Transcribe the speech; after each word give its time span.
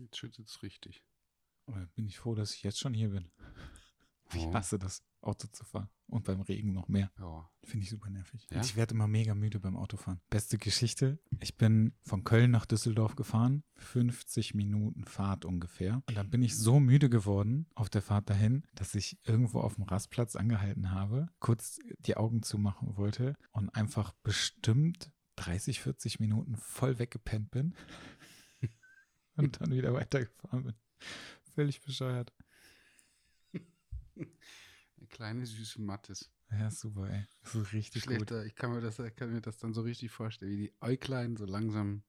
Jetzt 0.00 0.16
schüttet 0.16 0.48
es 0.48 0.62
richtig. 0.62 1.04
Aber 1.66 1.86
bin 1.94 2.06
ich 2.06 2.18
froh, 2.18 2.34
dass 2.34 2.54
ich 2.54 2.62
jetzt 2.62 2.78
schon 2.78 2.94
hier 2.94 3.10
bin. 3.10 3.30
Ich 4.32 4.44
Oh. 4.46 4.54
hasse 4.54 4.78
das, 4.78 5.02
Auto 5.22 5.48
zu 5.48 5.64
fahren. 5.64 5.90
Und 6.06 6.22
beim 6.24 6.40
Regen 6.40 6.72
noch 6.72 6.86
mehr. 6.86 7.10
Ja. 7.18 7.50
Finde 7.64 7.82
ich 7.82 7.90
super 7.90 8.10
nervig. 8.10 8.46
Ja? 8.52 8.60
Ich 8.60 8.76
werde 8.76 8.94
immer 8.94 9.08
mega 9.08 9.34
müde 9.34 9.58
beim 9.58 9.76
Autofahren. 9.76 10.20
Beste 10.30 10.56
Geschichte. 10.56 11.18
Ich 11.40 11.56
bin 11.56 11.94
von 12.02 12.22
Köln 12.22 12.52
nach 12.52 12.64
Düsseldorf 12.64 13.16
gefahren. 13.16 13.64
50 13.74 14.54
Minuten 14.54 15.04
Fahrt 15.04 15.44
ungefähr. 15.44 16.04
Und 16.06 16.14
dann 16.16 16.30
bin 16.30 16.44
ich 16.44 16.56
so 16.56 16.78
müde 16.78 17.10
geworden 17.10 17.66
auf 17.74 17.90
der 17.90 18.02
Fahrt 18.02 18.30
dahin, 18.30 18.62
dass 18.76 18.94
ich 18.94 19.18
irgendwo 19.24 19.62
auf 19.62 19.74
dem 19.74 19.82
Rastplatz 19.82 20.36
angehalten 20.36 20.92
habe, 20.92 21.26
kurz 21.40 21.80
die 21.98 22.16
Augen 22.16 22.44
zumachen 22.44 22.96
wollte 22.96 23.34
und 23.50 23.70
einfach 23.70 24.12
bestimmt 24.22 25.10
30, 25.36 25.80
40 25.80 26.20
Minuten 26.20 26.54
voll 26.54 27.00
weggepennt 27.00 27.50
bin. 27.50 27.74
Und 29.44 29.60
dann 29.60 29.72
wieder 29.72 29.92
weitergefahren 29.92 30.64
bin. 30.64 30.74
Völlig 31.54 31.80
bescheuert. 31.82 32.32
Eine 34.16 35.06
kleine 35.08 35.46
süße 35.46 35.80
Mattes. 35.80 36.30
Ja, 36.50 36.70
super, 36.70 37.08
ey. 37.08 37.26
Das 37.42 37.54
ist 37.54 37.72
richtig 37.72 38.06
gut. 38.06 38.16
Schlechter. 38.16 38.44
Ich 38.44 38.54
kann 38.54 38.72
mir, 38.72 38.80
das, 38.80 39.00
kann 39.16 39.32
mir 39.32 39.40
das 39.40 39.58
dann 39.58 39.72
so 39.72 39.82
richtig 39.82 40.10
vorstellen, 40.10 40.50
wie 40.50 40.56
die 40.56 40.74
Äuglein 40.80 41.36
so 41.36 41.46
langsam, 41.46 42.02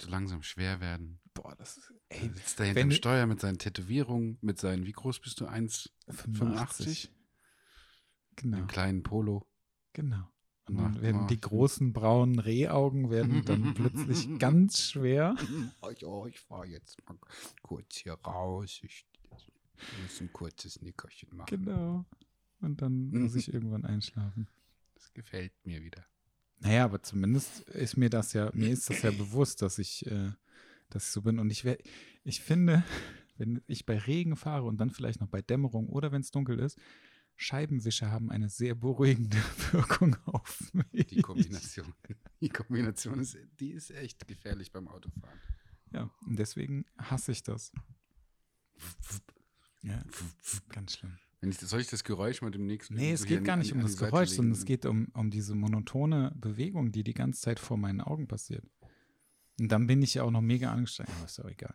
so 0.00 0.08
langsam 0.08 0.42
schwer 0.42 0.80
werden. 0.80 1.20
Boah, 1.34 1.56
das 1.56 1.78
ist, 1.78 1.92
ey, 2.10 2.30
sitzt 2.30 2.60
da 2.60 2.64
hinterm 2.64 2.90
Steuer 2.90 3.26
mit 3.26 3.40
seinen 3.40 3.58
Tätowierungen, 3.58 4.38
mit 4.42 4.58
seinen, 4.58 4.86
wie 4.86 4.92
groß 4.92 5.20
bist 5.20 5.40
du? 5.40 5.46
1,85? 5.46 7.08
Genau, 8.36 8.58
Im 8.58 8.66
kleinen 8.66 9.02
Polo. 9.02 9.46
genau. 9.92 10.30
Und 10.70 10.76
dann 10.76 11.02
werden 11.02 11.26
die 11.26 11.40
großen 11.40 11.92
braunen 11.92 12.38
Rehaugen 12.38 13.10
werden 13.10 13.44
dann 13.44 13.74
plötzlich 13.74 14.28
ganz 14.38 14.82
schwer. 14.82 15.36
Oh, 15.80 16.26
ich 16.26 16.40
fahre 16.40 16.66
jetzt 16.66 16.96
mal 17.08 17.16
kurz 17.62 17.96
hier 17.96 18.14
raus. 18.14 18.80
Ich 18.82 19.06
muss 20.02 20.20
ein 20.20 20.32
kurzes 20.32 20.80
Nickerchen 20.82 21.36
machen. 21.36 21.64
Genau. 21.64 22.04
Und 22.60 22.82
dann 22.82 23.10
muss 23.10 23.34
ich 23.34 23.52
irgendwann 23.52 23.84
einschlafen. 23.84 24.48
Das 24.94 25.12
gefällt 25.14 25.52
mir 25.64 25.82
wieder. 25.82 26.04
Naja, 26.60 26.84
aber 26.84 27.02
zumindest 27.02 27.60
ist 27.70 27.96
mir 27.96 28.10
das 28.10 28.34
ja, 28.34 28.50
mir 28.52 28.70
ist 28.70 28.90
das 28.90 29.02
ja 29.02 29.10
bewusst, 29.10 29.62
dass 29.62 29.78
ich, 29.78 30.06
äh, 30.06 30.30
dass 30.90 31.06
ich 31.06 31.10
so 31.10 31.22
bin. 31.22 31.38
Und 31.38 31.50
ich 31.50 31.64
wär, 31.64 31.78
ich 32.22 32.42
finde, 32.42 32.84
wenn 33.38 33.62
ich 33.66 33.86
bei 33.86 33.96
Regen 33.98 34.36
fahre 34.36 34.64
und 34.64 34.78
dann 34.78 34.90
vielleicht 34.90 35.20
noch 35.20 35.28
bei 35.28 35.40
Dämmerung 35.40 35.88
oder 35.88 36.12
wenn 36.12 36.20
es 36.20 36.30
dunkel 36.30 36.58
ist, 36.58 36.78
Scheibenwischer 37.40 38.10
haben 38.10 38.30
eine 38.30 38.50
sehr 38.50 38.74
beruhigende 38.74 39.38
Wirkung 39.72 40.14
auf 40.26 40.74
mich. 40.74 41.06
Die 41.06 41.22
Kombination. 41.22 41.94
Die 42.42 42.50
Kombination 42.50 43.18
ist, 43.18 43.38
die 43.58 43.70
ist 43.70 43.90
echt 43.92 44.28
gefährlich 44.28 44.70
beim 44.72 44.88
Autofahren. 44.88 45.40
Ja, 45.90 46.10
und 46.26 46.38
deswegen 46.38 46.84
hasse 46.98 47.32
ich 47.32 47.42
das. 47.42 47.72
Ja, 49.82 50.04
ganz 50.68 50.98
schlimm. 50.98 51.16
Wenn 51.40 51.48
ich, 51.48 51.58
soll 51.58 51.80
ich 51.80 51.88
das 51.88 52.04
Geräusch 52.04 52.42
mal 52.42 52.50
demnächst 52.50 52.90
Nee, 52.90 53.12
es 53.12 53.20
so 53.20 53.26
geht 53.26 53.42
gar 53.44 53.56
nicht 53.56 53.72
an 53.72 53.78
um 53.78 53.84
das 53.84 53.96
Geräusch, 53.96 54.28
legen? 54.28 54.36
sondern 54.36 54.52
es 54.58 54.66
geht 54.66 54.84
um, 54.84 55.08
um 55.14 55.30
diese 55.30 55.54
monotone 55.54 56.34
Bewegung, 56.36 56.92
die 56.92 57.04
die 57.04 57.14
ganze 57.14 57.40
Zeit 57.40 57.58
vor 57.58 57.78
meinen 57.78 58.02
Augen 58.02 58.28
passiert. 58.28 58.66
Und 59.58 59.72
dann 59.72 59.86
bin 59.86 60.02
ich 60.02 60.12
ja 60.12 60.24
auch 60.24 60.30
noch 60.30 60.42
mega 60.42 60.70
angestrengt, 60.70 61.08
aber 61.16 61.24
ist 61.24 61.38
ja 61.38 61.44
auch 61.44 61.50
egal. 61.50 61.74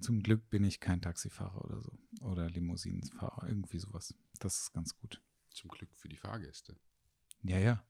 Zum 0.00 0.22
Glück 0.22 0.48
bin 0.48 0.64
ich 0.64 0.80
kein 0.80 1.02
Taxifahrer 1.02 1.62
oder 1.62 1.82
so. 1.82 1.92
Oder 2.22 2.48
Limousinenfahrer, 2.48 3.46
irgendwie 3.48 3.78
sowas. 3.78 4.14
Das 4.40 4.58
ist 4.60 4.72
ganz 4.72 4.96
gut. 4.96 5.20
Zum 5.50 5.70
Glück 5.70 5.90
für 5.96 6.08
die 6.08 6.16
Fahrgäste. 6.16 6.76
Ja, 7.42 7.58
ja. 7.58 7.84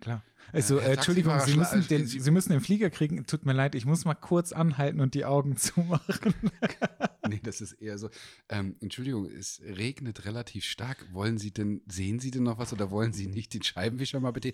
Klar. 0.00 0.22
Also, 0.52 0.78
äh, 0.78 0.92
Entschuldigung, 0.94 1.40
Sie 1.40 1.56
müssen, 1.56 1.86
den, 1.88 2.06
Sie- 2.06 2.20
Sie 2.20 2.30
müssen 2.30 2.50
den 2.52 2.60
Flieger 2.60 2.90
kriegen. 2.90 3.24
Tut 3.26 3.46
mir 3.46 3.54
leid, 3.54 3.74
ich 3.74 3.86
muss 3.86 4.04
mal 4.04 4.14
kurz 4.14 4.52
anhalten 4.52 5.00
und 5.00 5.14
die 5.14 5.24
Augen 5.24 5.56
zumachen. 5.56 6.34
Nee, 7.28 7.40
das 7.42 7.60
ist 7.62 7.72
eher 7.72 7.96
so. 7.98 8.10
Ähm, 8.50 8.76
Entschuldigung, 8.80 9.24
es 9.26 9.60
regnet 9.64 10.26
relativ 10.26 10.64
stark. 10.64 11.06
Wollen 11.14 11.38
Sie 11.38 11.50
denn, 11.50 11.80
sehen 11.86 12.18
Sie 12.20 12.30
denn 12.30 12.42
noch 12.42 12.58
was 12.58 12.72
oder 12.74 12.90
wollen 12.90 13.14
Sie 13.14 13.26
nicht 13.26 13.54
den 13.54 13.62
Scheibenwischer 13.62 14.20
mal 14.20 14.32
bitte? 14.32 14.52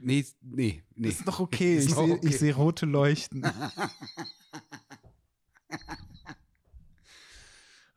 Nee, 0.00 0.26
nee, 0.40 0.82
nee. 0.96 1.08
Ist 1.08 1.26
doch 1.28 1.38
okay. 1.40 1.76
Ist 1.76 1.88
Ich 1.90 1.94
sehe 1.94 2.14
okay. 2.14 2.32
seh 2.32 2.50
rote 2.50 2.86
Leuchten. 2.86 3.46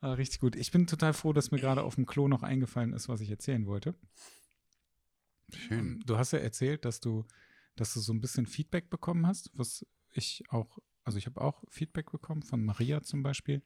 ah, 0.04 0.12
richtig 0.14 0.40
gut. 0.40 0.56
Ich 0.56 0.70
bin 0.70 0.86
total 0.86 1.12
froh, 1.12 1.32
dass 1.32 1.50
mir 1.50 1.58
gerade 1.58 1.82
auf 1.82 1.94
dem 1.94 2.06
Klo 2.06 2.28
noch 2.28 2.42
eingefallen 2.42 2.92
ist, 2.92 3.08
was 3.08 3.20
ich 3.20 3.30
erzählen 3.30 3.66
wollte. 3.66 3.94
Schön. 5.52 6.02
Du 6.06 6.18
hast 6.18 6.32
ja 6.32 6.38
erzählt, 6.38 6.84
dass 6.84 7.00
du, 7.00 7.24
dass 7.76 7.94
du 7.94 8.00
so 8.00 8.12
ein 8.12 8.20
bisschen 8.20 8.46
Feedback 8.46 8.90
bekommen 8.90 9.26
hast, 9.26 9.50
was 9.54 9.86
ich 10.10 10.44
auch, 10.48 10.78
also 11.04 11.18
ich 11.18 11.26
habe 11.26 11.40
auch 11.40 11.64
Feedback 11.68 12.10
bekommen 12.10 12.42
von 12.42 12.64
Maria 12.64 13.02
zum 13.02 13.22
Beispiel. 13.22 13.62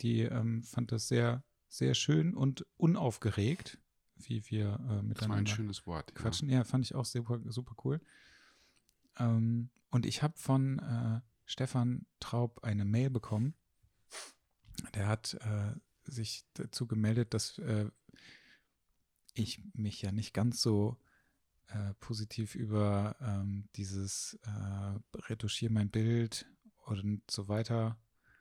Die 0.00 0.22
ähm, 0.22 0.62
fand 0.62 0.92
das 0.92 1.08
sehr, 1.08 1.42
sehr 1.68 1.94
schön 1.94 2.34
und 2.34 2.66
unaufgeregt, 2.76 3.78
wie 4.16 4.44
wir 4.50 4.66
äh, 4.66 4.72
Das 4.72 4.80
war 4.88 4.98
ein 4.98 5.08
miteinander 5.08 5.50
schönes 5.50 5.86
Wort. 5.86 6.10
ja. 6.10 6.20
quatschen. 6.20 6.48
Ja, 6.48 6.64
fand 6.64 6.84
ich 6.84 6.94
auch 6.94 7.04
super, 7.04 7.40
super 7.46 7.74
cool. 7.84 8.00
Ähm, 9.18 9.70
und 9.90 10.06
ich 10.06 10.22
habe 10.22 10.34
von 10.36 10.78
äh, 10.78 11.20
Stefan 11.44 12.06
Traub 12.20 12.62
eine 12.64 12.84
Mail 12.84 13.10
bekommen. 13.10 13.54
Der 14.94 15.06
hat 15.08 15.34
äh, 15.34 15.74
sich 16.04 16.44
dazu 16.54 16.86
gemeldet, 16.86 17.34
dass 17.34 17.58
äh, 17.58 17.90
ich 19.34 19.62
mich 19.74 20.02
ja 20.02 20.12
nicht 20.12 20.32
ganz 20.32 20.62
so 20.62 20.98
äh, 21.68 21.94
positiv 21.94 22.54
über 22.54 23.16
ähm, 23.20 23.68
dieses 23.76 24.38
äh, 24.44 25.18
Retuschier 25.28 25.70
mein 25.70 25.90
Bild 25.90 26.46
und 26.84 27.22
so 27.30 27.48
weiter. 27.48 27.98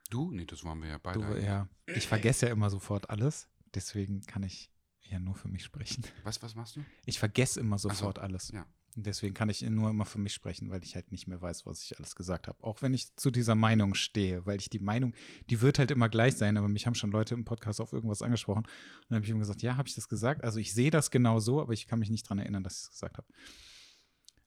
Du? 0.09 0.31
Nee, 0.31 0.45
das 0.45 0.63
waren 0.63 0.81
wir 0.81 0.89
ja 0.89 0.97
beide. 0.97 1.19
Du, 1.19 1.41
ja, 1.41 1.67
ich 1.87 2.07
vergesse 2.07 2.45
ja 2.45 2.51
immer 2.51 2.69
sofort 2.69 3.09
alles. 3.09 3.49
Deswegen 3.73 4.21
kann 4.21 4.43
ich 4.43 4.71
ja 5.01 5.19
nur 5.19 5.35
für 5.35 5.47
mich 5.47 5.63
sprechen. 5.63 6.03
Was, 6.23 6.41
was 6.41 6.55
machst 6.55 6.75
du? 6.75 6.85
Ich 7.05 7.19
vergesse 7.19 7.59
immer 7.59 7.77
so, 7.77 7.89
sofort 7.89 8.19
alles. 8.19 8.51
ja. 8.51 8.65
Deswegen 8.97 9.33
kann 9.33 9.49
ich 9.49 9.61
nur 9.61 9.89
immer 9.89 10.05
für 10.05 10.19
mich 10.19 10.33
sprechen, 10.33 10.69
weil 10.69 10.81
ich 10.81 10.95
halt 10.95 11.11
nicht 11.11 11.27
mehr 11.27 11.41
weiß, 11.41 11.65
was 11.65 11.83
ich 11.83 11.97
alles 11.97 12.15
gesagt 12.15 12.47
habe. 12.47 12.63
Auch 12.63 12.81
wenn 12.81 12.93
ich 12.93 13.13
zu 13.17 13.29
dieser 13.29 13.53
Meinung 13.53 13.93
stehe, 13.93 14.45
weil 14.45 14.57
ich 14.57 14.69
die 14.69 14.79
Meinung, 14.79 15.13
die 15.49 15.59
wird 15.59 15.79
halt 15.79 15.91
immer 15.91 16.07
gleich 16.07 16.37
sein, 16.37 16.55
aber 16.55 16.69
mich 16.69 16.87
haben 16.87 16.95
schon 16.95 17.11
Leute 17.11 17.33
im 17.33 17.43
Podcast 17.43 17.81
auf 17.81 17.91
irgendwas 17.91 18.21
angesprochen. 18.21 18.63
Und 18.63 19.05
dann 19.09 19.17
habe 19.17 19.25
ich 19.25 19.31
ihm 19.31 19.39
gesagt, 19.39 19.61
ja, 19.61 19.75
habe 19.75 19.89
ich 19.89 19.95
das 19.95 20.07
gesagt? 20.07 20.45
Also 20.45 20.59
ich 20.59 20.73
sehe 20.73 20.91
das 20.91 21.11
genau 21.11 21.41
so, 21.41 21.61
aber 21.61 21.73
ich 21.73 21.87
kann 21.87 21.99
mich 21.99 22.09
nicht 22.09 22.29
dran 22.29 22.39
erinnern, 22.39 22.63
dass 22.63 22.77
ich 22.77 22.83
es 22.83 22.91
gesagt 22.91 23.17
habe. 23.17 23.27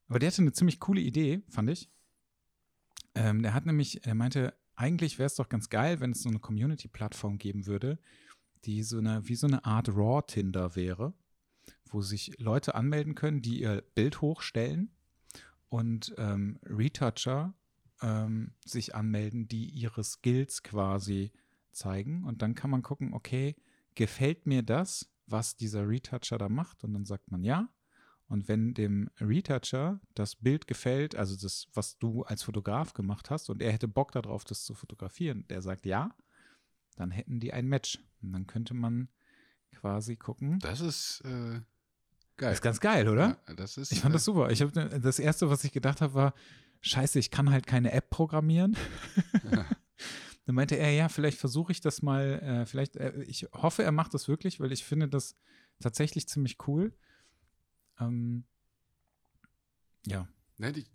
Aber 0.09 0.19
der 0.19 0.31
hatte 0.31 0.41
eine 0.41 0.53
ziemlich 0.53 0.80
coole 0.80 1.03
Idee, 1.03 1.42
fand 1.50 1.69
ich. 1.69 1.91
Ähm, 3.15 3.42
der 3.42 3.53
hat 3.53 3.66
nämlich, 3.66 4.06
er 4.06 4.15
meinte, 4.15 4.54
eigentlich 4.76 5.19
wäre 5.19 5.26
es 5.26 5.34
doch 5.34 5.50
ganz 5.50 5.69
geil, 5.69 6.00
wenn 6.00 6.12
es 6.12 6.22
so 6.22 6.30
eine 6.30 6.38
Community-Plattform 6.38 7.36
geben 7.36 7.66
würde, 7.66 7.98
die 8.65 8.82
so 8.82 8.97
eine, 8.97 9.28
wie 9.28 9.34
so 9.34 9.47
eine 9.47 9.66
Art 9.66 9.91
Raw-Tinder 9.91 10.75
wäre, 10.75 11.12
wo 11.93 12.03
sich 12.03 12.38
Leute 12.38 12.75
anmelden 12.75 13.15
können, 13.15 13.43
die 13.43 13.60
ihr 13.60 13.82
Bild 13.94 14.21
hochstellen 14.21 14.91
und 15.69 16.15
ähm, 16.16 16.59
Retoucher 16.65 17.54
ähm, 18.03 18.53
sich 18.65 18.94
anmelden, 18.94 19.49
die 19.49 19.69
ihre 19.69 20.04
Skills 20.04 20.62
quasi 20.62 21.32
zeigen. 21.72 22.25
Und 22.25 22.43
dann 22.43 22.54
kann 22.54 22.71
man 22.71 22.82
gucken, 22.82 23.12
okay, 23.15 23.56
gefällt 23.94 24.47
mir 24.47 24.62
das, 24.62 25.10
was 25.27 25.56
dieser 25.56 25.88
Retoucher 25.88 26.38
da 26.38 26.48
macht? 26.48 26.84
Und 26.84 26.94
dann 26.94 27.04
sagt 27.04 27.31
man 27.31 27.43
ja. 27.43 27.69
Und 28.28 28.47
wenn 28.47 28.75
dem 28.75 29.09
Retoucher 29.21 30.00
das 30.15 30.37
Bild 30.37 30.66
gefällt, 30.66 31.16
also 31.16 31.34
das, 31.37 31.66
was 31.72 31.98
du 31.98 32.25
als 32.25 32.43
Fotograf 32.43 32.93
gemacht 32.93 33.31
hast, 33.31 33.48
und 33.48 33.62
er 33.62 33.72
hätte 33.72 33.88
Bock 33.88 34.12
darauf, 34.12 34.44
das 34.44 34.65
zu 34.65 34.75
fotografieren, 34.75 35.47
der 35.48 35.62
sagt 35.62 35.87
ja, 35.87 36.15
dann 36.97 37.10
hätten 37.10 37.41
die 37.41 37.53
ein 37.53 37.66
Match. 37.66 37.98
Und 38.21 38.32
dann 38.32 38.47
könnte 38.47 38.75
man 38.75 39.09
quasi 39.72 40.16
gucken. 40.16 40.59
Das 40.59 40.81
ist 40.81 41.22
äh, 41.25 41.60
geil. 42.38 42.50
Das 42.50 42.59
ist 42.59 42.62
ganz 42.62 42.81
geil, 42.81 43.09
oder? 43.09 43.38
Ja, 43.49 43.54
das 43.54 43.76
ist, 43.76 43.93
Ich 43.93 44.00
fand 44.00 44.12
äh, 44.12 44.16
das 44.16 44.25
super. 44.25 44.50
Ich 44.50 44.62
hab, 44.62 44.72
das 44.72 45.19
erste, 45.19 45.50
was 45.50 45.65
ich 45.65 45.72
gedacht 45.72 46.00
habe, 46.00 46.15
war, 46.15 46.34
scheiße, 46.81 47.19
ich 47.19 47.31
kann 47.31 47.50
halt 47.50 47.66
keine 47.66 47.93
App 47.93 48.10
programmieren. 48.10 48.76
Dann 50.47 50.54
meinte 50.54 50.77
er, 50.77 50.91
ja, 50.93 51.09
vielleicht 51.10 51.38
versuche 51.38 51.72
ich 51.72 51.83
das 51.83 52.01
mal, 52.01 52.41
äh, 52.42 52.66
vielleicht, 52.66 52.97
äh, 52.97 53.22
ich 53.24 53.47
hoffe, 53.53 53.83
er 53.83 53.92
macht 53.92 54.15
das 54.15 54.28
wirklich, 54.28 54.60
weil 54.60 54.72
ich 54.72 54.84
finde 54.84 55.09
das 55.09 55.36
tatsächlich 55.80 56.27
ziemlich 56.27 56.57
cool. 56.66 56.95
Ähm, 58.01 58.45
ja. 60.07 60.27
Ne, 60.57 60.72
die, 60.72 60.86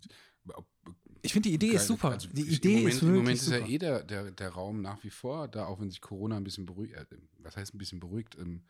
Ich 1.22 1.32
finde, 1.32 1.48
die 1.50 1.54
Idee 1.54 1.68
ist 1.68 1.82
Geil. 1.82 1.86
super. 1.86 2.10
Also 2.10 2.28
die 2.28 2.42
Idee 2.42 2.72
im 2.72 2.78
Moment, 2.78 2.94
ist 2.94 3.02
Im 3.02 3.08
wirklich 3.08 3.22
Moment 3.22 3.36
ist 3.38 3.44
super. 3.44 3.58
ja 3.58 3.66
eh 3.66 3.78
der, 3.78 4.02
der, 4.02 4.30
der 4.32 4.48
Raum 4.50 4.82
nach 4.82 5.04
wie 5.04 5.10
vor 5.10 5.46
da, 5.46 5.66
auch 5.66 5.80
wenn 5.80 5.88
sich 5.90 6.00
Corona 6.00 6.36
ein 6.36 6.44
bisschen 6.44 6.66
beruhigt, 6.66 6.94
äh, 6.94 7.04
was 7.38 7.56
heißt 7.56 7.74
ein 7.74 7.78
bisschen 7.78 8.00
beruhigt? 8.00 8.36
Ähm, 8.38 8.64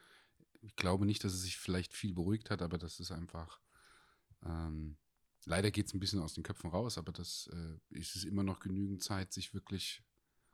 ich 0.64 0.76
glaube 0.76 1.06
nicht, 1.06 1.22
dass 1.25 1.32
es 1.34 1.43
sich 1.43 1.56
vielleicht 1.58 1.93
viel 1.93 2.14
beruhigt 2.14 2.50
hat, 2.50 2.62
aber 2.62 2.78
das 2.78 3.00
ist 3.00 3.11
einfach, 3.11 3.61
ähm, 4.44 4.96
leider 5.44 5.70
geht 5.70 5.87
es 5.87 5.94
ein 5.94 6.00
bisschen 6.00 6.20
aus 6.20 6.34
den 6.34 6.43
Köpfen 6.43 6.70
raus, 6.70 6.99
aber 6.99 7.12
das 7.12 7.49
äh, 7.52 7.96
ist 7.99 8.16
es 8.16 8.25
immer 8.25 8.43
noch 8.43 8.61
genügend 8.61 9.02
Zeit, 9.02 9.32
sich 9.32 9.52
wirklich, 9.52 10.02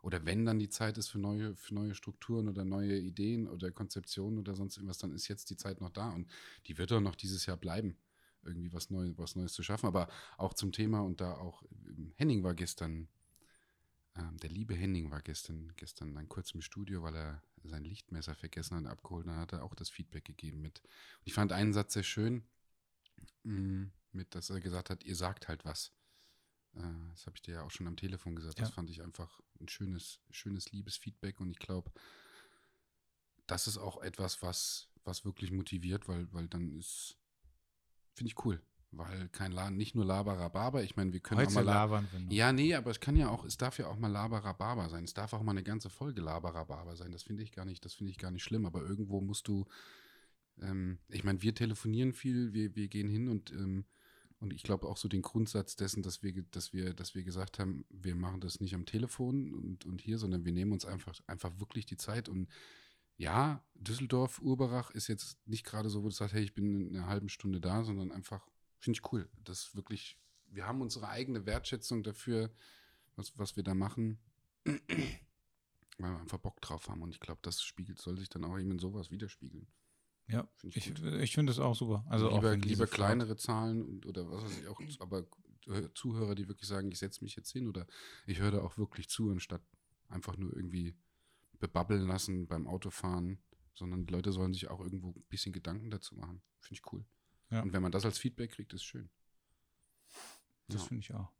oder 0.03 0.25
wenn 0.25 0.45
dann 0.45 0.59
die 0.59 0.69
Zeit 0.69 0.99
ist 0.99 1.09
für 1.09 1.19
neue, 1.19 1.55
für 1.57 1.75
neue 1.75 1.95
Strukturen 1.95 2.49
oder 2.49 2.65
neue 2.65 2.99
Ideen 2.99 3.47
oder 3.47 3.71
Konzeptionen 3.71 4.39
oder 4.39 4.55
sonst 4.55 4.77
irgendwas, 4.77 4.99
dann 4.99 5.12
ist 5.12 5.29
jetzt 5.29 5.51
die 5.51 5.57
Zeit 5.57 5.81
noch 5.81 5.91
da 5.91 6.11
und 6.11 6.29
die 6.67 6.77
wird 6.79 6.93
auch 6.93 7.01
noch 7.01 7.15
dieses 7.15 7.47
Jahr 7.47 7.57
bleiben 7.57 7.97
irgendwie 8.43 8.73
was, 8.73 8.91
Neu 8.91 9.12
was 9.17 9.37
Neues 9.37 9.53
zu 9.53 9.62
schaffen. 9.62 9.87
Aber 9.87 10.09
auch 10.39 10.55
zum 10.55 10.73
Thema 10.73 11.01
und 11.01 11.21
da 11.21 11.35
auch 11.35 11.62
ähm, 11.87 12.12
Henning 12.17 12.43
war 12.43 12.55
gestern 12.55 13.09
Ähm, 14.17 14.37
der 14.39 14.51
liebe 14.51 14.75
Henning 14.75 15.11
war 15.11 15.23
gestern, 15.23 15.73
gestern 15.77 16.15
dann 16.15 16.29
kurz 16.29 16.53
im 16.53 16.62
Studio, 16.62 17.03
weil 17.03 17.15
er 17.15 17.43
sein 17.62 17.85
Lichtmesser 17.85 18.35
vergessen 18.35 18.77
hat, 18.77 18.87
abgeholt. 18.87 19.27
Dann 19.27 19.37
hat 19.37 19.53
er 19.53 19.62
auch 19.62 19.75
das 19.75 19.91
Feedback 19.91 20.25
gegeben 20.25 20.61
mit. 20.61 20.81
Und 20.81 21.27
ich 21.27 21.35
fand 21.35 21.53
einen 21.53 21.73
Satz 21.73 21.93
sehr 21.93 22.03
schön, 22.03 22.45
mh, 23.45 23.91
mit, 24.12 24.35
dass 24.35 24.51
er 24.51 24.61
gesagt 24.61 24.91
hat, 24.91 25.05
ihr 25.05 25.17
sagt 25.17 25.49
halt 25.49 25.65
was. 25.65 25.93
Äh, 26.75 26.83
das 27.11 27.27
habe 27.27 27.37
ich 27.37 27.43
dir 27.43 27.55
ja 27.55 27.62
auch 27.62 27.71
schon 27.71 27.87
am 27.87 27.97
Telefon 27.97 28.35
gesagt. 28.35 28.59
Ja. 28.59 28.65
Das 28.65 28.75
fand 28.75 28.91
ich 28.91 29.03
einfach 29.03 29.41
ein 29.61 29.69
schönes, 29.69 30.21
schönes, 30.31 30.73
liebes 30.73 30.97
Feedback. 30.97 31.41
Und 31.41 31.51
ich 31.51 31.59
glaube, 31.59 31.93
das 33.47 33.67
ist 33.67 33.79
auch 33.79 34.03
etwas, 34.03 34.43
was, 34.43 34.89
was 35.05 35.25
wirklich 35.25 35.51
motiviert, 35.51 36.09
weil, 36.09 36.33
weil 36.33 36.49
dann 36.49 36.73
ist, 36.79 37.17
finde 38.15 38.29
ich 38.29 38.45
cool. 38.45 38.62
Weil 38.93 39.29
kein 39.29 39.53
Laden, 39.53 39.77
nicht 39.77 39.95
nur 39.95 40.05
Laberababa, 40.05 40.81
ich 40.83 40.97
meine, 40.97 41.13
wir 41.13 41.21
können 41.21 41.41
auch 41.41 41.45
Heute 41.47 41.55
mal 41.55 41.65
la- 41.65 41.75
labern 41.85 42.09
nur. 42.13 42.33
ja, 42.33 42.53
nee, 42.53 42.75
aber 42.75 42.91
es 42.91 42.99
kann 42.99 43.15
ja 43.17 43.29
auch, 43.29 43.45
es 43.45 43.57
darf 43.57 43.79
ja 43.79 43.87
auch 43.87 43.97
mal 43.97 44.09
Laberababa 44.11 44.89
sein. 44.89 45.05
Es 45.05 45.15
darf 45.15 45.33
auch 45.33 45.43
mal 45.45 45.53
eine 45.53 45.63
ganze 45.63 45.91
Folge 45.91 46.21
Laberababa 46.21 46.97
sein. 46.97 47.13
Das 47.13 47.23
finde 47.23 47.45
ich 47.45 47.53
gar 47.53 47.65
nicht, 47.65 47.85
das 47.85 47.95
finde 47.95 48.11
ich 48.11 48.19
gar 48.19 48.33
nicht 48.33 48.43
schlimm. 48.43 48.67
Aber 48.67 48.83
irgendwo 48.83 49.21
musst 49.21 49.47
du, 49.47 49.65
ähm, 50.61 50.99
ich 51.09 51.23
meine, 51.23 51.41
wir 51.43 51.55
telefonieren 51.55 52.13
viel, 52.13 52.53
wir, 52.53 52.75
wir 52.75 52.89
gehen 52.89 53.09
hin 53.09 53.29
und, 53.29 53.53
ähm, 53.53 53.85
und 54.41 54.53
ich 54.53 54.63
glaube 54.65 54.89
auch 54.89 54.97
so 54.97 55.07
den 55.07 55.23
Grundsatz 55.23 55.77
dessen, 55.77 56.03
dass 56.03 56.23
wir, 56.25 56.43
dass 56.51 56.73
wir, 56.73 56.93
dass 56.93 57.15
wir 57.15 57.23
gesagt 57.23 57.59
haben, 57.61 57.85
wir 57.91 58.17
machen 58.17 58.41
das 58.41 58.59
nicht 58.61 58.75
am 58.75 58.87
Telefon 58.87 59.55
und, 59.55 59.87
und 59.87 60.01
hier, 60.01 60.19
sondern 60.19 60.45
wir 60.45 60.53
nehmen 60.53 60.73
uns 60.73 60.85
einfach, 60.85 61.21
einfach 61.29 61.61
wirklich 61.61 61.87
die 61.87 61.97
Zeit 61.99 62.29
und 62.29 62.49
ja, 63.19 63.63
Düsseldorf, 63.75 64.41
Urberach 64.41 64.91
ist 64.93 65.09
jetzt 65.09 65.39
nicht 65.47 65.65
gerade 65.65 65.91
so, 65.91 66.03
wo 66.03 66.09
du 66.09 66.15
sagst, 66.15 66.35
hey, 66.35 66.43
ich 66.43 66.55
bin 66.55 66.89
in 66.89 66.97
einer 66.97 67.07
halben 67.07 67.29
Stunde 67.29 67.61
da, 67.61 67.85
sondern 67.85 68.11
einfach, 68.13 68.49
finde 68.81 68.99
ich 68.99 69.12
cool. 69.12 69.29
Das 69.44 69.67
ist 69.67 69.77
wirklich, 69.77 70.19
wir 70.47 70.67
haben 70.67 70.81
unsere 70.81 71.09
eigene 71.09 71.47
Wertschätzung 71.47 72.03
dafür, 72.03 72.50
was, 73.17 73.38
was 73.38 73.56
wir 73.56 73.62
da 73.62 73.75
machen, 73.75 74.19
weil 74.65 74.81
wir 75.99 76.19
einfach 76.19 76.38
Bock 76.38 76.61
drauf 76.61 76.88
haben. 76.88 77.03
Und 77.03 77.15
ich 77.15 77.21
glaube, 77.21 77.41
das 77.43 77.62
spiegelt, 77.62 77.99
soll 77.99 78.19
sich 78.19 78.29
dann 78.29 78.44
auch 78.44 78.59
eben 78.59 78.73
in 78.73 78.79
sowas 78.79 79.11
widerspiegeln. 79.11 79.67
Ja, 80.27 80.49
Finde 80.56 80.79
ich 80.79 80.87
ich, 80.87 81.05
ich 81.05 81.35
finde 81.35 81.53
es 81.53 81.59
auch 81.59 81.75
super. 81.75 82.05
Also 82.09 82.31
auch 82.31 82.37
lieber 82.37 82.56
diese 82.56 82.69
lieber 82.69 82.87
kleinere 82.87 83.37
Zahlen 83.37 83.82
und, 83.85 84.06
oder 84.06 84.31
was 84.31 84.44
weiß 84.44 84.59
ich 84.61 84.69
auch, 84.69 84.81
aber 85.00 85.26
Zuhörer, 85.94 86.35
die 86.35 86.49
wirklich 86.49 86.69
sagen, 86.69 86.91
ich 86.91 86.99
setze 86.99 87.23
mich 87.23 87.37
jetzt 87.37 87.53
hin 87.53 87.69
oder 87.69 87.87
ich 88.26 88.38
höre 88.38 88.53
da 88.53 88.62
auch 88.62 88.79
wirklich 88.79 89.09
zu, 89.09 89.31
anstatt 89.31 89.61
einfach 90.09 90.37
nur 90.37 90.55
irgendwie 90.55 90.94
bebabbeln 91.59 92.06
lassen 92.06 92.47
beim 92.47 92.67
Autofahren, 92.67 93.38
sondern 93.75 94.06
die 94.06 94.12
Leute 94.12 94.33
sollen 94.33 94.53
sich 94.53 94.69
auch 94.69 94.81
irgendwo 94.81 95.11
ein 95.11 95.25
bisschen 95.29 95.53
Gedanken 95.53 95.91
dazu 95.91 96.15
machen. 96.15 96.41
Finde 96.61 96.81
ich 96.81 96.93
cool. 96.93 97.05
Ja. 97.50 97.62
Und 97.62 97.73
wenn 97.73 97.82
man 97.82 97.93
das 97.93 98.05
als 98.05 98.19
Feedback 98.19 98.52
kriegt, 98.52 98.73
ist 98.73 98.85
schön. 98.85 99.11
Das 100.69 100.82
Ja. 100.82 100.87
finde 100.88 101.00
ich 101.00 101.14
auch. 101.14 101.32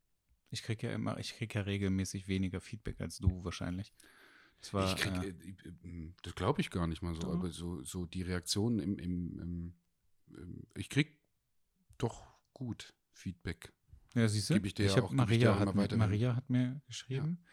Ich 0.51 0.63
kriege 0.63 0.89
ja 0.89 0.93
immer, 0.95 1.19
ich 1.19 1.37
kriege 1.37 1.55
ja 1.59 1.63
regelmäßig 1.65 2.27
weniger 2.27 2.61
Feedback 2.61 3.01
als 3.01 3.19
du 3.19 3.45
wahrscheinlich. 3.45 3.93
Das 4.61 4.75
war, 4.75 4.89
ich 4.93 4.97
krieg, 5.01 5.15
äh, 5.23 5.29
äh, 5.29 5.89
äh, 5.89 6.13
das 6.23 6.35
glaube 6.35 6.61
ich 6.61 6.71
gar 6.71 6.87
nicht 6.87 7.01
mal 7.03 7.15
so, 7.15 7.21
Doch. 7.23 7.33
aber 7.35 7.51
so, 7.51 7.83
so 7.83 8.05
die 8.07 8.23
Reaktionen 8.23 8.79
im, 8.81 8.99
im, 8.99 9.39
im, 9.39 9.75
im 10.37 10.63
ich 10.77 10.89
krieg 10.91 11.19
doch 11.99 12.35
gut 12.53 12.93
Feedback. 13.13 13.73
ja, 14.15 14.29
siehst 14.29 14.51
du, 14.51 14.55
ich 14.57 14.75
dir 14.75 14.87
ja 14.87 15.03
auch- 15.03 15.11
ich 15.11 15.17
Maria, 15.17 15.59
hat, 15.59 15.75
mir-. 15.75 15.97
Maria 15.97 16.35
hat 16.37 16.51
mir 16.51 16.83
geschrieben 16.87 17.45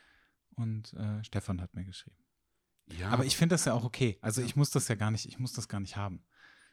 und 0.56 0.94
äh, 0.94 1.24
Stefan 1.24 1.62
hat 1.62 1.76
mir 1.76 1.86
geschrieben. 1.86 2.18
Ja, 2.98 3.10
Aber 3.10 3.26
ich 3.26 3.38
finde 3.38 3.54
das 3.54 3.66
ja 3.66 3.74
auch 3.74 3.84
okay. 3.84 4.18
Also 4.22 4.42
Ja. 4.42 4.48
ich 4.48 4.56
muss 4.56 4.72
das 4.72 4.88
ja 4.88 4.96
gar 4.96 5.12
nicht, 5.12 5.26
ich 5.28 5.38
muss 5.40 5.54
das 5.54 5.68
gar 5.70 5.80
nicht 5.80 5.96
haben. 5.98 6.26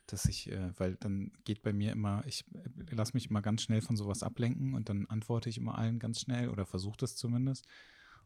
Dass 0.07 0.27
ich, 0.27 0.51
äh, 0.51 0.79
weil 0.79 0.97
dann 0.97 1.33
geht 1.45 1.63
bei 1.63 1.73
mir 1.73 1.93
immer, 1.93 2.23
ich 2.27 2.45
äh, 2.53 2.95
lasse 2.95 3.15
mich 3.15 3.31
immer 3.31 3.43
ganz 3.43 3.63
schnell 3.63 3.81
von 3.81 3.97
sowas 3.97 4.23
ablenken 4.23 4.75
und 4.75 4.89
dann 4.89 5.07
antworte 5.07 5.49
ich 5.49 5.57
immer 5.57 5.79
allen 5.79 5.99
ganz 5.99 6.21
schnell 6.21 6.49
oder 6.51 6.67
versuche 6.67 6.99
das 6.99 7.17
zumindest. 7.17 7.67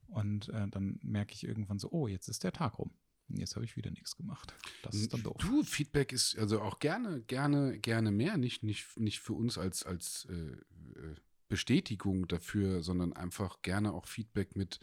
Und 0.08 0.48
äh, 0.48 0.66
dann 0.68 0.98
merke 1.02 1.34
ich 1.34 1.44
irgendwann 1.44 1.78
so, 1.78 1.90
oh, 1.90 2.08
jetzt 2.08 2.28
ist 2.28 2.42
der 2.42 2.52
Tag 2.52 2.78
rum. 2.78 2.90
Jetzt 3.28 3.56
habe 3.56 3.64
ich 3.64 3.76
wieder 3.76 3.90
nichts 3.90 4.16
gemacht. 4.16 4.54
Das 4.82 4.94
ist 4.94 5.12
dann 5.12 5.22
doof. 5.22 5.36
Du, 5.38 5.62
Feedback 5.62 6.12
ist 6.12 6.38
also 6.38 6.62
auch 6.62 6.78
gerne, 6.78 7.20
gerne, 7.22 7.78
gerne 7.78 8.10
mehr. 8.10 8.38
Nicht, 8.38 8.62
nicht, 8.62 8.98
nicht 8.98 9.20
für 9.20 9.34
uns 9.34 9.58
als, 9.58 9.84
als 9.84 10.26
äh, 10.30 10.34
äh, 10.34 11.14
Bestätigung 11.48 12.26
dafür, 12.26 12.82
sondern 12.82 13.12
einfach 13.12 13.60
gerne 13.60 13.92
auch 13.92 14.06
Feedback 14.06 14.56
mit. 14.56 14.80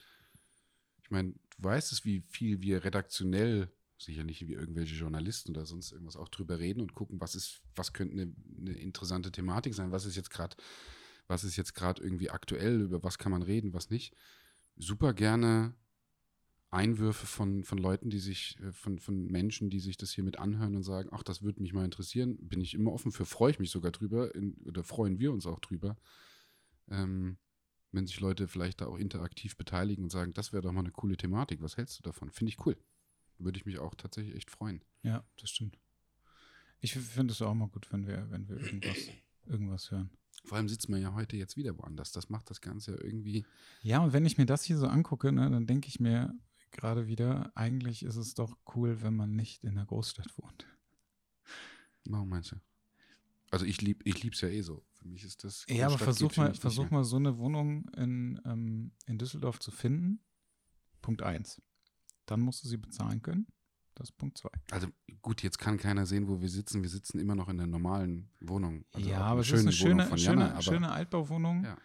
Ich 1.02 1.10
meine, 1.10 1.32
du 1.32 1.64
weißt 1.64 1.92
es, 1.92 2.06
wie 2.06 2.22
viel 2.28 2.62
wir 2.62 2.84
redaktionell, 2.84 3.72
sicher 3.98 4.24
nicht 4.24 4.48
wie 4.48 4.54
irgendwelche 4.54 4.96
Journalisten 4.96 5.52
oder 5.52 5.66
sonst 5.66 5.92
irgendwas, 5.92 6.18
auch 6.18 6.30
drüber 6.30 6.60
reden 6.60 6.82
und 6.82 6.94
gucken, 6.94 7.20
was 7.22 7.36
ist, 7.36 7.62
was 7.76 7.94
könnte 7.94 8.14
eine, 8.14 8.34
eine 8.60 8.74
interessante 8.74 9.32
Thematik 9.32 9.74
sein, 9.74 9.92
was 9.92 10.06
ist 10.06 10.16
jetzt 10.16 10.30
gerade, 10.30 10.56
was 11.28 11.44
ist 11.44 11.56
jetzt 11.56 11.74
gerade 11.74 12.04
irgendwie 12.04 12.30
aktuell, 12.30 12.82
über 12.82 13.04
was 13.04 13.18
kann 13.18 13.32
man 13.32 13.42
reden, 13.42 13.74
was 13.74 13.90
nicht. 13.90 14.14
Super 14.76 15.14
gerne 15.14 15.74
Einwürfe 16.72 17.26
von, 17.26 17.64
von 17.64 17.78
Leuten, 17.78 18.10
die 18.10 18.20
sich, 18.20 18.58
äh, 18.60 18.72
von, 18.74 19.00
von 19.00 19.28
Menschen, 19.28 19.70
die 19.70 19.80
sich 19.80 19.98
das 19.98 20.12
hier 20.12 20.24
mit 20.24 20.38
anhören 20.40 20.76
und 20.76 20.84
sagen, 20.84 21.10
ach, 21.12 21.24
das 21.24 21.42
würde 21.42 21.62
mich 21.62 21.74
mal 21.74 21.86
interessieren, 21.86 22.38
bin 22.42 22.60
ich 22.60 22.74
immer 22.74 22.92
offen 22.92 23.12
für, 23.12 23.26
freue 23.26 23.52
ich 23.52 23.60
mich 23.60 23.72
sogar 23.72 23.92
drüber 23.92 24.36
in, 24.36 24.56
oder 24.66 24.84
freuen 24.84 25.18
wir 25.20 25.32
uns 25.32 25.46
auch 25.46 25.60
drüber, 25.60 25.98
ähm, 26.90 27.38
wenn 27.92 28.08
sich 28.08 28.20
Leute 28.20 28.50
vielleicht 28.50 28.82
da 28.82 28.88
auch 28.88 28.98
interaktiv 28.98 29.56
beteiligen 29.56 30.04
und 30.04 30.10
sagen, 30.10 30.34
das 30.34 30.52
wäre 30.52 30.64
doch 30.64 30.74
mal 30.74 30.82
eine 30.82 30.92
coole 30.92 31.16
Thematik, 31.16 31.62
was 31.62 31.78
hältst 31.78 32.00
du 32.00 32.04
davon? 32.04 32.30
Finde 32.30 32.50
ich 32.50 32.66
cool. 32.66 32.78
Würde 33.38 33.60
ich 33.60 33.66
mich 33.66 33.80
auch 33.80 33.96
tatsächlich 33.96 34.36
echt 34.36 34.52
freuen. 34.52 34.84
Ja, 35.04 35.24
das 35.38 35.50
stimmt. 35.50 35.78
Ich 36.80 36.94
finde 36.94 37.34
es 37.34 37.42
auch 37.42 37.54
mal 37.54 37.68
gut, 37.68 37.92
wenn 37.92 38.08
wir, 38.08 38.30
wenn 38.30 38.48
wir 38.48 38.58
irgendwas, 38.58 38.98
irgendwas 39.46 39.92
hören. 39.92 40.10
Vor 40.44 40.58
allem 40.58 40.70
sitzen 40.70 40.94
wir 40.94 41.00
ja 41.00 41.14
heute 41.14 41.38
jetzt 41.38 41.58
wieder 41.58 41.78
woanders. 41.78 42.12
Das 42.12 42.30
macht 42.30 42.50
das 42.50 42.62
Ganze 42.62 42.92
ja 42.92 43.04
irgendwie. 43.04 43.46
Ja, 43.82 44.00
und 44.00 44.14
wenn 44.14 44.26
ich 44.26 44.38
mir 44.38 44.46
das 44.46 44.64
hier 44.64 44.78
so 44.78 44.88
angucke, 44.88 45.32
ne, 45.32 45.50
dann 45.50 45.66
denke 45.66 45.88
ich 45.88 46.00
mir 46.00 46.38
gerade 46.72 47.08
wieder, 47.08 47.52
eigentlich 47.56 48.04
ist 48.04 48.18
es 48.18 48.34
doch 48.36 48.58
cool, 48.76 49.02
wenn 49.02 49.16
man 49.16 49.36
nicht 49.36 49.64
in 49.64 49.76
der 49.76 49.86
Großstadt 49.86 50.38
wohnt. 50.38 50.68
Warum 52.06 52.30
meinst 52.30 52.52
du? 52.52 52.58
Also 53.50 53.66
ich 53.66 53.82
lieb, 53.82 54.02
ich 54.06 54.22
lieb's 54.22 54.42
ja 54.42 54.50
eh 54.50 54.62
so. 54.62 54.86
Für 54.94 55.08
mich 55.08 55.24
ist 55.24 55.44
das. 55.44 55.66
Ja, 55.68 55.88
aber 55.88 55.98
Großstadt 55.98 56.04
versuch 56.04 56.38
mal, 56.38 56.54
versuch 56.54 56.90
mal 56.92 57.04
so 57.04 57.16
eine 57.16 57.38
Wohnung 57.38 57.88
in, 57.96 58.42
ähm, 58.46 58.92
in 59.08 59.18
Düsseldorf 59.18 59.60
zu 59.60 59.72
finden. 59.72 60.20
Punkt 61.02 61.22
eins. 61.22 61.62
Dann 62.26 62.42
musst 62.42 62.64
du 62.64 62.68
sie 62.68 62.78
bezahlen 62.78 63.22
können. 63.22 63.48
Das 63.96 64.10
ist 64.10 64.18
Punkt 64.18 64.38
zwei. 64.38 64.50
Also 64.72 64.88
gut, 65.22 65.42
jetzt 65.42 65.58
kann 65.58 65.78
keiner 65.78 66.06
sehen, 66.06 66.28
wo 66.28 66.42
wir 66.42 66.50
sitzen. 66.50 66.84
Wir 66.84 66.90
sitzen 66.90 67.18
immer 67.18 67.36
noch 67.36 67.48
in 67.48 67.58
der 67.58 67.68
normalen 67.68 68.30
Wohnung. 68.42 68.84
Also 68.92 69.10
ja, 69.10 69.22
aber 69.22 69.40
es 69.40 69.52
ist 69.52 69.62
eine 69.62 69.72
schöne, 69.72 69.94
Wohnung 69.94 70.08
von 70.08 70.18
schöne, 70.18 70.42
Jana, 70.42 70.52
aber, 70.54 70.62
schöne 70.62 70.92
Altbauwohnung. 70.92 71.64
Ja. 71.64 71.78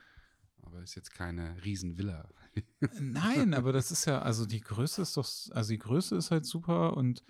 aber 0.62 0.82
ist 0.82 0.96
jetzt 0.96 1.14
keine 1.14 1.62
Riesenvilla. 1.64 2.28
Nein, 3.00 3.54
aber 3.54 3.72
das 3.72 3.92
ist 3.92 4.06
ja, 4.06 4.20
also 4.22 4.44
die 4.44 4.60
Größe 4.60 5.02
ist 5.02 5.16
doch, 5.16 5.28
also 5.52 5.70
die 5.70 5.78
Größe 5.78 6.16
ist 6.16 6.32
halt 6.32 6.44
super 6.44 6.96
und 6.96 7.22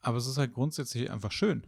aber 0.00 0.16
es 0.18 0.26
ist 0.26 0.38
halt 0.38 0.52
grundsätzlich 0.52 1.10
einfach 1.10 1.30
schön. 1.30 1.66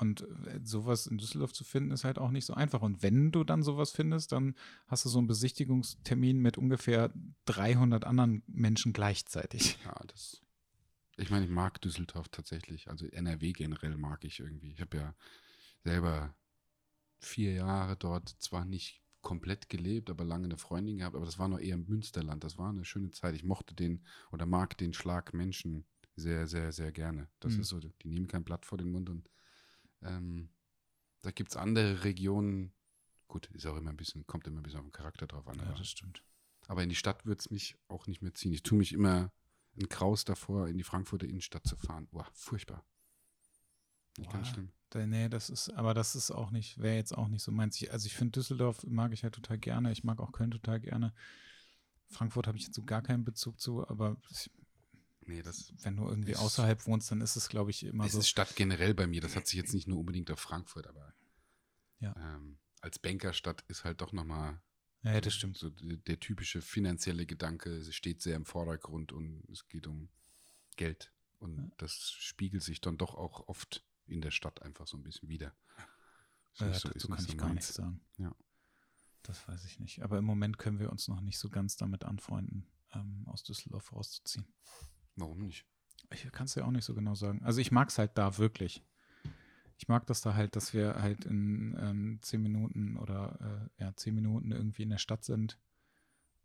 Und 0.00 0.20
äh, 0.46 0.60
sowas 0.62 1.06
in 1.08 1.18
Düsseldorf 1.18 1.52
zu 1.52 1.64
finden, 1.64 1.90
ist 1.90 2.04
halt 2.04 2.18
auch 2.18 2.30
nicht 2.30 2.44
so 2.46 2.54
einfach. 2.54 2.82
Und 2.82 3.02
wenn 3.02 3.32
du 3.32 3.42
dann 3.42 3.62
sowas 3.62 3.90
findest, 3.90 4.30
dann 4.32 4.54
hast 4.86 5.04
du 5.04 5.08
so 5.08 5.18
einen 5.18 5.26
Besichtigungstermin 5.26 6.38
mit 6.40 6.56
ungefähr 6.56 7.12
300 7.46 8.04
anderen 8.04 8.42
Menschen 8.46 8.92
gleichzeitig. 8.92 9.78
Ja, 9.84 9.94
das. 10.06 10.40
Ich 11.16 11.30
meine, 11.30 11.46
ich 11.46 11.50
mag 11.50 11.80
Düsseldorf 11.80 12.28
tatsächlich. 12.28 12.88
Also 12.88 13.06
NRW 13.06 13.52
generell 13.52 13.96
mag 13.96 14.24
ich 14.24 14.38
irgendwie. 14.38 14.70
Ich 14.72 14.80
habe 14.80 14.96
ja 14.96 15.14
selber 15.82 16.34
vier 17.18 17.52
Jahre 17.54 17.96
dort 17.96 18.28
zwar 18.38 18.64
nicht 18.64 19.02
komplett 19.20 19.68
gelebt, 19.68 20.10
aber 20.10 20.24
lange 20.24 20.44
eine 20.44 20.58
Freundin 20.58 20.98
gehabt, 20.98 21.16
aber 21.16 21.24
das 21.26 21.40
war 21.40 21.48
noch 21.48 21.58
eher 21.58 21.74
im 21.74 21.86
Münsterland. 21.86 22.44
Das 22.44 22.56
war 22.56 22.70
eine 22.70 22.84
schöne 22.84 23.10
Zeit. 23.10 23.34
Ich 23.34 23.42
mochte 23.42 23.74
den 23.74 24.04
oder 24.30 24.46
mag 24.46 24.78
den 24.78 24.92
Schlag 24.92 25.34
Menschen 25.34 25.84
sehr, 26.14 26.46
sehr, 26.46 26.70
sehr 26.72 26.92
gerne. 26.92 27.28
Das 27.40 27.54
Mhm. 27.54 27.60
ist 27.60 27.68
so, 27.68 27.80
die 27.80 27.92
nehmen 28.08 28.28
kein 28.28 28.44
Blatt 28.44 28.64
vor 28.64 28.78
den 28.78 28.92
Mund 28.92 29.10
und 29.10 29.28
ähm, 30.02 30.48
da 31.22 31.30
gibt 31.30 31.50
es 31.50 31.56
andere 31.56 32.04
Regionen. 32.04 32.72
Gut, 33.26 33.46
ist 33.52 33.66
auch 33.66 33.76
immer 33.76 33.90
ein 33.90 33.96
bisschen, 33.96 34.26
kommt 34.26 34.46
immer 34.46 34.60
ein 34.60 34.62
bisschen 34.62 34.78
auf 34.80 34.86
den 34.86 34.92
Charakter 34.92 35.26
drauf 35.26 35.46
an. 35.48 35.60
aber- 35.60 35.84
stimmt. 35.84 36.22
aber 36.66 36.82
in 36.82 36.88
die 36.88 36.94
Stadt 36.94 37.26
würde 37.26 37.40
es 37.40 37.50
mich 37.50 37.76
auch 37.88 38.06
nicht 38.06 38.22
mehr 38.22 38.34
ziehen. 38.34 38.52
Ich 38.52 38.62
tue 38.62 38.78
mich 38.78 38.92
immer 38.92 39.30
ein 39.80 39.88
Kraus 39.88 40.24
davor, 40.24 40.68
in 40.68 40.78
die 40.78 40.84
Frankfurter 40.84 41.26
Innenstadt 41.26 41.66
zu 41.66 41.76
fahren. 41.76 42.08
Boah, 42.10 42.26
furchtbar. 42.32 42.84
Nicht 44.16 44.30
ganz 44.32 44.48
Boah. 44.48 44.54
schlimm. 44.54 44.72
Da- 44.90 45.06
Nee, 45.06 45.28
das 45.28 45.50
ist, 45.50 45.68
aber 45.74 45.92
das 45.94 46.16
ist 46.16 46.30
auch 46.30 46.50
nicht, 46.50 46.78
wäre 46.78 46.96
jetzt 46.96 47.16
auch 47.16 47.28
nicht 47.28 47.42
so 47.42 47.52
meins. 47.52 47.76
Ich, 47.80 47.92
also 47.92 48.06
ich 48.06 48.14
finde 48.16 48.32
Düsseldorf 48.40 48.82
mag 48.84 49.12
ich 49.12 49.22
halt 49.22 49.34
total 49.34 49.58
gerne. 49.58 49.92
Ich 49.92 50.02
mag 50.04 50.18
auch 50.20 50.32
Köln 50.32 50.50
total 50.50 50.80
gerne. 50.80 51.12
Frankfurt 52.08 52.46
habe 52.46 52.56
ich 52.56 52.64
jetzt 52.64 52.74
so 52.74 52.82
gar 52.84 53.02
keinen 53.02 53.24
Bezug 53.24 53.60
zu, 53.60 53.86
aber 53.86 54.16
ich, 54.30 54.50
Nee, 55.28 55.42
das 55.42 55.72
wenn 55.84 55.96
du 55.96 56.08
irgendwie 56.08 56.32
Ist- 56.32 56.38
außerhalb 56.40 56.86
wohnst, 56.86 57.10
dann 57.10 57.20
ist 57.20 57.36
es, 57.36 57.48
glaube 57.48 57.70
ich, 57.70 57.84
immer 57.84 58.06
es 58.06 58.12
so. 58.12 58.18
ist 58.20 58.28
Stadt 58.28 58.56
generell 58.56 58.94
bei 58.94 59.06
mir. 59.06 59.20
Das 59.20 59.36
hat 59.36 59.46
sich 59.46 59.56
jetzt 59.58 59.74
nicht 59.74 59.86
nur 59.86 59.98
unbedingt 59.98 60.30
auf 60.30 60.40
Frankfurt, 60.40 60.86
aber 60.86 61.14
Ja. 62.00 62.14
ähm, 62.16 62.58
als 62.80 62.98
Bankerstadt 62.98 63.62
ist 63.68 63.84
halt 63.84 64.00
doch 64.00 64.12
nochmal 64.12 64.60
Ja, 65.02 65.20
das 65.20 65.34
stimmt. 65.34 65.58
so 65.58 65.68
der, 65.70 66.18
typische 66.18 66.62
finanzielle 66.62 67.26
Gedanke 67.26 67.84
steht 67.92 68.22
sehr 68.22 68.36
im 68.36 68.46
Vordergrund 68.46 69.12
und 69.12 69.44
es 69.50 69.68
geht 69.68 69.86
um 69.86 70.08
Geld. 70.76 71.12
Und 71.38 71.56
Ja. 71.58 71.70
das 71.76 72.10
spiegelt 72.10 72.62
sich 72.62 72.80
dann 72.80 72.96
doch 72.96 73.14
auch 73.14 73.46
oft 73.48 73.84
in 74.06 74.20
der 74.22 74.30
Stadt 74.30 74.62
einfach 74.62 74.86
so 74.86 74.96
ein 74.96 75.02
bisschen 75.02 75.28
wieder. 75.28 75.54
Nicht 76.60 76.80
so- 76.80 76.88
dazu 76.88 77.08
kann 77.08 77.24
ich 77.28 77.36
gar 77.36 77.52
nichts 77.52 77.74
sagen. 77.74 78.00
Ja. 78.16 78.34
Das 79.22 79.46
weiß 79.46 79.64
ich 79.66 79.78
nicht. 79.78 80.02
Aber 80.02 80.16
im 80.18 80.24
Moment 80.24 80.56
können 80.58 80.78
wir 80.78 80.90
uns 80.90 81.06
noch 81.06 81.20
nicht 81.20 81.38
so 81.38 81.50
ganz 81.50 81.76
damit 81.76 82.04
anfreunden, 82.04 82.66
ähm, 82.94 83.24
aus 83.28 83.42
Düsseldorf 83.44 83.92
rauszuziehen. 83.92 84.46
Warum 85.18 85.38
nicht? 85.38 85.66
Ich 86.10 86.30
kann 86.32 86.46
es 86.46 86.54
ja 86.54 86.64
auch 86.64 86.70
nicht 86.70 86.84
so 86.84 86.94
genau 86.94 87.14
sagen. 87.14 87.42
Also 87.42 87.60
ich 87.60 87.72
mag 87.72 87.88
es 87.88 87.98
halt 87.98 88.16
da 88.16 88.38
wirklich. 88.38 88.82
Ich 89.76 89.88
mag 89.88 90.06
das 90.06 90.20
da 90.20 90.34
halt, 90.34 90.56
dass 90.56 90.72
wir 90.72 91.00
halt 91.02 91.24
in 91.24 91.76
ähm, 91.80 92.18
zehn 92.22 92.42
Minuten 92.42 92.96
oder 92.96 93.70
äh, 93.78 93.82
ja, 93.82 93.94
zehn 93.94 94.14
Minuten 94.14 94.50
irgendwie 94.52 94.82
in 94.82 94.90
der 94.90 94.98
Stadt 94.98 95.24
sind 95.24 95.58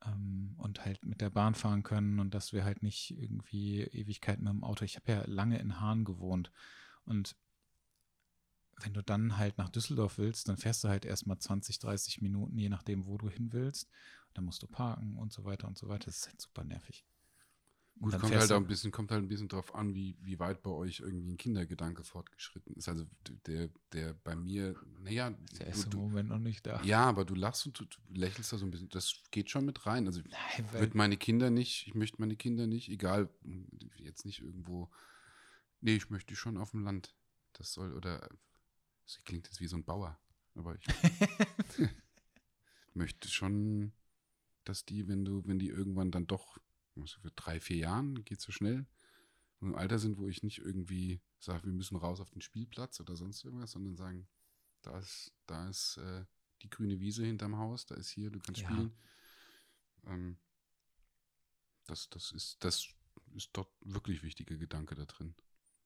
ähm, 0.05 0.55
und 0.57 0.85
halt 0.85 1.05
mit 1.05 1.21
der 1.21 1.29
Bahn 1.29 1.55
fahren 1.55 1.83
können 1.83 2.19
und 2.19 2.33
dass 2.33 2.53
wir 2.53 2.63
halt 2.63 2.83
nicht 2.83 3.17
irgendwie 3.17 3.81
Ewigkeiten 3.81 4.43
mit 4.43 4.53
dem 4.53 4.63
Auto. 4.63 4.85
Ich 4.85 4.95
habe 4.95 5.11
ja 5.11 5.23
lange 5.25 5.59
in 5.59 5.79
Hahn 5.79 6.03
gewohnt 6.03 6.51
und 7.05 7.35
wenn 8.81 8.93
du 8.93 9.01
dann 9.01 9.37
halt 9.37 9.57
nach 9.57 9.69
Düsseldorf 9.69 10.17
willst, 10.17 10.49
dann 10.49 10.57
fährst 10.57 10.83
du 10.83 10.89
halt 10.89 11.05
erstmal 11.05 11.37
20, 11.37 11.79
30 11.79 12.21
Minuten, 12.21 12.57
je 12.57 12.69
nachdem, 12.69 13.05
wo 13.05 13.17
du 13.17 13.29
hin 13.29 13.53
willst. 13.53 13.89
Dann 14.33 14.45
musst 14.45 14.63
du 14.63 14.67
parken 14.67 15.15
und 15.15 15.31
so 15.31 15.45
weiter 15.45 15.67
und 15.67 15.77
so 15.77 15.87
weiter. 15.87 16.05
Das 16.05 16.17
ist 16.17 16.27
halt 16.27 16.41
super 16.41 16.63
nervig. 16.63 17.05
Gut, 17.99 18.19
kommt 18.19 18.35
halt 18.35 18.51
auch 18.51 18.57
ein 18.57 18.67
bisschen, 18.67 18.91
kommt 18.91 19.11
halt 19.11 19.23
ein 19.23 19.27
bisschen 19.27 19.47
drauf 19.47 19.73
an, 19.75 19.93
wie, 19.93 20.17
wie 20.21 20.37
weit 20.39 20.61
bei 20.61 20.71
euch 20.71 20.99
irgendwie 20.99 21.31
ein 21.33 21.37
Kindergedanke 21.37 22.03
fortgeschritten 22.03 22.75
ist. 22.75 22.89
Also 22.89 23.05
der, 23.45 23.69
der 23.93 24.13
bei 24.13 24.35
mir, 24.35 24.75
naja, 24.99 25.29
Der 25.59 25.67
du, 25.67 25.71
ist 25.71 25.85
im 25.85 25.91
du, 25.91 25.97
Moment 25.99 26.29
noch 26.29 26.39
nicht 26.39 26.65
da. 26.65 26.81
ja, 26.83 27.05
aber 27.05 27.23
du 27.23 27.35
lachst 27.35 27.65
und 27.65 27.79
du, 27.79 27.85
du 27.85 27.97
lächelst 28.13 28.51
da 28.51 28.57
so 28.57 28.65
ein 28.65 28.71
bisschen, 28.71 28.89
das 28.89 29.21
geht 29.31 29.49
schon 29.49 29.65
mit 29.65 29.85
rein. 29.85 30.07
Also 30.07 30.21
Nein, 30.21 30.71
würde 30.73 30.97
meine 30.97 31.15
Kinder 31.17 31.49
nicht, 31.49 31.87
ich 31.87 31.93
möchte 31.93 32.19
meine 32.19 32.35
Kinder 32.35 32.67
nicht, 32.67 32.89
egal, 32.89 33.29
jetzt 33.95 34.25
nicht 34.25 34.41
irgendwo, 34.41 34.89
nee, 35.79 35.95
ich 35.95 36.09
möchte 36.09 36.27
die 36.33 36.35
schon 36.35 36.57
auf 36.57 36.71
dem 36.71 36.83
Land. 36.83 37.15
Das 37.53 37.71
soll, 37.73 37.93
oder, 37.93 38.27
sie 39.05 39.21
klingt 39.21 39.47
jetzt 39.47 39.61
wie 39.61 39.67
so 39.67 39.77
ein 39.77 39.85
Bauer, 39.85 40.19
aber 40.55 40.75
ich 40.75 40.85
möchte 42.93 43.29
schon, 43.29 43.93
dass 44.65 44.83
die, 44.83 45.07
wenn 45.07 45.23
du, 45.23 45.45
wenn 45.45 45.59
die 45.59 45.69
irgendwann 45.69 46.11
dann 46.11 46.27
doch, 46.27 46.57
also 46.95 47.19
für 47.19 47.31
drei, 47.31 47.59
vier 47.59 47.77
Jahren, 47.77 48.23
geht 48.23 48.41
so 48.41 48.51
schnell, 48.51 48.85
und 49.59 49.69
im 49.69 49.75
Alter 49.75 49.97
sind, 49.97 50.17
wo 50.17 50.27
ich 50.27 50.43
nicht 50.43 50.59
irgendwie 50.59 51.21
sage, 51.39 51.65
wir 51.65 51.73
müssen 51.73 51.95
raus 51.95 52.19
auf 52.19 52.29
den 52.31 52.41
Spielplatz 52.41 52.99
oder 52.99 53.15
sonst 53.15 53.45
irgendwas, 53.45 53.71
sondern 53.71 53.95
sagen, 53.95 54.27
da 54.81 54.99
ist, 54.99 55.31
da 55.45 55.69
ist 55.69 55.97
äh, 55.97 56.25
die 56.61 56.69
grüne 56.69 56.99
Wiese 56.99 57.25
hinterm 57.25 57.57
Haus, 57.57 57.85
da 57.85 57.95
ist 57.95 58.09
hier, 58.09 58.29
du 58.29 58.39
kannst 58.39 58.61
Ja. 58.61 58.69
spielen. 58.69 58.93
Ähm, 60.05 60.37
das, 61.85 62.09
das 62.09 62.31
ist, 62.31 62.63
das 62.63 62.89
ist 63.35 63.49
dort 63.53 63.69
wirklich 63.81 64.23
wichtiger 64.23 64.57
Gedanke 64.57 64.95
da 64.95 65.05
drin. 65.05 65.33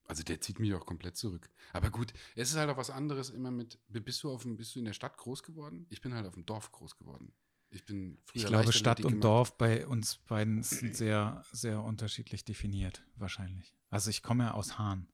Also 0.06 0.24
der 0.24 0.40
zieht 0.40 0.60
mich 0.60 0.74
auch 0.74 0.86
komplett 0.86 1.18
zurück. 1.18 1.50
Aber 1.74 1.90
gut, 1.90 2.14
es 2.36 2.50
ist 2.50 2.56
halt 2.56 2.70
auch 2.70 2.78
was 2.78 2.90
anderes 2.90 3.30
immer 3.30 3.52
mit, 3.52 3.80
bist 3.90 4.24
du 4.24 4.32
auf 4.32 4.44
dem, 4.44 4.56
bist 4.56 4.74
du 4.74 4.80
in 4.80 4.86
der 4.86 4.94
Stadt 4.94 5.18
groß 5.18 5.44
geworden? 5.44 5.86
Ich 5.90 6.02
bin 6.02 6.14
halt 6.14 6.26
auf 6.26 6.34
dem 6.34 6.46
Dorf 6.46 6.72
groß 6.72 6.98
geworden. 6.98 7.34
Ich 7.70 7.86
bin 7.86 8.18
ich 8.34 8.46
glaube, 8.46 8.72
Stadt 8.72 9.00
und 9.02 9.12
gemacht. 9.12 9.24
Dorf 9.24 9.58
bei 9.58 9.86
uns 9.86 10.18
beiden 10.18 10.64
sind 10.64 10.96
sehr, 10.96 11.44
sehr 11.52 11.84
unterschiedlich 11.84 12.46
definiert, 12.46 13.04
wahrscheinlich. 13.16 13.76
Also 13.90 14.10
ich 14.10 14.24
komme 14.24 14.46
ja 14.46 14.54
aus 14.54 14.78
Hahn. 14.78 15.08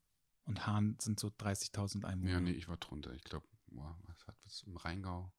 Und 0.46 0.68
Hahn 0.68 0.98
sind 1.00 1.20
so 1.20 1.30
30.000 1.30 2.04
Einwohner. 2.04 2.32
Ja, 2.32 2.40
nee, 2.42 2.52
ich 2.52 2.68
war 2.68 2.78
drunter. 2.78 3.14
Ich 3.14 3.24
glaube, 3.24 3.48
boah, 3.68 3.98
was 4.04 4.28
hat 4.28 4.36
das 4.44 4.64
im 4.64 4.76
Rheingau? 4.76 5.32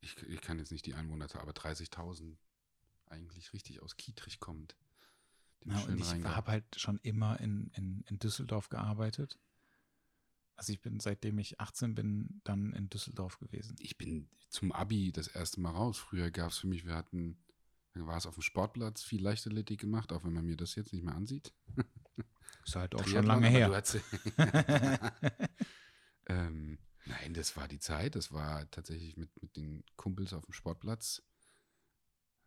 Ich, 0.00 0.16
ich 0.22 0.40
kann 0.40 0.58
jetzt 0.58 0.70
nicht 0.70 0.86
die 0.86 0.94
Einwohnerzahl, 0.94 1.42
aber 1.42 1.52
30.000 1.52 2.36
eigentlich 3.06 3.52
richtig 3.52 3.82
aus 3.82 3.96
Kietrich 3.96 4.38
kommt. 4.38 4.76
Ja, 5.64 5.78
und 5.80 5.98
ich 5.98 6.24
habe 6.24 6.50
halt 6.50 6.80
schon 6.80 6.98
immer 7.02 7.38
in, 7.40 7.70
in, 7.74 8.02
in 8.06 8.18
Düsseldorf 8.18 8.68
gearbeitet. 8.68 9.38
Also 10.60 10.74
ich 10.74 10.82
bin, 10.82 11.00
seitdem 11.00 11.38
ich 11.38 11.58
18 11.58 11.94
bin, 11.94 12.42
dann 12.44 12.74
in 12.74 12.90
Düsseldorf 12.90 13.38
gewesen. 13.38 13.76
ich 13.78 13.96
bin 13.96 14.28
zum 14.50 14.72
Abi 14.72 15.10
das 15.10 15.26
erste 15.26 15.58
Mal 15.58 15.70
raus. 15.70 15.96
Früher 15.96 16.30
gab 16.30 16.50
es 16.50 16.58
für 16.58 16.66
mich, 16.66 16.84
wir 16.84 16.96
hatten, 16.96 17.42
dann 17.94 18.06
war 18.06 18.18
es 18.18 18.26
auf 18.26 18.34
dem 18.34 18.42
Sportplatz, 18.42 19.02
viel 19.02 19.22
Leichtathletik 19.22 19.80
gemacht, 19.80 20.12
auch 20.12 20.22
wenn 20.22 20.34
man 20.34 20.44
mir 20.44 20.58
das 20.58 20.74
jetzt 20.74 20.92
nicht 20.92 21.02
mehr 21.02 21.14
ansieht. 21.14 21.54
Ist 22.66 22.76
halt 22.76 22.94
auch 22.94 23.00
Triathlon, 23.00 23.22
schon 23.22 23.26
lange 23.26 23.48
her. 23.48 23.82
ähm, 26.26 26.78
nein, 27.06 27.32
das 27.32 27.56
war 27.56 27.66
die 27.66 27.78
Zeit. 27.78 28.14
Das 28.14 28.30
war 28.30 28.70
tatsächlich 28.70 29.16
mit, 29.16 29.30
mit 29.40 29.56
den 29.56 29.82
Kumpels 29.96 30.34
auf 30.34 30.44
dem 30.44 30.52
Sportplatz. 30.52 31.22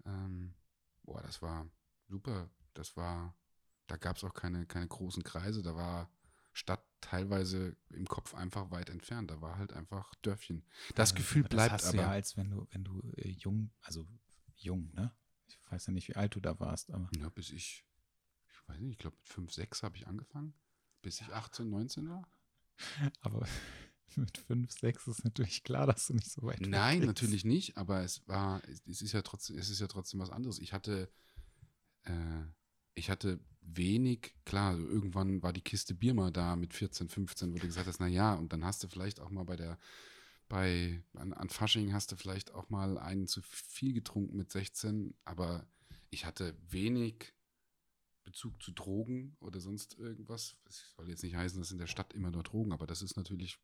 Ähm, 0.05 0.53
boah, 1.01 1.23
das 1.23 1.41
war 1.41 1.67
super. 2.09 2.51
Das 2.75 2.95
war, 2.95 3.35
da 3.87 3.97
gab 3.97 4.17
es 4.17 4.23
auch 4.23 4.35
keine, 4.35 4.67
keine 4.67 4.87
großen 4.87 5.23
Kreise. 5.23 5.63
Da 5.63 5.75
war 5.75 6.11
Stadt 6.51 6.85
teilweise 7.03 7.75
im 7.89 8.07
Kopf 8.07 8.33
einfach 8.33 8.71
weit 8.71 8.89
entfernt. 8.89 9.29
Da 9.29 9.41
war 9.41 9.57
halt 9.57 9.73
einfach 9.73 10.13
Dörfchen. 10.21 10.65
Das 10.95 11.11
Also, 11.11 11.15
Gefühl 11.15 11.41
aber 11.43 11.49
bleibt 11.49 11.73
das 11.73 11.83
hast 11.85 11.93
du 11.93 11.97
aber. 11.99 12.07
ja, 12.07 12.11
als 12.11 12.37
wenn 12.37 12.49
du, 12.49 12.67
wenn 12.71 12.83
du 12.83 13.01
äh, 13.17 13.29
jung, 13.29 13.71
also 13.81 14.07
jung, 14.55 14.91
ne? 14.93 15.13
Ich 15.47 15.59
weiß 15.71 15.87
ja 15.87 15.93
nicht, 15.93 16.07
wie 16.07 16.15
alt 16.15 16.35
du 16.35 16.39
da 16.39 16.59
warst, 16.59 16.91
aber 16.91 17.09
Ja, 17.17 17.29
bis 17.29 17.49
ich, 17.51 17.85
ich 18.49 18.69
weiß 18.69 18.79
nicht, 18.79 18.91
ich 18.93 18.97
glaube 18.97 19.17
mit 19.17 19.27
5, 19.29 19.51
6 19.53 19.83
habe 19.83 19.97
ich 19.97 20.07
angefangen. 20.07 20.53
Bis 21.01 21.19
ich 21.21 21.27
18, 21.33 21.69
19 21.69 22.09
war. 22.09 22.27
Aber 23.21 23.45
mit 24.15 24.37
5, 24.37 24.71
6 24.71 25.07
ist 25.07 25.23
natürlich 25.25 25.63
klar, 25.63 25.85
dass 25.87 26.07
du 26.07 26.13
nicht 26.13 26.31
so 26.31 26.41
weit 26.43 26.61
Nein, 26.61 27.01
natürlich 27.01 27.43
nicht, 27.45 27.77
aber 27.77 28.03
es 28.03 28.27
war, 28.27 28.63
es 28.67 28.81
es 28.87 29.01
ist 29.01 29.11
ja 29.11 29.21
trotzdem, 29.21 29.57
es 29.57 29.69
ist 29.69 29.79
ja 29.81 29.87
trotzdem 29.87 30.19
was 30.19 30.29
anderes. 30.29 30.59
Ich 30.59 30.71
hatte, 30.73 31.11
äh, 32.03 32.43
ich 32.95 33.09
hatte 33.09 33.39
wenig, 33.65 34.35
klar, 34.45 34.77
irgendwann 34.77 35.41
war 35.41 35.53
die 35.53 35.61
Kiste 35.61 35.93
Bier 35.93 36.13
mal 36.13 36.31
da 36.31 36.55
mit 36.55 36.73
14, 36.73 37.09
15, 37.09 37.53
wo 37.53 37.57
du 37.57 37.67
gesagt 37.67 37.87
hast, 37.87 37.99
na 37.99 38.07
ja, 38.07 38.33
und 38.33 38.53
dann 38.53 38.65
hast 38.65 38.83
du 38.83 38.87
vielleicht 38.87 39.19
auch 39.19 39.29
mal 39.29 39.43
bei 39.43 39.55
der, 39.55 39.79
bei, 40.49 41.03
an, 41.15 41.33
an 41.33 41.49
Fasching 41.49 41.93
hast 41.93 42.11
du 42.11 42.15
vielleicht 42.15 42.51
auch 42.53 42.69
mal 42.69 42.97
einen 42.97 43.27
zu 43.27 43.41
viel 43.41 43.93
getrunken 43.93 44.37
mit 44.37 44.51
16, 44.51 45.15
aber 45.25 45.65
ich 46.09 46.25
hatte 46.25 46.55
wenig 46.69 47.33
Bezug 48.23 48.61
zu 48.61 48.71
Drogen 48.71 49.35
oder 49.39 49.59
sonst 49.59 49.97
irgendwas. 49.97 50.55
Es 50.65 50.93
soll 50.95 51.09
jetzt 51.09 51.23
nicht 51.23 51.35
heißen, 51.35 51.59
dass 51.59 51.71
in 51.71 51.77
der 51.77 51.87
Stadt 51.87 52.13
immer 52.13 52.31
nur 52.31 52.43
Drogen, 52.43 52.71
aber 52.71 52.87
das 52.87 53.01
ist 53.01 53.17
natürlich 53.17 53.59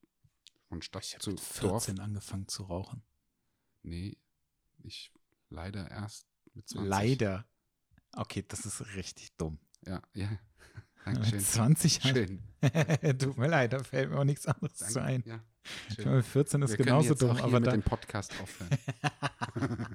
von 0.68 0.82
Stadt 0.82 1.03
Ich 1.03 1.20
zu 1.20 1.32
mit 1.32 1.39
Dorf 1.39 1.84
14 1.84 2.00
angefangen 2.00 2.48
zu 2.48 2.63
rauchen. 2.63 3.03
Nee, 3.84 4.18
ich 4.84 5.12
leider 5.50 5.89
erst 5.89 6.27
mit 6.53 6.68
20. 6.68 6.89
Leider. 6.89 7.48
Okay, 8.13 8.44
das 8.48 8.65
ist 8.65 8.82
richtig 8.96 9.36
dumm. 9.38 9.60
Ja, 9.86 10.01
ja. 10.13 10.29
Mit 11.05 11.15
Dankeschön. 11.17 11.39
20 11.39 12.03
Jahren. 12.03 12.15
Schön. 12.15 12.39
Tut 13.19 13.38
mir 13.38 13.48
leid, 13.48 13.74
da 13.74 13.83
fällt 13.83 14.09
mir 14.12 14.19
auch 14.19 14.24
nichts 14.25 14.45
anderes 14.45 14.75
zu 14.77 14.93
Danke. 14.95 15.01
ein. 15.03 15.24
Ja, 15.25 15.43
Ich 15.88 15.95
schön. 15.95 16.05
meine, 16.05 16.17
mit 16.17 16.25
14 16.25 16.62
ist 16.62 16.71
Wir 16.71 16.77
genauso 16.77 17.15
dumm, 17.15 17.38
aber 17.38 17.59
mit 17.59 17.67
da, 17.67 17.71
dem 17.71 17.81
Podcast 17.83 18.33
aufhören. 18.41 18.69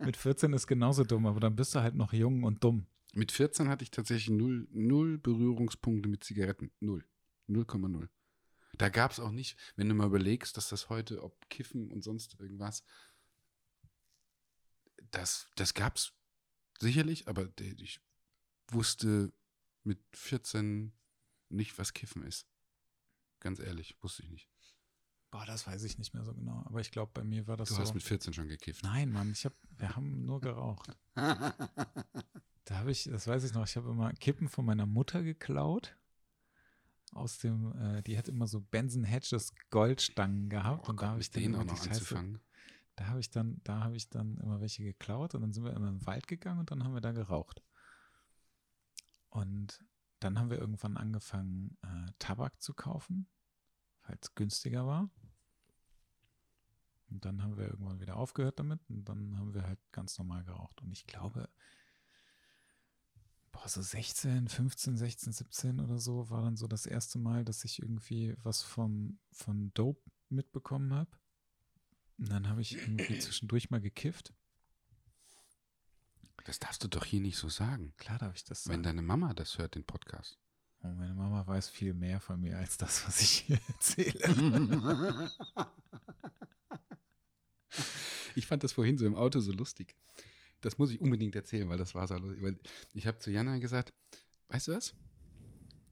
mit 0.00 0.16
14 0.16 0.52
ist 0.52 0.66
genauso 0.66 1.04
dumm, 1.04 1.26
aber 1.26 1.40
dann 1.40 1.56
bist 1.56 1.74
du 1.74 1.80
halt 1.80 1.94
noch 1.94 2.12
jung 2.12 2.44
und 2.44 2.62
dumm. 2.62 2.86
mit 3.14 3.32
14 3.32 3.68
hatte 3.68 3.82
ich 3.82 3.90
tatsächlich 3.90 4.30
null, 4.30 4.68
null 4.70 5.18
Berührungspunkte 5.18 6.08
mit 6.08 6.22
Zigaretten. 6.22 6.70
Null. 6.80 7.04
0,0. 7.48 8.08
Da 8.74 8.90
gab 8.90 9.10
es 9.12 9.18
auch 9.20 9.30
nicht, 9.32 9.56
wenn 9.76 9.88
du 9.88 9.94
mal 9.94 10.06
überlegst, 10.06 10.56
dass 10.58 10.68
das 10.68 10.90
heute, 10.90 11.22
ob 11.24 11.48
Kiffen 11.48 11.90
und 11.90 12.04
sonst 12.04 12.38
irgendwas, 12.38 12.84
das, 15.10 15.48
das 15.56 15.72
gab 15.74 15.96
es 15.96 16.12
sicherlich, 16.78 17.26
aber 17.26 17.48
ich 17.58 18.00
wusste 18.72 19.32
mit 19.84 19.98
14 20.14 20.92
nicht, 21.50 21.78
was 21.78 21.92
Kiffen 21.94 22.22
ist. 22.22 22.46
Ganz 23.40 23.58
ehrlich, 23.60 23.96
wusste 24.02 24.22
ich 24.22 24.30
nicht. 24.30 24.48
Boah, 25.30 25.44
das 25.46 25.66
weiß 25.66 25.82
ich 25.84 25.98
nicht 25.98 26.14
mehr 26.14 26.24
so 26.24 26.34
genau. 26.34 26.62
Aber 26.66 26.80
ich 26.80 26.90
glaube, 26.90 27.10
bei 27.14 27.22
mir 27.22 27.46
war 27.46 27.56
das 27.56 27.68
Du 27.68 27.74
so. 27.74 27.80
hast 27.82 27.94
mit 27.94 28.02
14 28.02 28.32
schon 28.32 28.48
gekifft. 28.48 28.82
Nein, 28.82 29.10
Mann, 29.12 29.30
ich 29.32 29.44
hab, 29.44 29.52
wir 29.76 29.94
haben 29.94 30.24
nur 30.24 30.40
geraucht. 30.40 30.96
Da 32.64 32.76
habe 32.80 32.90
ich, 32.90 33.04
das 33.04 33.26
weiß 33.26 33.44
ich 33.44 33.54
noch, 33.54 33.66
ich 33.66 33.76
habe 33.78 33.88
immer 33.88 34.12
Kippen 34.12 34.46
von 34.46 34.66
meiner 34.66 34.84
Mutter 34.84 35.22
geklaut. 35.22 35.96
Aus 37.12 37.38
dem, 37.38 37.72
äh, 37.80 38.02
die 38.02 38.18
hat 38.18 38.28
immer 38.28 38.46
so 38.46 38.60
Benson 38.60 39.04
Hedges 39.04 39.54
Goldstangen 39.70 40.50
gehabt 40.50 40.86
Oh 40.86 40.90
und 40.90 41.00
da 41.00 41.08
habe 41.08 41.20
ich 41.22 41.34
immer 41.34 41.60
auch 41.60 41.64
noch 41.64 41.78
Scheiße, 41.78 41.90
anzufangen. 41.92 42.40
da 42.96 43.06
habe 43.06 43.20
ich 43.20 43.30
dann, 43.30 43.62
da 43.64 43.80
habe 43.84 43.96
ich 43.96 44.10
dann 44.10 44.36
immer 44.36 44.60
welche 44.60 44.82
geklaut 44.84 45.34
und 45.34 45.40
dann 45.40 45.52
sind 45.54 45.64
wir 45.64 45.72
immer 45.72 45.88
im 45.88 46.04
Wald 46.04 46.28
gegangen 46.28 46.60
und 46.60 46.70
dann 46.70 46.84
haben 46.84 46.92
wir 46.92 47.00
da 47.00 47.12
geraucht. 47.12 47.62
Und 49.30 49.84
dann 50.20 50.38
haben 50.38 50.50
wir 50.50 50.58
irgendwann 50.58 50.96
angefangen, 50.96 51.76
äh, 51.82 52.12
Tabak 52.18 52.60
zu 52.60 52.74
kaufen, 52.74 53.28
weil 54.02 54.18
es 54.20 54.34
günstiger 54.34 54.86
war. 54.86 55.10
Und 57.10 57.24
dann 57.24 57.42
haben 57.42 57.56
wir 57.56 57.66
irgendwann 57.66 58.00
wieder 58.00 58.16
aufgehört 58.16 58.58
damit 58.58 58.80
und 58.88 59.08
dann 59.08 59.38
haben 59.38 59.54
wir 59.54 59.62
halt 59.62 59.80
ganz 59.92 60.18
normal 60.18 60.44
geraucht. 60.44 60.82
Und 60.82 60.92
ich 60.92 61.06
glaube, 61.06 61.48
boah, 63.52 63.66
so 63.68 63.80
16, 63.80 64.48
15, 64.48 64.96
16, 64.96 65.32
17 65.32 65.80
oder 65.80 65.98
so 65.98 66.28
war 66.28 66.42
dann 66.42 66.56
so 66.56 66.66
das 66.66 66.84
erste 66.84 67.18
Mal, 67.18 67.44
dass 67.44 67.64
ich 67.64 67.80
irgendwie 67.80 68.36
was 68.42 68.62
vom, 68.62 69.18
von 69.32 69.72
Dope 69.74 70.02
mitbekommen 70.28 70.92
habe. 70.92 71.10
Und 72.18 72.30
dann 72.30 72.48
habe 72.48 72.60
ich 72.60 72.76
irgendwie 72.76 73.18
zwischendurch 73.20 73.70
mal 73.70 73.80
gekifft. 73.80 74.34
Das 76.44 76.58
darfst 76.58 76.82
du 76.84 76.88
doch 76.88 77.04
hier 77.04 77.20
nicht 77.20 77.36
so 77.36 77.48
sagen. 77.48 77.92
Klar 77.98 78.18
darf 78.18 78.34
ich 78.34 78.44
das 78.44 78.66
Wenn 78.66 78.74
sagen. 78.74 78.82
deine 78.84 79.02
Mama 79.02 79.34
das 79.34 79.58
hört, 79.58 79.74
den 79.74 79.84
Podcast. 79.84 80.38
Oh, 80.80 80.88
meine 80.88 81.14
Mama 81.14 81.46
weiß 81.46 81.68
viel 81.68 81.92
mehr 81.92 82.20
von 82.20 82.40
mir 82.40 82.56
als 82.56 82.76
das, 82.76 83.06
was 83.06 83.20
ich 83.20 83.30
hier 83.30 83.58
erzähle. 83.68 85.30
Ich 88.34 88.46
fand 88.46 88.62
das 88.62 88.72
vorhin 88.72 88.96
so 88.98 89.06
im 89.06 89.16
Auto 89.16 89.40
so 89.40 89.52
lustig. 89.52 89.96
Das 90.60 90.78
muss 90.78 90.90
ich 90.90 91.00
unbedingt 91.00 91.34
erzählen, 91.34 91.68
weil 91.68 91.78
das 91.78 91.94
war 91.94 92.06
so 92.06 92.16
lustig. 92.16 92.42
Weil 92.42 92.58
ich 92.94 93.06
habe 93.06 93.18
zu 93.18 93.30
Jana 93.30 93.58
gesagt, 93.58 93.92
weißt 94.48 94.68
du 94.68 94.72
was? 94.72 94.94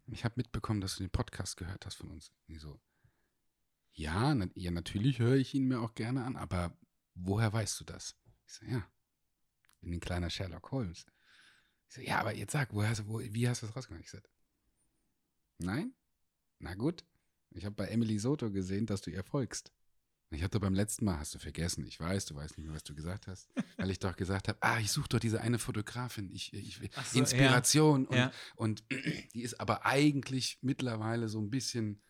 Ich 0.06 0.24
habe 0.24 0.34
mitbekommen, 0.36 0.80
dass 0.80 0.96
du 0.96 1.02
den 1.02 1.10
Podcast 1.10 1.56
gehört 1.56 1.84
hast 1.86 1.96
von 1.96 2.10
uns. 2.10 2.32
Und 2.48 2.60
so, 2.60 2.80
ja, 3.92 4.34
na, 4.34 4.46
ja, 4.54 4.70
natürlich 4.70 5.18
höre 5.18 5.34
ich 5.36 5.54
ihn 5.54 5.66
mir 5.66 5.80
auch 5.80 5.94
gerne 5.94 6.24
an, 6.24 6.36
aber 6.36 6.76
woher 7.14 7.52
weißt 7.52 7.80
du 7.80 7.84
das? 7.84 8.14
Ich 8.46 8.52
so, 8.54 8.66
ja, 8.66 8.86
bin 9.86 9.94
ein 9.94 10.00
kleiner 10.00 10.30
Sherlock 10.30 10.70
Holmes. 10.72 11.06
Ich 11.88 11.94
so, 11.94 12.00
ja, 12.00 12.18
aber 12.18 12.34
jetzt 12.34 12.52
sag, 12.52 12.74
woher, 12.74 12.90
hast 12.90 13.06
wo, 13.06 13.20
wie 13.20 13.48
hast 13.48 13.62
du 13.62 13.66
das 13.66 13.76
rausgemacht? 13.76 14.04
Ich 14.04 14.10
gesagt, 14.10 14.28
nein? 15.58 15.94
Na 16.58 16.74
gut. 16.74 17.04
Ich 17.50 17.64
habe 17.64 17.74
bei 17.74 17.86
Emily 17.86 18.18
Soto 18.18 18.50
gesehen, 18.50 18.86
dass 18.86 19.00
du 19.00 19.10
ihr 19.10 19.22
folgst. 19.22 19.72
Ich 20.30 20.42
hatte 20.42 20.58
beim 20.58 20.74
letzten 20.74 21.04
Mal, 21.04 21.18
hast 21.20 21.34
du 21.34 21.38
vergessen, 21.38 21.86
ich 21.86 22.00
weiß, 22.00 22.26
du 22.26 22.34
weißt 22.34 22.58
nicht 22.58 22.66
mehr, 22.66 22.74
was 22.74 22.82
du 22.82 22.94
gesagt 22.94 23.28
hast, 23.28 23.48
weil 23.76 23.90
ich 23.90 24.00
doch 24.00 24.16
gesagt 24.16 24.48
habe, 24.48 24.58
ah, 24.60 24.80
ich 24.80 24.90
suche 24.90 25.08
doch 25.08 25.20
diese 25.20 25.40
eine 25.40 25.60
Fotografin, 25.60 26.30
ich, 26.32 26.52
ich 26.52 26.80
so, 27.04 27.18
Inspiration 27.18 28.08
ja. 28.10 28.32
und, 28.56 28.82
und 28.82 28.84
die 29.34 29.42
ist 29.42 29.60
aber 29.60 29.86
eigentlich 29.86 30.58
mittlerweile 30.62 31.28
so 31.28 31.38
ein 31.38 31.48
bisschen 31.48 32.02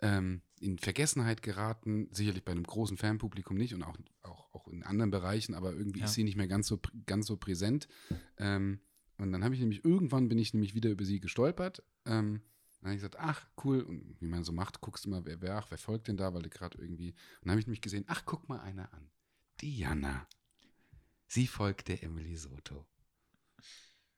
ähm, 0.00 0.42
in 0.60 0.78
Vergessenheit 0.78 1.42
geraten, 1.42 2.08
sicherlich 2.12 2.44
bei 2.44 2.52
einem 2.52 2.64
großen 2.64 2.96
Fanpublikum 2.96 3.56
nicht 3.56 3.74
und 3.74 3.82
auch, 3.82 3.96
auch, 4.22 4.54
auch 4.54 4.68
in 4.68 4.82
anderen 4.82 5.10
Bereichen, 5.10 5.54
aber 5.54 5.72
irgendwie 5.72 6.00
Ja. 6.00 6.06
ist 6.06 6.14
sie 6.14 6.24
nicht 6.24 6.36
mehr 6.36 6.48
ganz 6.48 6.66
so, 6.68 6.80
ganz 7.06 7.26
so 7.26 7.36
präsent. 7.36 7.88
Ähm, 8.36 8.80
und 9.18 9.32
dann 9.32 9.42
habe 9.44 9.54
ich 9.54 9.60
nämlich, 9.60 9.84
irgendwann 9.84 10.28
bin 10.28 10.38
ich 10.38 10.54
nämlich 10.54 10.74
wieder 10.74 10.90
über 10.90 11.04
sie 11.04 11.20
gestolpert. 11.20 11.82
Ähm, 12.06 12.42
dann 12.80 12.90
habe 12.90 12.94
ich 12.94 13.00
gesagt, 13.00 13.16
ach, 13.18 13.46
cool. 13.64 13.80
Und 13.82 14.20
wie 14.20 14.26
man 14.28 14.44
so 14.44 14.52
macht, 14.52 14.80
guckst 14.80 15.04
du 15.04 15.10
mal, 15.10 15.24
wer, 15.24 15.40
wer, 15.40 15.56
ach, 15.58 15.70
wer 15.70 15.78
folgt 15.78 16.06
denn 16.06 16.16
da, 16.16 16.32
weil 16.34 16.42
du 16.42 16.48
gerade 16.50 16.78
irgendwie. 16.78 17.10
Und 17.10 17.16
dann 17.42 17.50
habe 17.52 17.60
ich 17.60 17.66
mich 17.66 17.80
gesehen, 17.80 18.04
ach, 18.06 18.22
guck 18.24 18.48
mal 18.48 18.60
einer 18.60 18.92
an. 18.94 19.10
Diana. 19.60 20.28
Sie 21.26 21.48
folgt 21.48 21.88
der 21.88 22.02
Emily 22.04 22.36
Soto. 22.36 22.86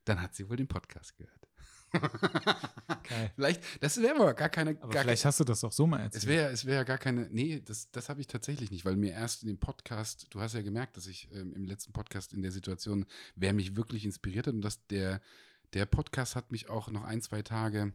Dann 0.05 0.21
hat 0.21 0.35
sie 0.35 0.49
wohl 0.49 0.57
den 0.57 0.69
Podcast 0.69 1.17
gehört. 1.17 1.49
Geil. 3.09 3.33
Vielleicht, 3.35 3.63
das 3.83 4.01
wäre 4.01 4.15
aber 4.15 4.35
gar 4.35 4.49
keine. 4.49 4.71
Aber 4.81 4.93
gar 4.93 5.03
vielleicht 5.03 5.25
hast 5.25 5.41
du 5.41 5.45
das 5.45 5.65
auch 5.65 5.73
so 5.73 5.87
mal 5.87 5.99
es 5.99 6.05
erzählt. 6.05 6.27
wäre 6.27 6.51
es 6.51 6.65
wär 6.65 6.75
ja 6.77 6.85
gar 6.85 6.99
keine. 6.99 7.29
Nee, 7.31 7.61
das, 7.65 7.91
das 7.91 8.09
habe 8.09 8.21
ich 8.21 8.27
tatsächlich 8.27 8.71
nicht, 8.71 8.85
weil 8.85 8.97
mir 8.97 9.13
erst 9.13 9.43
in 9.43 9.49
dem 9.49 9.59
Podcast, 9.59 10.27
du 10.31 10.41
hast 10.41 10.55
ja 10.55 10.63
gemerkt, 10.63 10.97
dass 10.97 11.07
ich 11.07 11.29
ähm, 11.33 11.53
im 11.55 11.65
letzten 11.65 11.93
Podcast 11.93 12.33
in 12.33 12.43
der 12.43 12.53
Situation, 12.53 13.07
wer 13.35 13.53
mich 13.53 13.77
wirklich 13.77 14.05
inspiriert 14.05 14.47
hat 14.47 14.55
und 14.55 14.63
dass 14.63 14.87
der, 14.87 15.21
der 15.73 15.87
Podcast 15.87 16.37
hat 16.37 16.53
mich 16.53 16.69
auch 16.69 16.91
noch 16.91 17.03
ein, 17.03 17.23
zwei 17.23 17.43
Tage 17.43 17.93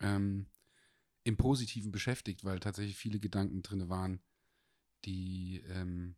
ähm, 0.00 0.46
im 1.24 1.36
Positiven 1.36 1.92
beschäftigt, 1.92 2.44
weil 2.44 2.60
tatsächlich 2.60 2.96
viele 2.96 3.18
Gedanken 3.18 3.62
drin 3.62 3.88
waren, 3.88 4.20
die, 5.04 5.62
ähm, 5.68 6.16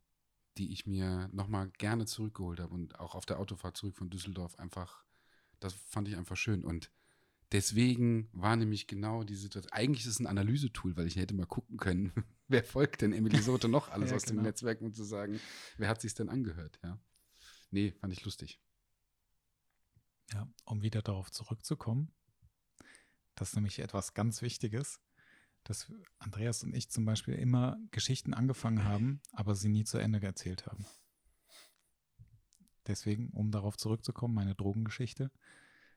die 0.58 0.72
ich 0.72 0.86
mir 0.86 1.28
nochmal 1.32 1.70
gerne 1.78 2.06
zurückgeholt 2.06 2.60
habe 2.60 2.74
und 2.74 3.00
auch 3.00 3.14
auf 3.14 3.26
der 3.26 3.38
Autofahrt 3.38 3.76
zurück 3.76 3.96
von 3.96 4.10
Düsseldorf 4.10 4.58
einfach, 4.58 5.04
das 5.64 5.74
fand 5.74 6.08
ich 6.08 6.16
einfach 6.16 6.36
schön 6.36 6.64
und 6.64 6.90
Deswegen 7.52 8.30
war 8.32 8.56
nämlich 8.56 8.86
genau 8.86 9.24
die 9.24 9.34
Situation. 9.36 9.72
Eigentlich 9.72 10.06
ist 10.06 10.12
es 10.12 10.20
ein 10.20 10.26
Analysetool, 10.26 10.96
weil 10.96 11.06
ich 11.06 11.16
hätte 11.16 11.34
mal 11.34 11.44
gucken 11.44 11.76
können, 11.76 12.12
wer 12.48 12.64
folgt 12.64 13.02
denn 13.02 13.12
Emily 13.12 13.42
Soto 13.42 13.68
noch 13.68 13.90
alles 13.90 14.10
Ja, 14.10 14.16
aus 14.16 14.22
genau. 14.22 14.40
dem 14.40 14.44
Netzwerk, 14.44 14.80
um 14.80 14.94
zu 14.94 15.04
sagen, 15.04 15.38
wer 15.76 15.88
hat 15.88 16.00
sich 16.00 16.14
denn 16.14 16.30
angehört, 16.30 16.80
ja. 16.82 16.98
Nee, 17.70 17.92
fand 17.92 18.12
ich 18.12 18.24
lustig. 18.24 18.58
Ja, 20.32 20.48
um 20.64 20.82
wieder 20.82 21.02
darauf 21.02 21.30
zurückzukommen, 21.30 22.10
das 23.34 23.50
ist 23.50 23.54
nämlich 23.54 23.78
etwas 23.80 24.14
ganz 24.14 24.40
Wichtiges, 24.40 25.00
dass 25.62 25.92
Andreas 26.18 26.62
und 26.62 26.74
ich 26.74 26.90
zum 26.90 27.04
Beispiel 27.04 27.34
immer 27.34 27.78
Geschichten 27.90 28.32
angefangen 28.32 28.84
haben, 28.84 29.20
aber 29.32 29.54
sie 29.54 29.68
nie 29.68 29.84
zu 29.84 29.98
Ende 29.98 30.22
erzählt 30.22 30.66
haben. 30.66 30.86
Deswegen, 32.86 33.30
um 33.30 33.50
darauf 33.50 33.76
zurückzukommen, 33.76 34.34
meine 34.34 34.54
Drogengeschichte, 34.54 35.30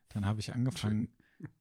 dann 0.09 0.25
habe 0.25 0.39
ich 0.39 0.53
angefangen, 0.53 1.09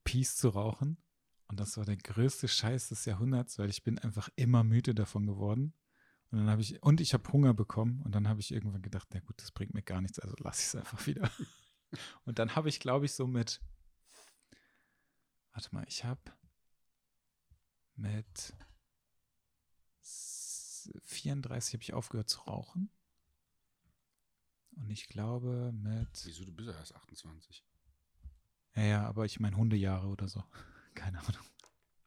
Peace 0.05 0.37
zu 0.37 0.51
rauchen. 0.51 0.99
Und 1.49 1.61
das 1.61 1.77
war 1.77 1.85
der 1.85 1.97
größte 1.97 2.49
Scheiß 2.49 2.89
des 2.89 3.05
Jahrhunderts, 3.05 3.59
weil 3.59 3.71
ich 3.71 3.83
bin 3.85 3.99
einfach 3.99 4.29
immer 4.37 4.65
müde 4.65 4.95
davon 4.95 5.27
geworden. 5.27 5.75
Und 6.31 6.39
dann 6.39 6.51
habe 6.51 6.63
ich, 6.63 6.83
und 6.83 7.01
ich 7.01 7.15
habe 7.15 7.33
Hunger 7.33 7.55
bekommen. 7.55 8.03
Und 8.03 8.15
dann 8.15 8.29
habe 8.29 8.41
ich 8.41 8.53
irgendwann 8.53 8.83
gedacht, 8.83 9.09
na 9.13 9.21
gut, 9.21 9.41
das 9.41 9.51
bringt 9.53 9.75
mir 9.75 9.83
gar 9.83 10.01
nichts, 10.01 10.19
also 10.19 10.35
lasse 10.41 10.61
ich 10.61 10.67
es 10.67 10.75
einfach 10.77 11.07
wieder. 11.07 11.31
Und 12.25 12.41
dann 12.41 12.57
habe 12.57 12.69
ich, 12.69 12.81
glaube 12.81 13.05
ich, 13.05 13.13
so 13.13 13.27
mit, 13.29 13.61
warte 15.53 15.73
mal, 15.73 15.85
ich 15.87 16.05
habe 16.05 16.21
mit 17.95 18.55
s- 20.03 20.91
34 21.03 21.75
habe 21.75 21.83
ich 21.83 21.95
aufgehört 21.95 22.29
zu 22.29 22.41
rauchen. 22.41 22.91
Und 24.77 24.91
ich 24.91 25.09
glaube 25.09 25.73
mit, 25.73 26.09
Wieso, 26.25 26.45
du 26.45 26.53
bist 26.53 26.69
ja 26.69 26.75
erst 26.75 26.95
28. 26.95 27.65
ja, 28.77 28.83
ja, 28.83 29.07
aber 29.07 29.25
ich 29.25 29.41
meine 29.41 29.57
Hundejahre 29.57 30.09
oder 30.09 30.29
so. 30.29 30.43
Keine 30.95 31.19
Ahnung. 31.21 31.47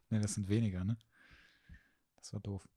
Ne, 0.10 0.19
das 0.19 0.36
sind 0.36 0.47
weniger, 0.47 0.84
ne? 0.84 0.97
Das 2.15 2.34
war 2.34 2.39
doof. 2.39 2.67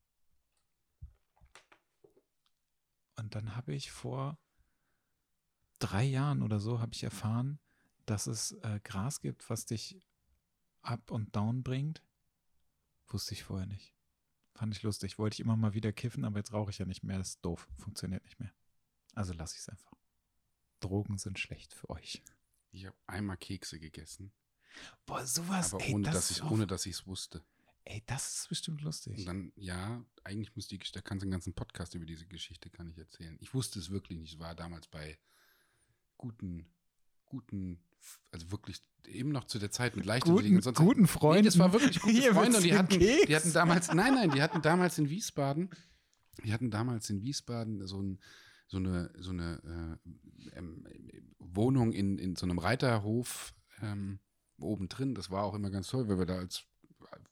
Und 3.17 3.35
dann 3.35 3.55
habe 3.55 3.73
ich 3.73 3.91
vor 3.91 4.37
drei 5.79 6.03
Jahren 6.03 6.41
oder 6.41 6.59
so 6.59 6.79
habe 6.79 6.93
ich 6.93 7.03
erfahren, 7.03 7.59
dass 8.05 8.27
es 8.27 8.53
äh, 8.63 8.79
Gras 8.83 9.21
gibt, 9.21 9.49
was 9.49 9.65
dich 9.65 10.01
up 10.81 11.11
und 11.11 11.35
down 11.35 11.63
bringt. 11.63 12.03
Wusste 13.07 13.33
ich 13.33 13.43
vorher 13.43 13.67
nicht. 13.67 13.93
Fand 14.53 14.75
ich 14.75 14.83
lustig. 14.83 15.17
Wollte 15.17 15.35
ich 15.35 15.39
immer 15.39 15.55
mal 15.55 15.73
wieder 15.73 15.91
kiffen, 15.91 16.25
aber 16.25 16.39
jetzt 16.39 16.53
rauche 16.53 16.71
ich 16.71 16.77
ja 16.77 16.85
nicht 16.85 17.03
mehr. 17.03 17.17
Das 17.17 17.29
ist 17.29 17.45
doof. 17.45 17.67
Funktioniert 17.77 18.23
nicht 18.23 18.39
mehr. 18.39 18.53
Also 19.13 19.33
lasse 19.33 19.55
ich 19.55 19.61
es 19.61 19.69
einfach. 19.69 19.91
Drogen 20.79 21.17
sind 21.17 21.39
schlecht 21.39 21.73
für 21.73 21.89
euch. 21.89 22.21
Ich 22.71 22.85
habe 22.85 22.95
einmal 23.07 23.37
Kekse 23.37 23.79
gegessen, 23.79 24.31
Boah, 25.05 25.25
sowas, 25.25 25.73
aber 25.73 25.83
ey, 25.83 25.93
ohne, 25.93 26.05
das 26.05 26.13
dass 26.13 26.31
ich, 26.31 26.43
ohne 26.43 26.67
dass 26.67 26.85
ich 26.85 26.93
es 26.93 27.07
wusste. 27.07 27.43
Ey, 27.83 28.03
das 28.05 28.39
ist 28.39 28.49
bestimmt 28.49 28.81
lustig. 28.81 29.17
Und 29.19 29.25
dann, 29.25 29.51
ja, 29.55 30.03
eigentlich 30.23 30.55
muss 30.55 30.67
die 30.67 30.77
Geschichte, 30.77 30.99
da 30.99 31.03
kannst 31.03 31.23
du 31.23 31.25
einen 31.25 31.31
ganzen 31.31 31.53
Podcast 31.53 31.95
über 31.95 32.05
diese 32.05 32.27
Geschichte, 32.27 32.69
kann 32.69 32.87
ich 32.87 32.97
erzählen. 32.97 33.37
Ich 33.41 33.53
wusste 33.53 33.79
es 33.79 33.89
wirklich 33.89 34.19
nicht. 34.19 34.33
Es 34.33 34.39
war 34.39 34.55
damals 34.55 34.87
bei 34.87 35.17
guten, 36.17 36.67
guten, 37.25 37.83
also 38.31 38.51
wirklich 38.51 38.81
eben 39.07 39.29
noch 39.29 39.45
zu 39.45 39.57
der 39.57 39.71
Zeit 39.71 39.95
mit 39.95 40.05
Leichtathletik 40.05 40.43
guten, 40.43 40.55
und 40.57 40.61
sonst. 40.61 40.77
guten 40.77 41.07
Freunden. 41.07 41.41
Nee, 41.41 41.45
das 41.45 41.59
war 41.59 41.73
wirklich 41.73 41.99
gute 41.99 42.13
Hier 42.21 42.33
Freunde 42.33 42.57
und 42.57 42.63
die 42.63 42.77
hatten, 42.77 42.89
den 42.89 42.99
die 42.99 43.35
hatten 43.35 43.43
Keks. 43.43 43.53
damals, 43.53 43.93
nein, 43.93 44.13
nein, 44.13 44.31
die 44.31 44.41
hatten 44.41 44.61
damals 44.61 44.99
in 44.99 45.09
Wiesbaden, 45.09 45.71
die 46.43 46.53
hatten 46.53 46.69
damals 46.69 47.09
in 47.09 47.23
Wiesbaden 47.23 47.85
so, 47.87 47.99
ein, 48.01 48.19
so 48.71 48.77
eine, 48.77 49.11
so 49.17 49.31
eine 49.31 49.99
äh, 50.05 50.57
ähm, 50.57 50.85
Wohnung 51.39 51.91
in, 51.91 52.17
in 52.17 52.37
so 52.37 52.45
einem 52.45 52.57
Reiterhof 52.57 53.53
ähm, 53.81 54.19
oben 54.57 54.87
drin. 54.87 55.13
Das 55.13 55.29
war 55.29 55.43
auch 55.43 55.53
immer 55.53 55.69
ganz 55.69 55.89
toll, 55.89 56.07
weil 56.07 56.19
wir 56.19 56.25
da 56.25 56.37
als 56.37 56.63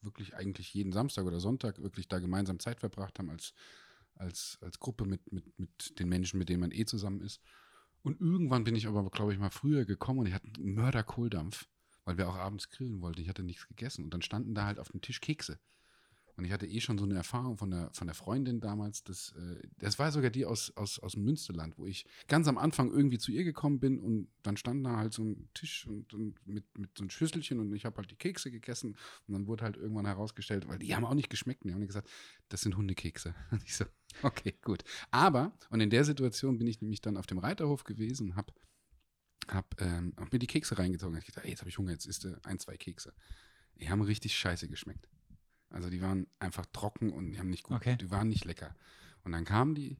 wirklich 0.02 0.36
eigentlich 0.36 0.73
jeden 0.73 0.91
Samstag 0.91 1.25
oder 1.25 1.39
Sonntag 1.39 1.82
wirklich 1.82 2.10
da 2.10 2.19
gemeinsam 2.19 2.60
Zeit 2.60 2.82
verbracht 2.82 3.19
haben 3.19 3.30
als, 3.30 3.54
als, 4.15 4.58
als 4.62 4.80
Gruppe 4.80 5.06
mit, 5.06 5.32
mit, 5.32 5.58
mit 5.58 5.97
den 5.97 6.10
Menschen, 6.10 6.39
mit 6.39 6.49
denen 6.49 6.60
man 6.60 6.71
eh 6.71 6.84
zusammen 6.84 7.21
ist. 7.21 7.41
Und 8.02 8.19
irgendwann 8.19 8.65
bin 8.65 8.75
ich 8.75 8.88
aber, 8.88 9.10
glaube 9.10 9.32
ich, 9.32 9.39
mal 9.39 9.49
früher 9.49 9.86
gekommen 9.86 10.19
und 10.19 10.25
die 10.25 10.34
hatten 10.34 10.54
einen 10.58 10.73
Mörder-Kohldampf, 10.73 11.69
weil 12.04 12.17
wir 12.17 12.28
auch 12.28 12.36
abends 12.36 12.69
grillen 12.69 13.02
wollten. 13.02 13.21
Ich 13.21 13.30
hatte 13.30 13.43
nichts 13.43 13.65
gegessen. 13.65 14.04
Und 14.04 14.13
dann 14.13 14.21
standen 14.21 14.56
da 14.56 14.65
halt 14.65 14.80
auf 14.80 14.89
dem 14.89 14.99
Tisch 14.99 15.21
Kekse. 15.21 15.58
Und 16.39 16.45
ich 16.45 16.54
hatte 16.54 16.67
eh 16.67 16.80
schon 16.80 16.97
so 16.97 17.04
eine 17.04 17.15
Erfahrung 17.15 17.58
von 17.58 17.69
der, 17.69 17.89
von 17.91 18.08
der 18.08 18.15
Freundin 18.15 18.62
damals. 18.62 19.04
Das, 19.04 19.34
äh, 19.38 19.67
das 19.78 19.99
war 19.99 20.10
sogar 20.10 20.30
die 20.30 20.45
aus, 20.45 20.71
aus, 20.78 20.97
aus 20.97 21.17
Münsterland, 21.17 21.78
wo 21.78 21.86
ich 21.86 22.06
ganz 22.30 22.47
am 22.47 22.58
Anfang 22.58 22.89
irgendwie 22.91 23.17
zu 23.17 23.34
ihr 23.34 23.43
gekommen 23.43 23.82
bin 23.82 23.99
und 23.99 24.30
dann 24.41 24.56
stand 24.56 24.86
da 24.86 24.95
halt 24.95 25.12
so 25.12 25.21
ein 25.21 25.49
Tisch 25.54 25.86
und, 25.86 26.13
und 26.13 26.47
mit, 26.47 26.63
mit 26.78 26.97
so 26.97 27.04
ein 27.04 27.10
Schüsselchen 27.10 27.60
und 27.60 27.73
ich 27.73 27.84
habe 27.84 27.97
halt 27.97 28.10
die 28.10 28.15
Kekse 28.15 28.52
gegessen. 28.52 28.95
Und 29.28 29.34
dann 29.34 29.47
wurde 29.47 29.65
halt 29.65 29.75
irgendwann 29.75 30.06
herausgestellt, 30.06 30.65
weil 30.69 30.80
die 30.80 30.95
haben 30.95 31.04
auch 31.04 31.13
nicht 31.13 31.30
geschmeckt. 31.30 31.65
Die 31.65 31.73
haben 31.73 31.86
gesagt, 31.86 32.10
das 32.47 32.62
sind 32.62 32.78
Hundekekse. 32.78 33.36
Und 33.52 33.62
ich 33.65 33.75
so, 33.75 33.84
okay, 34.23 34.58
gut. 34.62 34.86
Aber, 35.12 35.52
und 35.69 35.82
in 35.82 35.89
der 35.89 36.06
Situation 36.06 36.58
bin 36.58 36.67
ich 36.67 36.80
nämlich 36.80 37.02
dann 37.02 37.17
auf 37.17 37.28
dem 37.28 37.38
Reiterhof 37.38 37.84
gewesen 37.84 38.30
und 38.30 38.36
habe 38.38 38.54
hab, 39.49 39.82
ähm, 39.82 40.13
hab 40.15 40.32
mir 40.32 40.39
die 40.39 40.47
Kekse 40.47 40.80
reingezogen. 40.80 41.17
Ich 41.17 41.25
dachte, 41.25 41.43
ey, 41.43 41.49
jetzt 41.49 41.60
habe 41.60 41.69
ich 41.69 41.78
Hunger, 41.78 41.91
jetzt 41.91 42.06
isst 42.06 42.23
du 42.23 42.39
ein, 42.43 42.60
zwei 42.60 42.78
Kekse. 42.78 43.13
Die 43.75 43.89
haben 43.89 44.02
richtig 44.02 44.38
scheiße 44.38 44.69
geschmeckt. 44.69 45.10
Also 45.69 45.89
die 45.89 46.01
waren 46.01 46.27
einfach 46.39 46.65
trocken 46.73 47.12
und 47.12 47.32
die 47.32 47.39
haben 47.39 47.49
nicht 47.49 47.63
gut, 47.63 47.77
Okay. 47.77 47.95
die 47.97 48.10
waren 48.12 48.27
nicht 48.27 48.45
lecker. 48.45 48.75
Und 49.23 49.32
dann 49.34 49.45
kam 49.45 49.75
die, 49.75 49.97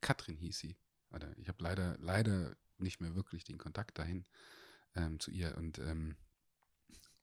Katrin 0.00 0.36
hieß 0.36 0.58
sie. 0.58 0.76
Oder 1.10 1.36
ich 1.38 1.48
habe 1.48 1.62
leider, 1.62 1.96
leider 1.98 2.56
nicht 2.78 3.00
mehr 3.00 3.14
wirklich 3.14 3.44
den 3.44 3.58
Kontakt 3.58 3.98
dahin 3.98 4.24
ähm, 4.94 5.20
zu 5.20 5.30
ihr. 5.30 5.56
Und, 5.58 5.78
ähm, 5.78 6.16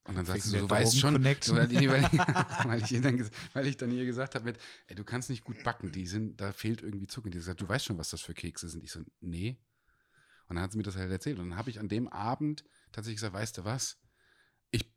und 0.04 0.14
dann 0.16 0.24
sagst 0.26 0.52
du, 0.52 0.58
du 0.58 0.70
weißt 0.70 0.98
schon, 0.98 1.14
weil, 1.24 1.72
ich- 1.72 1.88
weil, 2.64 2.82
ich- 2.82 3.00
dann, 3.02 3.30
weil 3.52 3.66
ich 3.66 3.76
dann 3.76 3.90
ihr 3.90 4.06
gesagt 4.06 4.34
habe, 4.36 4.44
mit, 4.44 4.58
ey, 4.86 4.94
du 4.94 5.04
kannst 5.04 5.28
nicht 5.28 5.44
gut 5.44 5.62
backen, 5.64 5.92
die 5.92 6.06
sind, 6.06 6.40
da 6.40 6.52
fehlt 6.52 6.82
irgendwie 6.82 7.06
Zucker. 7.06 7.30
Die 7.30 7.36
hat 7.38 7.42
gesagt, 7.42 7.60
du 7.60 7.68
weißt 7.68 7.84
schon, 7.84 7.98
was 7.98 8.10
das 8.10 8.20
für 8.20 8.34
Kekse 8.34 8.68
sind. 8.68 8.84
Ich 8.84 8.92
so, 8.92 9.00
nee. 9.20 9.58
Und 10.48 10.56
dann 10.56 10.64
hat 10.64 10.72
sie 10.72 10.78
mir 10.78 10.84
das 10.84 10.96
halt 10.96 11.10
erzählt. 11.10 11.38
Und 11.38 11.50
dann 11.50 11.58
habe 11.58 11.70
ich 11.70 11.78
an 11.80 11.88
dem 11.88 12.08
Abend 12.08 12.64
tatsächlich 12.92 13.16
gesagt, 13.18 13.34
weißt 13.34 13.58
du 13.58 13.64
was? 13.64 13.98
Ich 14.70 14.90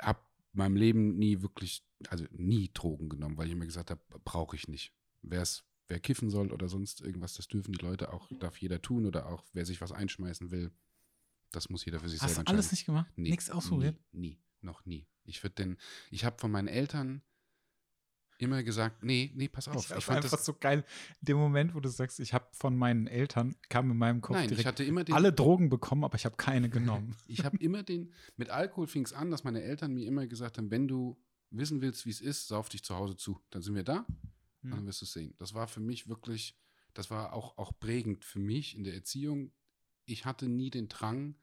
habe 0.00 0.20
meinem 0.56 0.76
Leben 0.76 1.18
nie 1.18 1.42
wirklich, 1.42 1.84
also 2.08 2.24
nie 2.30 2.70
Drogen 2.72 3.08
genommen, 3.08 3.36
weil 3.36 3.46
ich 3.46 3.52
immer 3.52 3.66
gesagt 3.66 3.90
habe, 3.90 4.00
brauche 4.24 4.56
ich 4.56 4.68
nicht. 4.68 4.92
Wäre 5.22 5.42
es 5.42 5.64
wer 5.88 6.00
kiffen 6.00 6.30
soll 6.30 6.50
oder 6.52 6.68
sonst 6.68 7.00
irgendwas, 7.02 7.34
das 7.34 7.48
dürfen 7.48 7.72
die 7.72 7.84
Leute 7.84 8.12
auch, 8.12 8.30
darf 8.40 8.56
jeder 8.58 8.80
tun 8.80 9.06
oder 9.06 9.26
auch 9.26 9.44
wer 9.52 9.66
sich 9.66 9.80
was 9.80 9.92
einschmeißen 9.92 10.50
will, 10.50 10.72
das 11.52 11.68
muss 11.68 11.84
jeder 11.84 12.00
für 12.00 12.08
sich 12.08 12.20
Hast 12.20 12.34
selber 12.34 12.44
du 12.44 12.52
alles 12.52 12.66
entscheiden. 12.66 12.74
nicht 12.76 12.86
gemacht? 12.86 13.12
Nee, 13.16 13.30
Nichts 13.30 13.50
ausprobiert? 13.50 13.96
Nie, 14.12 14.28
nie, 14.30 14.38
noch 14.60 14.84
nie. 14.86 15.06
Ich 15.24 15.42
würde 15.42 15.54
denn, 15.56 15.76
ich 16.10 16.24
habe 16.24 16.38
von 16.38 16.50
meinen 16.50 16.68
Eltern 16.68 17.22
immer 18.38 18.62
gesagt, 18.62 19.04
nee, 19.04 19.32
nee, 19.34 19.48
pass 19.48 19.68
auf. 19.68 19.84
Ich, 19.84 19.90
Ich, 19.90 19.96
ich 19.98 20.04
fand 20.04 20.18
einfach 20.18 20.30
das, 20.30 20.44
so 20.44 20.54
geil. 20.54 20.84
In 21.20 21.26
dem 21.26 21.36
Moment, 21.36 21.74
wo 21.74 21.80
du 21.80 21.88
sagst, 21.88 22.20
ich 22.20 22.32
habe 22.34 22.46
von 22.52 22.76
meinen 22.76 23.06
Eltern, 23.06 23.54
kam 23.68 23.90
in 23.90 23.96
meinem 23.96 24.20
Kopf 24.20 24.36
nein, 24.36 24.44
ich 24.44 24.48
direkt 24.50 24.66
hatte 24.66 24.84
immer 24.84 25.04
den, 25.04 25.14
alle 25.14 25.32
Drogen 25.32 25.68
bekommen, 25.68 26.04
aber 26.04 26.16
ich 26.16 26.24
habe 26.24 26.36
keine 26.36 26.68
genommen. 26.68 27.16
ich 27.26 27.44
habe 27.44 27.56
immer 27.58 27.82
den, 27.82 28.12
mit 28.36 28.50
Alkohol 28.50 28.86
fing 28.86 29.04
es 29.04 29.12
an, 29.12 29.30
dass 29.30 29.44
meine 29.44 29.62
Eltern 29.62 29.94
mir 29.94 30.06
immer 30.06 30.26
gesagt 30.26 30.58
haben, 30.58 30.70
wenn 30.70 30.88
du 30.88 31.16
wissen 31.50 31.80
willst, 31.80 32.06
wie 32.06 32.10
es 32.10 32.20
ist, 32.20 32.48
sauf 32.48 32.68
dich 32.68 32.82
zu 32.82 32.94
Hause 32.96 33.16
zu. 33.16 33.40
Dann 33.50 33.62
sind 33.62 33.74
wir 33.74 33.84
da 33.84 34.04
und 34.62 34.70
dann 34.70 34.80
Hm. 34.80 34.86
wirst 34.86 35.00
du 35.02 35.04
es 35.04 35.12
sehen. 35.12 35.34
Das 35.38 35.54
war 35.54 35.68
für 35.68 35.80
mich 35.80 36.08
wirklich, 36.08 36.56
das 36.94 37.10
war 37.10 37.32
auch, 37.32 37.56
auch 37.58 37.78
prägend 37.78 38.24
für 38.24 38.40
mich 38.40 38.76
in 38.76 38.84
der 38.84 38.94
Erziehung. 38.94 39.52
Ich 40.04 40.24
hatte 40.24 40.48
nie 40.48 40.70
den 40.70 40.88
Drang 40.88 41.36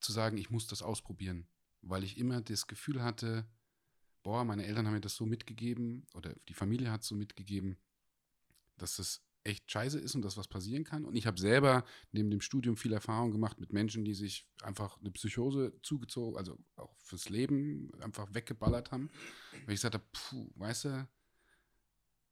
zu 0.00 0.12
sagen, 0.12 0.36
ich 0.36 0.50
muss 0.50 0.66
das 0.66 0.82
ausprobieren, 0.82 1.46
weil 1.82 2.04
ich 2.04 2.18
immer 2.18 2.40
das 2.40 2.66
Gefühl 2.66 3.02
hatte, 3.02 3.46
boah, 4.22 4.44
meine 4.44 4.66
Eltern 4.66 4.86
haben 4.86 4.94
mir 4.94 5.00
das 5.00 5.16
so 5.16 5.26
mitgegeben 5.26 6.06
oder 6.14 6.34
die 6.48 6.54
Familie 6.54 6.90
hat 6.90 7.02
es 7.02 7.08
so 7.08 7.14
mitgegeben, 7.14 7.78
dass 8.76 8.96
das 8.96 9.22
echt 9.44 9.70
scheiße 9.70 9.98
ist 9.98 10.14
und 10.14 10.22
dass 10.22 10.36
was 10.36 10.48
passieren 10.48 10.84
kann. 10.84 11.04
Und 11.04 11.16
ich 11.16 11.26
habe 11.26 11.40
selber 11.40 11.84
neben 12.12 12.30
dem 12.30 12.40
Studium 12.40 12.76
viel 12.76 12.92
Erfahrung 12.92 13.32
gemacht 13.32 13.60
mit 13.60 13.72
Menschen, 13.72 14.04
die 14.04 14.14
sich 14.14 14.46
einfach 14.62 15.00
eine 15.00 15.10
Psychose 15.10 15.72
zugezogen, 15.82 16.36
also 16.36 16.58
auch 16.76 16.94
fürs 16.98 17.28
Leben 17.28 17.90
einfach 18.00 18.32
weggeballert 18.34 18.92
haben. 18.92 19.10
Weil 19.64 19.74
ich 19.74 19.80
gesagt 19.80 19.94
habe, 19.94 20.04
puh, 20.12 20.50
weißt 20.56 20.84
du, 20.86 21.08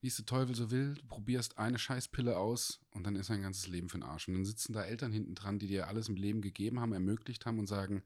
wie 0.00 0.08
es 0.08 0.16
der 0.16 0.26
Teufel 0.26 0.54
so 0.54 0.70
will, 0.70 0.94
du 0.94 1.06
probierst 1.06 1.58
eine 1.58 1.78
Scheißpille 1.78 2.36
aus 2.36 2.80
und 2.90 3.04
dann 3.04 3.16
ist 3.16 3.30
dein 3.30 3.42
ganzes 3.42 3.66
Leben 3.66 3.88
für 3.88 3.98
den 3.98 4.04
Arsch. 4.04 4.28
Und 4.28 4.34
dann 4.34 4.44
sitzen 4.44 4.72
da 4.72 4.84
Eltern 4.84 5.10
hinten 5.10 5.34
dran, 5.34 5.58
die 5.58 5.66
dir 5.66 5.88
alles 5.88 6.08
im 6.08 6.16
Leben 6.16 6.42
gegeben 6.42 6.80
haben, 6.80 6.92
ermöglicht 6.92 7.46
haben 7.46 7.58
und 7.58 7.66
sagen, 7.66 8.02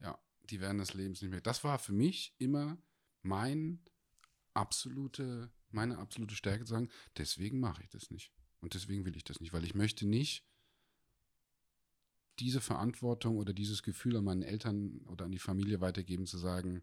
ja, 0.00 0.18
die 0.50 0.60
werden 0.60 0.78
des 0.78 0.94
Lebens 0.94 1.22
nicht 1.22 1.30
mehr. 1.30 1.40
Das 1.40 1.64
war 1.64 1.78
für 1.78 1.94
mich 1.94 2.34
immer 2.38 2.76
mein 3.24 3.80
absolute, 4.52 5.50
meine 5.70 5.98
absolute 5.98 6.34
Stärke 6.34 6.64
zu 6.64 6.74
sagen, 6.74 6.90
deswegen 7.16 7.60
mache 7.60 7.82
ich 7.82 7.88
das 7.88 8.10
nicht. 8.10 8.32
Und 8.60 8.74
deswegen 8.74 9.04
will 9.04 9.16
ich 9.16 9.24
das 9.24 9.40
nicht, 9.40 9.52
weil 9.52 9.64
ich 9.64 9.74
möchte 9.74 10.06
nicht 10.06 10.44
diese 12.38 12.60
Verantwortung 12.60 13.36
oder 13.36 13.52
dieses 13.52 13.82
Gefühl 13.82 14.16
an 14.16 14.24
meinen 14.24 14.42
Eltern 14.42 15.00
oder 15.06 15.26
an 15.26 15.32
die 15.32 15.38
Familie 15.38 15.80
weitergeben, 15.80 16.26
zu 16.26 16.38
sagen, 16.38 16.82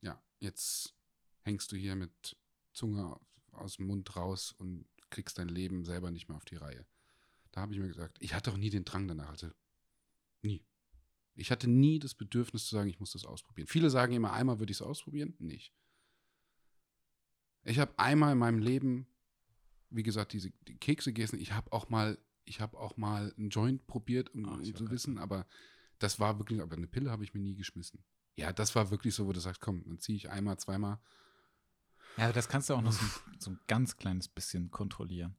ja, 0.00 0.22
jetzt 0.38 0.94
hängst 1.42 1.72
du 1.72 1.76
hier 1.76 1.96
mit 1.96 2.36
Zunge 2.72 3.18
aus 3.52 3.76
dem 3.76 3.86
Mund 3.86 4.14
raus 4.14 4.52
und 4.52 4.86
kriegst 5.10 5.38
dein 5.38 5.48
Leben 5.48 5.84
selber 5.84 6.10
nicht 6.10 6.28
mehr 6.28 6.36
auf 6.36 6.44
die 6.44 6.56
Reihe. 6.56 6.86
Da 7.50 7.62
habe 7.62 7.72
ich 7.72 7.80
mir 7.80 7.88
gesagt, 7.88 8.18
ich 8.20 8.34
hatte 8.34 8.52
auch 8.52 8.56
nie 8.56 8.70
den 8.70 8.84
Drang 8.84 9.08
danach, 9.08 9.30
also 9.30 9.50
nie. 10.42 10.64
Ich 11.34 11.50
hatte 11.50 11.68
nie 11.68 11.98
das 11.98 12.14
Bedürfnis 12.14 12.66
zu 12.66 12.74
sagen, 12.74 12.90
ich 12.90 13.00
muss 13.00 13.12
das 13.12 13.24
ausprobieren. 13.24 13.68
Viele 13.68 13.90
sagen 13.90 14.12
immer, 14.12 14.32
einmal 14.32 14.58
würde 14.58 14.72
ich 14.72 14.78
es 14.78 14.82
ausprobieren. 14.82 15.34
Nicht. 15.38 15.72
Ich 17.64 17.78
habe 17.78 17.98
einmal 17.98 18.32
in 18.32 18.38
meinem 18.38 18.58
Leben, 18.58 19.06
wie 19.90 20.02
gesagt, 20.02 20.32
diese 20.32 20.50
die 20.66 20.76
Kekse 20.76 21.12
gegessen. 21.12 21.38
Ich 21.38 21.52
habe 21.52 21.72
auch 21.72 21.88
mal, 21.88 22.18
ich 22.44 22.60
habe 22.60 22.78
auch 22.78 22.96
mal 22.96 23.32
einen 23.36 23.50
Joint 23.50 23.86
probiert, 23.86 24.34
um, 24.34 24.46
Ah, 24.46 24.54
um 24.54 24.74
zu 24.74 24.90
wissen, 24.90 25.18
aber 25.18 25.46
das 25.98 26.18
war 26.20 26.38
wirklich, 26.38 26.60
aber 26.60 26.76
eine 26.76 26.86
Pille 26.86 27.10
habe 27.10 27.24
ich 27.24 27.34
mir 27.34 27.40
nie 27.40 27.54
geschmissen. 27.54 28.02
Ja, 28.36 28.52
das 28.52 28.74
war 28.74 28.90
wirklich 28.90 29.14
so, 29.14 29.26
wo 29.26 29.32
du 29.32 29.40
sagst, 29.40 29.60
komm, 29.60 29.84
dann 29.86 29.98
ziehe 29.98 30.16
ich 30.16 30.30
einmal, 30.30 30.58
zweimal. 30.58 30.98
Ja, 32.16 32.32
das 32.32 32.48
kannst 32.48 32.70
du 32.70 32.74
auch 32.74 32.82
noch 32.82 32.92
so 32.92 33.04
ein, 33.04 33.40
so 33.40 33.50
ein 33.50 33.60
ganz 33.66 33.96
kleines 33.96 34.28
bisschen 34.28 34.70
kontrollieren. 34.70 35.36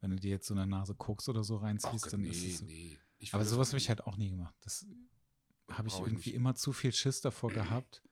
Wenn 0.00 0.10
du 0.10 0.16
dir 0.16 0.30
jetzt 0.30 0.46
so 0.46 0.54
eine 0.54 0.66
Nase 0.66 0.94
Koks 0.94 1.28
oder 1.28 1.42
so 1.42 1.56
reinziehst, 1.56 2.04
Gott, 2.04 2.12
dann 2.12 2.20
nee, 2.20 2.28
ist 2.30 2.44
es. 2.44 2.62
nee. 2.62 2.98
Ich 3.18 3.32
Aber 3.32 3.44
sowas 3.44 3.68
habe 3.68 3.78
ich 3.78 3.88
halt 3.88 4.06
auch 4.06 4.18
nie 4.18 4.30
gemacht. 4.30 4.54
Das 4.60 4.86
habe 5.70 5.88
ich 5.88 5.94
ich 5.94 6.00
irgendwie 6.00 6.30
nicht. 6.30 6.34
immer 6.34 6.54
zu 6.54 6.72
viel 6.72 6.92
Schiss 6.92 7.20
davor 7.20 7.52
gehabt, 7.52 8.02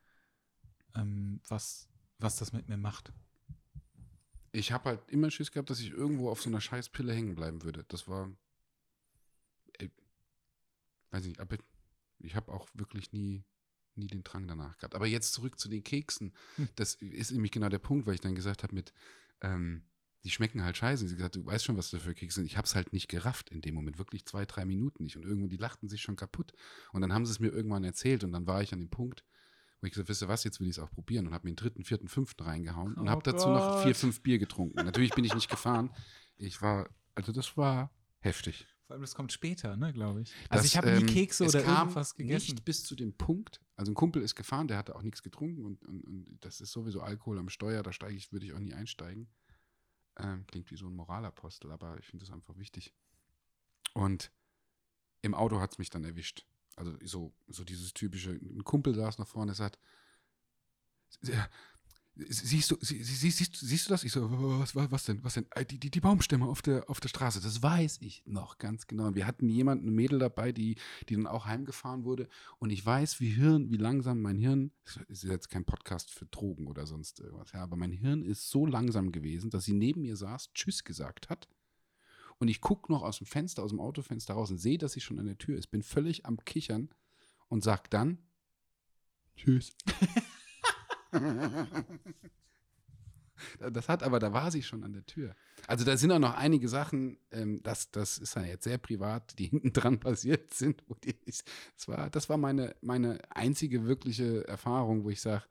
ähm, 0.94 1.40
was, 1.48 1.88
was 2.18 2.36
das 2.36 2.52
mit 2.52 2.68
mir 2.68 2.76
macht. 2.76 3.12
ich 4.52 4.72
habe 4.72 4.90
halt 4.90 5.10
immer 5.10 5.30
Schiss 5.30 5.50
gehabt, 5.52 5.70
dass 5.70 5.80
ich 5.80 5.90
irgendwo 5.90 6.30
auf 6.30 6.42
so 6.42 6.48
einer 6.48 6.60
Scheißpille 6.60 7.12
hängen 7.12 7.34
bleiben 7.34 7.62
würde. 7.62 7.84
Das 7.88 8.06
war, 8.08 8.30
ey, 9.78 9.90
weiß 11.10 11.24
nicht, 11.24 11.40
aber 11.40 11.56
ich 12.18 12.36
habe 12.36 12.52
auch 12.52 12.68
wirklich 12.74 13.12
nie, 13.12 13.44
nie 13.94 14.06
den 14.06 14.24
Drang 14.24 14.46
danach 14.46 14.76
gehabt. 14.78 14.94
Aber 14.94 15.06
jetzt 15.06 15.32
zurück 15.32 15.58
zu 15.58 15.68
den 15.68 15.84
Keksen. 15.84 16.32
Hm. 16.56 16.68
Das 16.76 16.94
ist 16.94 17.32
nämlich 17.32 17.52
genau 17.52 17.68
der 17.68 17.78
Punkt, 17.78 18.06
weil 18.06 18.14
ich 18.14 18.20
dann 18.20 18.34
gesagt 18.34 18.62
habe 18.62 18.74
mit, 18.74 18.92
ähm, 19.40 19.84
die 20.24 20.30
schmecken 20.30 20.64
halt 20.64 20.76
scheiße. 20.76 21.06
Sie 21.06 21.12
hat 21.12 21.18
gesagt, 21.18 21.37
du 21.37 21.44
weißt 21.44 21.64
schon, 21.64 21.76
was 21.76 21.90
das 21.90 22.02
für 22.02 22.14
Kekse 22.14 22.37
sind. 22.37 22.46
Ich 22.46 22.56
habe 22.56 22.64
es 22.64 22.74
halt 22.74 22.92
nicht 22.92 23.08
gerafft 23.08 23.50
in 23.50 23.60
dem 23.60 23.74
Moment, 23.74 23.98
wirklich 23.98 24.24
zwei, 24.24 24.46
drei 24.46 24.64
Minuten 24.64 25.04
nicht. 25.04 25.16
Und 25.16 25.24
irgendwo, 25.24 25.48
die 25.48 25.58
lachten 25.58 25.88
sich 25.88 26.00
schon 26.00 26.16
kaputt. 26.16 26.52
Und 26.92 27.02
dann 27.02 27.12
haben 27.12 27.26
sie 27.26 27.32
es 27.32 27.40
mir 27.40 27.52
irgendwann 27.52 27.84
erzählt 27.84 28.24
und 28.24 28.32
dann 28.32 28.46
war 28.46 28.62
ich 28.62 28.72
an 28.72 28.80
dem 28.80 28.88
Punkt, 28.88 29.24
wo 29.80 29.87
ich 29.87 29.92
gesagt, 29.92 30.08
wisst 30.08 30.22
ihr 30.22 30.28
was, 30.28 30.42
jetzt 30.44 30.60
will 30.60 30.66
ich 30.66 30.78
es 30.78 30.78
auch 30.78 30.90
probieren 30.90 31.26
und 31.26 31.34
habe 31.34 31.46
mir 31.46 31.50
einen 31.50 31.56
dritten, 31.56 31.84
vierten, 31.84 32.08
fünften 32.08 32.42
reingehauen 32.42 32.94
und 32.94 33.06
Oh 33.08 33.10
habe 33.10 33.22
dazu 33.22 33.48
noch 33.48 33.82
vier, 33.82 33.94
fünf 33.94 34.22
Bier 34.22 34.38
getrunken. 34.38 34.82
Natürlich 34.82 35.10
bin 35.10 35.24
ich 35.24 35.34
nicht 35.34 35.50
gefahren. 35.50 35.90
Ich 36.37 36.62
war, 36.62 36.88
also 37.14 37.30
das 37.30 37.56
war 37.58 37.90
heftig. 38.20 38.66
Vor 38.87 38.94
allem, 38.94 39.02
das 39.02 39.14
kommt 39.14 39.32
später, 39.32 39.76
ne, 39.76 39.92
glaube 39.92 40.22
ich. 40.22 40.32
Also 40.48 40.62
Das, 40.62 40.66
ich 40.66 40.76
habe 40.76 40.90
nie 40.92 41.00
ähm, 41.00 41.06
Kekse 41.06 41.44
oder 41.44 41.64
irgendwas 41.64 42.14
gegessen. 42.14 42.52
Nicht 42.52 42.64
bis 42.64 42.84
zu 42.84 42.94
dem 42.94 43.14
Punkt. 43.14 43.60
Also 43.76 43.92
ein 43.92 43.94
Kumpel 43.94 44.22
ist 44.22 44.34
gefahren, 44.34 44.68
der 44.68 44.78
hatte 44.78 44.94
auch 44.94 45.02
nichts 45.02 45.22
getrunken 45.22 45.64
und, 45.64 45.82
und, 45.84 46.02
und 46.02 46.38
das 46.40 46.60
ist 46.60 46.72
sowieso 46.72 47.00
Alkohol 47.00 47.38
am 47.38 47.48
Steuer, 47.50 47.82
da 47.82 47.92
steige 47.92 48.16
ich, 48.16 48.32
würde 48.32 48.46
ich 48.46 48.52
auch 48.52 48.58
nie 48.58 48.72
einsteigen. 48.74 49.28
Ähm, 50.16 50.46
klingt 50.46 50.70
wie 50.70 50.77
so 50.77 50.87
ein 50.87 50.94
Moralapostel, 50.94 51.72
aber 51.72 51.98
ich 51.98 52.07
finde 52.07 52.24
das 52.24 52.35
einfach 52.35 52.57
wichtig. 52.57 52.94
Und 53.94 54.31
im 55.22 55.35
Auto 55.35 55.61
hat 55.61 55.72
es 55.72 55.79
mich 55.79 55.90
dann 55.90 56.05
erwischt. 56.05 56.46
Also 56.77 56.96
so, 57.05 57.33
so 57.46 57.64
dieses 57.64 57.94
typische, 57.94 58.33
ein 58.33 58.64
Kumpel 58.64 58.94
saß 58.94 59.18
nach 59.18 59.29
vorne, 59.29 59.55
sagt, 59.55 59.79
"Ja, 61.22 61.48
siehst 62.16 62.70
du, 62.70 62.77
sie, 62.81 63.03
sie, 63.03 63.31
siehst, 63.31 63.57
siehst 63.57 63.87
du 63.87 63.90
das? 63.90 64.05
Ich 64.05 64.12
so, 64.12 64.29
was, 64.31 64.74
was, 64.77 65.05
denn? 65.05 65.22
Was 65.24 65.35
denn? 65.35 65.46
"Äh, 65.50 65.64
Die, 65.64 65.79
die, 65.79 65.90
die 65.90 66.00
Baumstämme 66.00 66.46
auf 66.46 66.62
der, 66.62 66.88
auf 66.88 67.00
der 67.00 67.09
Straße, 67.09 67.40
das 67.40 67.62
weiß 67.62 67.98
ich 68.03 68.22
noch 68.27 68.59
ganz 68.59 68.87
genau. 68.87 69.14
Wir 69.14 69.27
hatten 69.27 69.48
jemanden, 69.48 69.88
ein 69.88 69.94
Mädel 69.94 70.18
dabei, 70.18 70.53
die, 70.53 70.77
die 71.09 71.14
dann 71.14 71.27
auch 71.27 71.46
heimgefahren 71.46 72.05
wurde. 72.05 72.29
Und 72.59 72.70
ich 72.70 72.85
weiß, 72.85 73.20
wie 73.20 73.31
Hirn, 73.31 73.70
wie 73.70 73.77
langsam 73.77 74.22
mein 74.22 74.38
Hirn, 74.38 74.70
ist 75.09 75.24
jetzt 75.24 75.48
kein 75.48 75.64
Podcast 75.64 76.11
für 76.12 76.27
Drogen 76.27 76.66
oder 76.68 76.87
sonst 76.87 77.20
irgendwas, 77.20 77.53
ja, 77.53 77.62
aber 77.62 77.77
mein 77.77 77.92
Hirn 77.92 78.22
ist 78.24 78.48
so 78.48 78.66
langsam 78.66 79.11
gewesen, 79.11 79.50
dass 79.50 79.64
sie 79.64 79.74
neben 79.74 80.03
mir 80.03 80.16
saß, 80.16 80.53
Tschüss 80.55 80.85
gesagt 80.85 81.31
hat. 81.31 81.48
Und 82.38 82.48
ich 82.48 82.61
gucke 82.61 82.92
noch 82.92 83.03
aus 83.03 83.18
dem 83.18 83.27
Fenster, 83.27 83.62
aus 83.62 83.70
dem 83.70 83.81
Autofenster 83.81 84.35
raus 84.35 84.50
und 84.50 84.59
sehe, 84.59 84.79
dass 84.79 84.92
sie 84.92 85.00
schon 85.00 85.18
an 85.18 85.27
der 85.27 85.38
Tür 85.38 85.57
ist. 85.57 85.68
Bin 85.68 85.83
völlig 85.83 86.27
am 86.27 86.37
Kichern 86.44 86.90
und 87.48 87.62
sag 87.64 87.90
dann 87.90 88.18
Tschüss. 89.37 89.72
Das 93.59 93.88
hat 93.88 94.03
aber, 94.05 94.20
da 94.20 94.33
war 94.33 94.50
sie 94.53 94.62
schon 94.62 94.85
an 94.85 94.92
der 94.92 95.05
Tür. 95.07 95.35
Also 95.66 95.85
da 95.85 95.96
sind 95.96 96.12
auch 96.12 96.18
noch 96.20 96.35
einige 96.35 96.68
Sachen, 96.68 97.18
ähm, 97.33 97.61
das, 97.64 97.90
das 97.90 98.16
ist 98.16 98.37
ja 98.37 98.42
jetzt 98.44 98.62
sehr 98.64 98.79
privat, 98.79 99.37
die 99.38 99.46
hinten 99.48 99.72
dran 99.72 99.98
passiert 99.98 100.55
sind. 100.55 100.83
Das, 101.77 101.88
war, 101.88 102.11
das 102.11 102.29
war 102.29 102.37
meine, 102.37 102.77
meine 102.81 103.18
einzige 103.35 103.85
wirkliche 103.87 104.46
Erfahrung, 104.46 105.03
wo 105.05 105.11
ich 105.11 105.20
sage, 105.20 105.44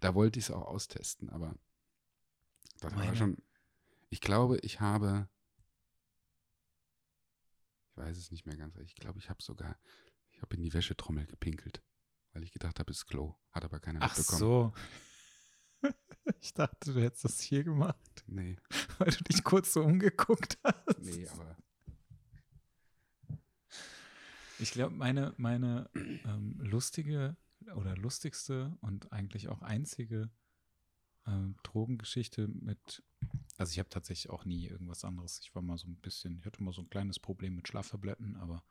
da 0.00 0.14
wollte 0.14 0.40
ich 0.40 0.46
es 0.46 0.50
auch 0.50 0.66
austesten. 0.66 1.30
Aber 1.30 1.54
das 2.80 2.92
war 2.92 3.04
Meine- 3.04 3.16
schon, 3.16 3.36
ich 4.10 4.20
glaube, 4.20 4.58
ich 4.58 4.80
habe, 4.80 5.28
ich 7.90 7.96
weiß 7.96 8.16
es 8.18 8.30
nicht 8.32 8.46
mehr 8.46 8.56
ganz, 8.56 8.76
ich 8.78 8.96
glaube, 8.96 9.20
ich 9.20 9.30
habe 9.30 9.42
sogar, 9.42 9.78
ich 10.32 10.42
habe 10.42 10.56
in 10.56 10.62
die 10.62 10.74
Wäschetrommel 10.74 11.26
gepinkelt, 11.26 11.82
weil 12.32 12.42
ich 12.42 12.52
gedacht 12.52 12.78
habe, 12.80 12.90
es 12.90 12.98
ist 12.98 13.06
Klo. 13.06 13.36
Hat 13.52 13.64
aber 13.64 13.78
keiner 13.80 14.00
Ach 14.02 14.16
mitbekommen. 14.16 14.38
so. 14.40 14.72
Ich 16.40 16.52
dachte, 16.52 16.92
du 16.92 17.00
hättest 17.00 17.24
das 17.24 17.40
hier 17.40 17.64
gemacht, 17.64 17.96
Nee, 18.26 18.56
weil 18.98 19.10
du 19.10 19.24
dich 19.24 19.42
kurz 19.44 19.72
so 19.72 19.82
umgeguckt 19.82 20.58
hast. 20.62 20.98
nee, 21.00 21.26
aber 21.28 21.56
Ich 24.58 24.72
glaube, 24.72 24.94
meine, 24.94 25.34
meine 25.36 25.88
ähm, 25.94 26.58
lustige 26.60 27.36
oder 27.76 27.96
lustigste 27.96 28.76
und 28.80 29.12
eigentlich 29.12 29.48
auch 29.48 29.62
einzige 29.62 30.30
ähm, 31.26 31.56
Drogengeschichte 31.62 32.48
mit, 32.48 33.02
also 33.56 33.70
ich 33.72 33.78
habe 33.78 33.88
tatsächlich 33.88 34.30
auch 34.30 34.44
nie 34.44 34.66
irgendwas 34.66 35.04
anderes. 35.04 35.40
Ich 35.42 35.54
war 35.54 35.62
mal 35.62 35.78
so 35.78 35.86
ein 35.88 35.96
bisschen, 35.96 36.38
ich 36.38 36.46
hatte 36.46 36.62
mal 36.62 36.72
so 36.72 36.82
ein 36.82 36.90
kleines 36.90 37.18
Problem 37.18 37.56
mit 37.56 37.68
Schlaftabletten, 37.68 38.36
aber 38.36 38.64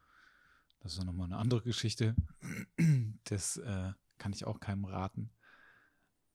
das 0.79 0.93
ist 0.93 0.99
ja 0.99 1.05
nochmal 1.05 1.25
eine 1.25 1.37
andere 1.37 1.61
Geschichte. 1.63 2.15
Das 3.25 3.57
äh, 3.57 3.91
kann 4.19 4.31
ich 4.31 4.45
auch 4.45 4.61
keinem 4.61 4.85
raten. 4.85 5.31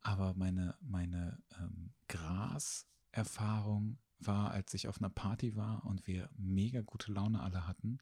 Aber 0.02 0.34
meine, 0.34 0.76
meine 0.80 1.42
ähm, 1.58 1.92
Gras-Erfahrung 2.08 3.98
war, 4.18 4.50
als 4.50 4.74
ich 4.74 4.88
auf 4.88 4.98
einer 4.98 5.10
Party 5.10 5.56
war 5.56 5.84
und 5.84 6.06
wir 6.06 6.30
mega 6.36 6.80
gute 6.82 7.12
Laune 7.12 7.40
alle 7.40 7.66
hatten, 7.66 7.98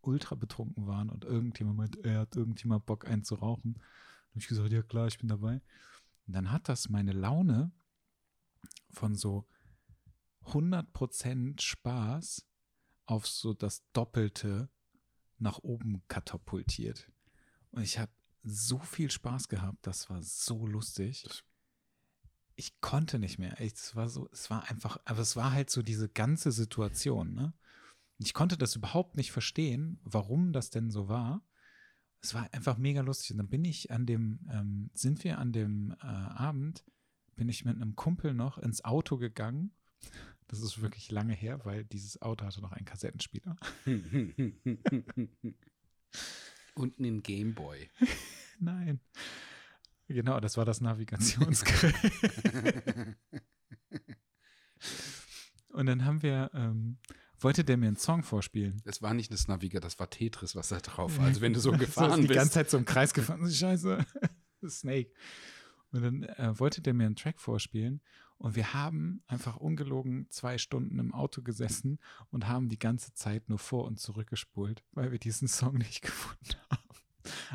ultra 0.00 0.34
betrunken 0.34 0.86
waren 0.86 1.10
und 1.10 1.24
irgendjemand 1.24 1.78
meint, 1.78 1.96
er 2.04 2.20
hat 2.20 2.36
irgendjemand 2.36 2.86
Bock, 2.86 3.06
einen 3.06 3.24
zu. 3.24 3.36
Dann 3.36 3.50
habe 3.52 4.38
ich 4.38 4.48
gesagt, 4.48 4.72
ja 4.72 4.82
klar, 4.82 5.06
ich 5.06 5.18
bin 5.18 5.28
dabei. 5.28 5.60
Und 6.26 6.34
dann 6.34 6.50
hat 6.50 6.68
das 6.68 6.88
meine 6.88 7.12
Laune 7.12 7.72
von 8.90 9.14
so 9.14 9.46
100% 10.46 11.60
Spaß 11.60 12.46
auf 13.06 13.26
so 13.26 13.54
das 13.54 13.84
Doppelte 13.92 14.70
nach 15.38 15.58
oben 15.58 16.02
katapultiert. 16.08 17.10
Und 17.70 17.82
ich 17.82 17.98
habe 17.98 18.12
so 18.42 18.78
viel 18.78 19.10
Spaß 19.10 19.48
gehabt, 19.48 19.86
das 19.86 20.10
war 20.10 20.22
so 20.22 20.66
lustig. 20.66 21.24
Ich 22.54 22.80
konnte 22.80 23.18
nicht 23.18 23.38
mehr. 23.38 23.60
Es 23.60 23.96
war 23.96 24.08
so, 24.08 24.28
es 24.32 24.50
war 24.50 24.68
einfach, 24.68 24.98
aber 25.04 25.20
es 25.20 25.36
war 25.36 25.52
halt 25.52 25.70
so 25.70 25.82
diese 25.82 26.08
ganze 26.08 26.52
Situation, 26.52 27.34
ne? 27.34 27.54
Ich 28.18 28.34
konnte 28.34 28.56
das 28.56 28.76
überhaupt 28.76 29.16
nicht 29.16 29.32
verstehen, 29.32 29.98
warum 30.04 30.52
das 30.52 30.70
denn 30.70 30.90
so 30.90 31.08
war. 31.08 31.42
Es 32.20 32.34
war 32.34 32.48
einfach 32.52 32.78
mega 32.78 33.00
lustig. 33.00 33.32
Und 33.32 33.38
dann 33.38 33.48
bin 33.48 33.64
ich 33.64 33.90
an 33.90 34.06
dem, 34.06 34.46
ähm, 34.48 34.90
sind 34.94 35.24
wir 35.24 35.38
an 35.38 35.52
dem 35.52 35.96
äh, 36.00 36.06
Abend, 36.06 36.84
bin 37.34 37.48
ich 37.48 37.64
mit 37.64 37.74
einem 37.74 37.96
Kumpel 37.96 38.32
noch 38.34 38.58
ins 38.58 38.84
Auto 38.84 39.16
gegangen. 39.16 39.72
Das 40.46 40.60
ist 40.60 40.82
wirklich 40.82 41.10
lange 41.10 41.34
her, 41.34 41.64
weil 41.64 41.84
dieses 41.84 42.20
Auto 42.22 42.44
hatte 42.44 42.60
noch 42.60 42.72
einen 42.72 42.84
Kassettenspieler. 42.84 43.56
Und 46.74 46.98
einen 46.98 47.22
Gameboy. 47.22 47.90
Nein. 48.62 49.00
Genau, 50.08 50.40
das 50.40 50.56
war 50.56 50.64
das 50.64 50.80
Navigationsgerät. 50.80 51.94
Und 55.70 55.86
dann 55.86 56.04
haben 56.04 56.22
wir, 56.22 56.50
ähm, 56.54 56.98
wollte 57.40 57.64
der 57.64 57.76
mir 57.76 57.88
einen 57.88 57.96
Song 57.96 58.22
vorspielen. 58.22 58.80
Das 58.84 59.02
war 59.02 59.14
nicht 59.14 59.32
das 59.32 59.48
Naviga, 59.48 59.80
das 59.80 59.98
war 59.98 60.08
Tetris, 60.10 60.54
was 60.54 60.68
da 60.68 60.78
drauf 60.78 61.18
war. 61.18 61.24
Also 61.24 61.40
wenn 61.40 61.54
du 61.54 61.60
so 61.60 61.72
so 61.72 61.78
gefahren 61.78 62.20
die 62.20 62.28
bist. 62.28 62.38
ganze 62.38 62.52
Zeit 62.52 62.70
so 62.70 62.76
im 62.76 62.84
Kreis 62.84 63.14
gefahren. 63.14 63.50
Scheiße. 63.50 64.04
Snake. 64.68 65.10
Und 65.90 66.02
dann 66.02 66.22
äh, 66.22 66.58
wollte 66.58 66.82
der 66.82 66.94
mir 66.94 67.06
einen 67.06 67.16
Track 67.16 67.40
vorspielen. 67.40 68.00
Und 68.38 68.54
wir 68.54 68.74
haben 68.74 69.22
einfach 69.26 69.56
ungelogen 69.56 70.26
zwei 70.30 70.58
Stunden 70.58 70.98
im 70.98 71.14
Auto 71.14 71.42
gesessen 71.42 71.98
und 72.30 72.48
haben 72.48 72.68
die 72.68 72.78
ganze 72.78 73.14
Zeit 73.14 73.48
nur 73.48 73.58
vor 73.58 73.84
und 73.86 73.98
zurückgespult, 73.98 74.84
weil 74.92 75.10
wir 75.10 75.18
diesen 75.18 75.48
Song 75.48 75.78
nicht 75.78 76.02
gefunden 76.02 76.56
haben. 76.70 76.91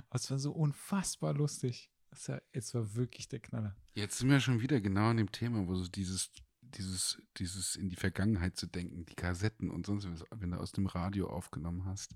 Aber 0.09 0.15
es 0.15 0.29
war 0.31 0.39
so 0.39 0.51
unfassbar 0.51 1.33
lustig. 1.33 1.91
Es 2.11 2.29
war, 2.29 2.41
es 2.51 2.73
war 2.73 2.95
wirklich 2.95 3.27
der 3.27 3.39
Knaller. 3.39 3.75
Jetzt 3.93 4.17
sind 4.19 4.29
wir 4.29 4.39
schon 4.39 4.61
wieder 4.61 4.79
genau 4.81 5.09
an 5.09 5.17
dem 5.17 5.31
Thema, 5.31 5.67
wo 5.67 5.75
so 5.75 5.87
dieses, 5.87 6.31
dieses, 6.61 7.21
dieses 7.37 7.75
in 7.75 7.89
die 7.89 7.95
Vergangenheit 7.95 8.57
zu 8.57 8.67
denken, 8.67 9.05
die 9.05 9.15
Kassetten 9.15 9.69
und 9.69 9.85
sonst 9.85 10.09
was, 10.09 10.23
wenn 10.35 10.51
du 10.51 10.57
aus 10.57 10.71
dem 10.71 10.87
Radio 10.87 11.29
aufgenommen 11.29 11.85
hast. 11.85 12.15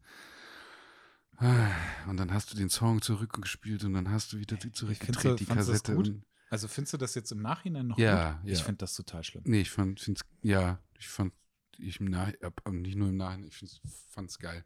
Und 2.07 2.17
dann 2.17 2.31
hast 2.31 2.53
du 2.53 2.57
den 2.57 2.69
Song 2.69 3.01
zurückgespielt 3.01 3.83
und 3.83 3.93
dann 3.93 4.09
hast 4.11 4.31
du 4.31 4.37
wieder 4.37 4.57
die 4.57 4.71
zurückgedreht, 4.71 5.39
die 5.39 5.45
Kassette. 5.45 6.21
Also 6.51 6.67
findest 6.67 6.93
du 6.93 6.97
das 6.97 7.15
jetzt 7.15 7.31
im 7.31 7.41
Nachhinein 7.41 7.87
noch 7.87 7.97
Ja, 7.97 8.33
gut? 8.33 8.51
Ich 8.51 8.59
ja. 8.59 8.65
finde 8.65 8.79
das 8.79 8.93
total 8.93 9.23
schlimm. 9.23 9.43
nee, 9.45 9.61
ich 9.61 9.71
fand, 9.71 10.01
find's, 10.01 10.21
ja, 10.41 10.79
ich 10.99 11.07
fand, 11.07 11.33
ich 11.77 11.99
im 11.99 12.07
Nach, 12.07 12.31
nicht 12.69 12.97
nur 12.97 13.09
im 13.09 13.17
Nachhinein, 13.17 13.47
ich 13.47 13.55
find's, 13.55 13.81
fand's 14.09 14.37
geil. 14.37 14.65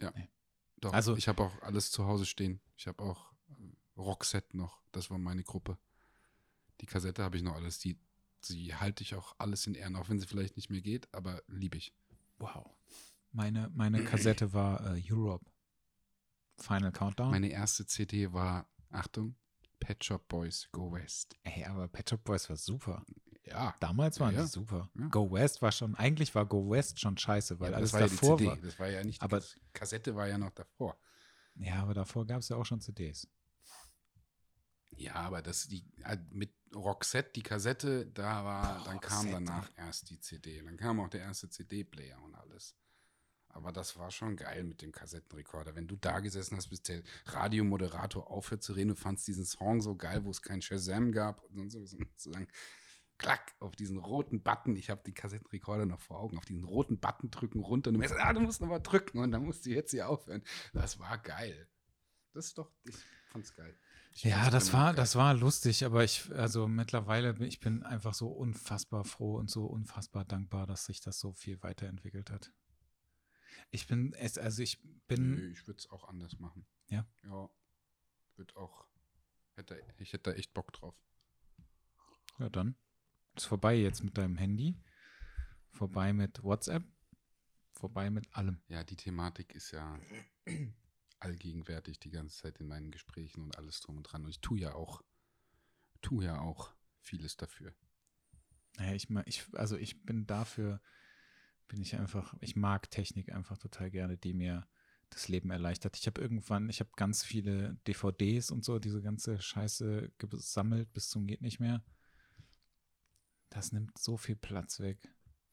Ja. 0.00 0.12
Nee. 0.16 0.28
Doch, 0.84 0.92
Also- 0.92 1.16
ich 1.16 1.28
habe 1.28 1.42
auch 1.42 1.62
alles 1.62 1.90
zu 1.90 2.06
Hause 2.06 2.26
stehen. 2.26 2.60
Ich 2.76 2.86
habe 2.86 3.02
auch 3.02 3.32
äh, 3.50 3.52
Rockset 3.96 4.54
noch, 4.54 4.82
das 4.92 5.10
war 5.10 5.18
meine 5.18 5.42
Gruppe. 5.42 5.78
Die 6.80 6.86
Kassette 6.86 7.22
habe 7.22 7.36
ich 7.36 7.42
noch 7.42 7.54
alles, 7.54 7.78
die, 7.78 7.98
die 8.48 8.74
halte 8.74 9.02
ich 9.02 9.14
auch 9.14 9.34
alles 9.38 9.66
in 9.66 9.74
Ehren, 9.74 9.96
auch 9.96 10.08
wenn 10.08 10.20
sie 10.20 10.26
vielleicht 10.26 10.56
nicht 10.56 10.68
mehr 10.70 10.82
geht, 10.82 11.12
aber 11.14 11.42
liebe 11.46 11.78
ich. 11.78 11.94
Wow. 12.38 12.68
Meine, 13.32 13.70
meine 13.74 14.04
Kassette 14.04 14.52
war 14.52 14.94
äh, 14.94 15.02
Europe. 15.10 15.44
Final 16.58 16.92
Countdown. 16.92 17.30
Meine 17.30 17.48
erste 17.48 17.86
CD 17.86 18.32
war, 18.32 18.68
Achtung, 18.90 19.34
Pet 19.80 20.04
Shop 20.04 20.28
Boys 20.28 20.68
Go 20.70 20.92
West. 20.92 21.34
Ey, 21.42 21.64
aber 21.64 21.88
Pet 21.88 22.10
Shop 22.10 22.22
Boys 22.22 22.48
war 22.48 22.56
super. 22.56 23.04
Ja, 23.46 23.74
Damals 23.80 24.18
waren 24.20 24.34
Ja, 24.34 24.42
die 24.42 24.48
super. 24.48 24.90
ja. 24.98 25.06
Go 25.08 25.30
West 25.30 25.60
war 25.60 25.70
schon, 25.70 25.94
eigentlich 25.96 26.34
war 26.34 26.46
Go 26.46 26.70
West 26.70 26.98
schon 26.98 27.18
scheiße, 27.18 27.60
weil 27.60 27.72
ja, 27.72 27.76
alles 27.76 27.90
das 27.90 28.00
war 28.00 28.06
ja 28.08 28.12
davor 28.14 28.36
die 28.38 28.44
CD. 28.44 28.56
war. 28.56 28.62
Das 28.66 28.78
war 28.78 28.88
ja 28.88 29.04
nicht, 29.04 29.22
Aber- 29.22 29.40
die 29.40 29.46
Kassette 29.72 30.14
war 30.16 30.26
ja 30.28 30.38
noch 30.38 30.50
davor. 30.52 30.96
Ja, 31.56 31.76
aber 31.82 31.94
davor 31.94 32.26
gab 32.26 32.40
es 32.40 32.48
ja 32.48 32.56
auch 32.56 32.64
schon 32.64 32.80
CDs. 32.80 33.28
Ja, 34.96 35.14
aber 35.16 35.42
das 35.42 35.66
die 35.68 35.84
äh, 36.04 36.16
mit 36.30 36.54
Roxette, 36.74 37.30
die 37.34 37.42
Kassette, 37.42 38.06
da 38.06 38.44
war, 38.44 38.78
Boah, 38.78 38.84
dann 38.84 39.00
kam 39.00 39.26
Roxette. 39.26 39.32
danach 39.44 39.70
erst 39.76 40.10
die 40.10 40.20
CD. 40.20 40.62
Dann 40.62 40.76
kam 40.76 41.00
auch 41.00 41.08
der 41.08 41.20
erste 41.22 41.48
CD-Player 41.50 42.20
und 42.22 42.34
alles. 42.34 42.76
Aber 43.48 43.70
das 43.72 43.96
war 43.96 44.10
schon 44.10 44.36
geil 44.36 44.64
mit 44.64 44.82
dem 44.82 44.90
Kassettenrekorder. 44.90 45.74
Wenn 45.76 45.86
du 45.86 45.94
da 45.96 46.18
gesessen 46.20 46.56
hast, 46.56 46.68
bis 46.70 46.82
der 46.82 47.02
Radiomoderator 47.26 48.28
aufhört 48.30 48.62
zu 48.64 48.72
reden, 48.72 48.88
du 48.90 48.96
fandst 48.96 49.26
diesen 49.28 49.44
Song 49.44 49.80
so 49.80 49.94
geil, 49.96 50.24
wo 50.24 50.30
es 50.30 50.42
kein 50.42 50.60
Shazam 50.62 51.12
gab 51.12 51.40
und 51.44 51.70
so, 51.70 51.84
so, 51.86 51.96
sozusagen 51.98 52.48
klack 53.24 53.54
auf 53.60 53.74
diesen 53.76 53.98
roten 53.98 54.42
Button. 54.42 54.76
Ich 54.76 54.90
habe 54.90 55.02
die 55.04 55.14
Kassettenrekorder 55.14 55.86
noch 55.86 56.00
vor 56.00 56.18
Augen. 56.20 56.36
Auf 56.38 56.44
diesen 56.44 56.64
roten 56.64 56.98
Button 57.00 57.30
drücken 57.30 57.60
runter 57.60 57.88
und 57.88 57.94
du 57.94 57.98
merkst, 58.00 58.16
ah, 58.18 58.32
du 58.32 58.40
musst 58.40 58.60
noch 58.60 58.68
mal 58.68 58.80
drücken 58.80 59.18
und 59.18 59.30
dann 59.32 59.44
musst 59.44 59.64
du 59.66 59.70
jetzt 59.70 59.90
hier 59.92 60.08
aufhören. 60.08 60.42
Das 60.72 60.98
war 60.98 61.18
geil. 61.18 61.68
Das 62.32 62.46
ist 62.46 62.58
doch, 62.58 62.70
ich 62.84 62.94
fand's 63.30 63.54
geil. 63.54 63.76
Ich 64.12 64.24
Ja, 64.24 64.50
das 64.50 64.72
war, 64.72 64.86
geil. 64.88 64.96
das 64.96 65.16
war 65.16 65.34
lustig, 65.34 65.84
aber 65.84 66.04
ich, 66.04 66.30
also 66.34 66.68
mittlerweile, 66.68 67.34
bin- 67.34 67.46
ich 67.48 67.60
bin 67.60 67.82
einfach 67.82 68.14
so 68.14 68.28
unfassbar 68.28 69.04
froh 69.04 69.36
und 69.36 69.50
so 69.50 69.66
unfassbar 69.66 70.24
dankbar, 70.24 70.66
dass 70.66 70.84
sich 70.86 71.00
das 71.00 71.18
so 71.18 71.32
viel 71.32 71.62
weiterentwickelt 71.62 72.30
hat. 72.30 72.52
Ich 73.70 73.86
bin, 73.86 74.14
also 74.16 74.62
ich 74.62 74.80
bin, 75.08 75.34
Nö, 75.36 75.50
ich 75.50 75.66
würde 75.66 75.78
es 75.78 75.90
auch 75.90 76.04
anders 76.08 76.38
machen. 76.38 76.66
Ja? 76.88 77.06
Ja. 77.24 77.48
Wird 78.36 78.54
auch. 78.56 78.86
Hätte, 79.54 79.80
ich 79.98 80.12
hätte 80.12 80.30
da 80.32 80.36
echt 80.36 80.52
Bock 80.54 80.72
drauf. 80.72 80.94
ja 82.38 82.48
dann, 82.50 82.76
ist 83.36 83.46
vorbei 83.46 83.74
jetzt 83.74 84.04
mit 84.04 84.16
deinem 84.18 84.36
Handy, 84.36 84.76
vorbei 85.70 86.12
mit 86.12 86.42
WhatsApp, 86.42 86.84
vorbei 87.72 88.10
mit 88.10 88.34
allem. 88.36 88.60
Ja, 88.68 88.84
die 88.84 88.96
Thematik 88.96 89.54
ist 89.54 89.72
ja 89.72 89.98
allgegenwärtig 91.20 91.98
die 91.98 92.10
ganze 92.10 92.42
Zeit 92.42 92.58
in 92.58 92.66
meinen 92.66 92.90
Gesprächen 92.90 93.42
und 93.42 93.56
alles 93.56 93.80
drum 93.80 93.96
und 93.96 94.04
dran. 94.04 94.24
Und 94.24 94.30
ich 94.30 94.40
tue 94.40 94.60
ja 94.60 94.74
auch, 94.74 95.02
tue 96.02 96.24
ja 96.24 96.40
auch 96.40 96.74
vieles 97.00 97.36
dafür. 97.36 97.74
Naja, 98.76 98.94
ich, 98.94 99.08
ich, 99.26 99.46
also 99.54 99.76
ich 99.76 100.04
bin 100.04 100.26
dafür, 100.26 100.80
bin 101.68 101.80
ich 101.80 101.96
einfach, 101.96 102.34
ich 102.40 102.56
mag 102.56 102.90
Technik 102.90 103.32
einfach 103.32 103.56
total 103.58 103.90
gerne, 103.90 104.16
die 104.16 104.34
mir 104.34 104.66
das 105.10 105.28
Leben 105.28 105.50
erleichtert. 105.50 105.96
Ich 105.96 106.06
habe 106.06 106.20
irgendwann, 106.20 106.68
ich 106.68 106.80
habe 106.80 106.90
ganz 106.96 107.22
viele 107.22 107.76
DVDs 107.86 108.50
und 108.50 108.64
so, 108.64 108.78
diese 108.78 109.00
ganze 109.00 109.40
Scheiße 109.40 110.12
gesammelt 110.18 110.92
bis 110.92 111.08
zum 111.08 111.26
geht 111.26 111.40
nicht 111.40 111.60
mehr. 111.60 111.84
Das 113.54 113.70
nimmt 113.70 113.96
so 113.96 114.16
viel 114.16 114.34
Platz 114.34 114.80
weg 114.80 114.98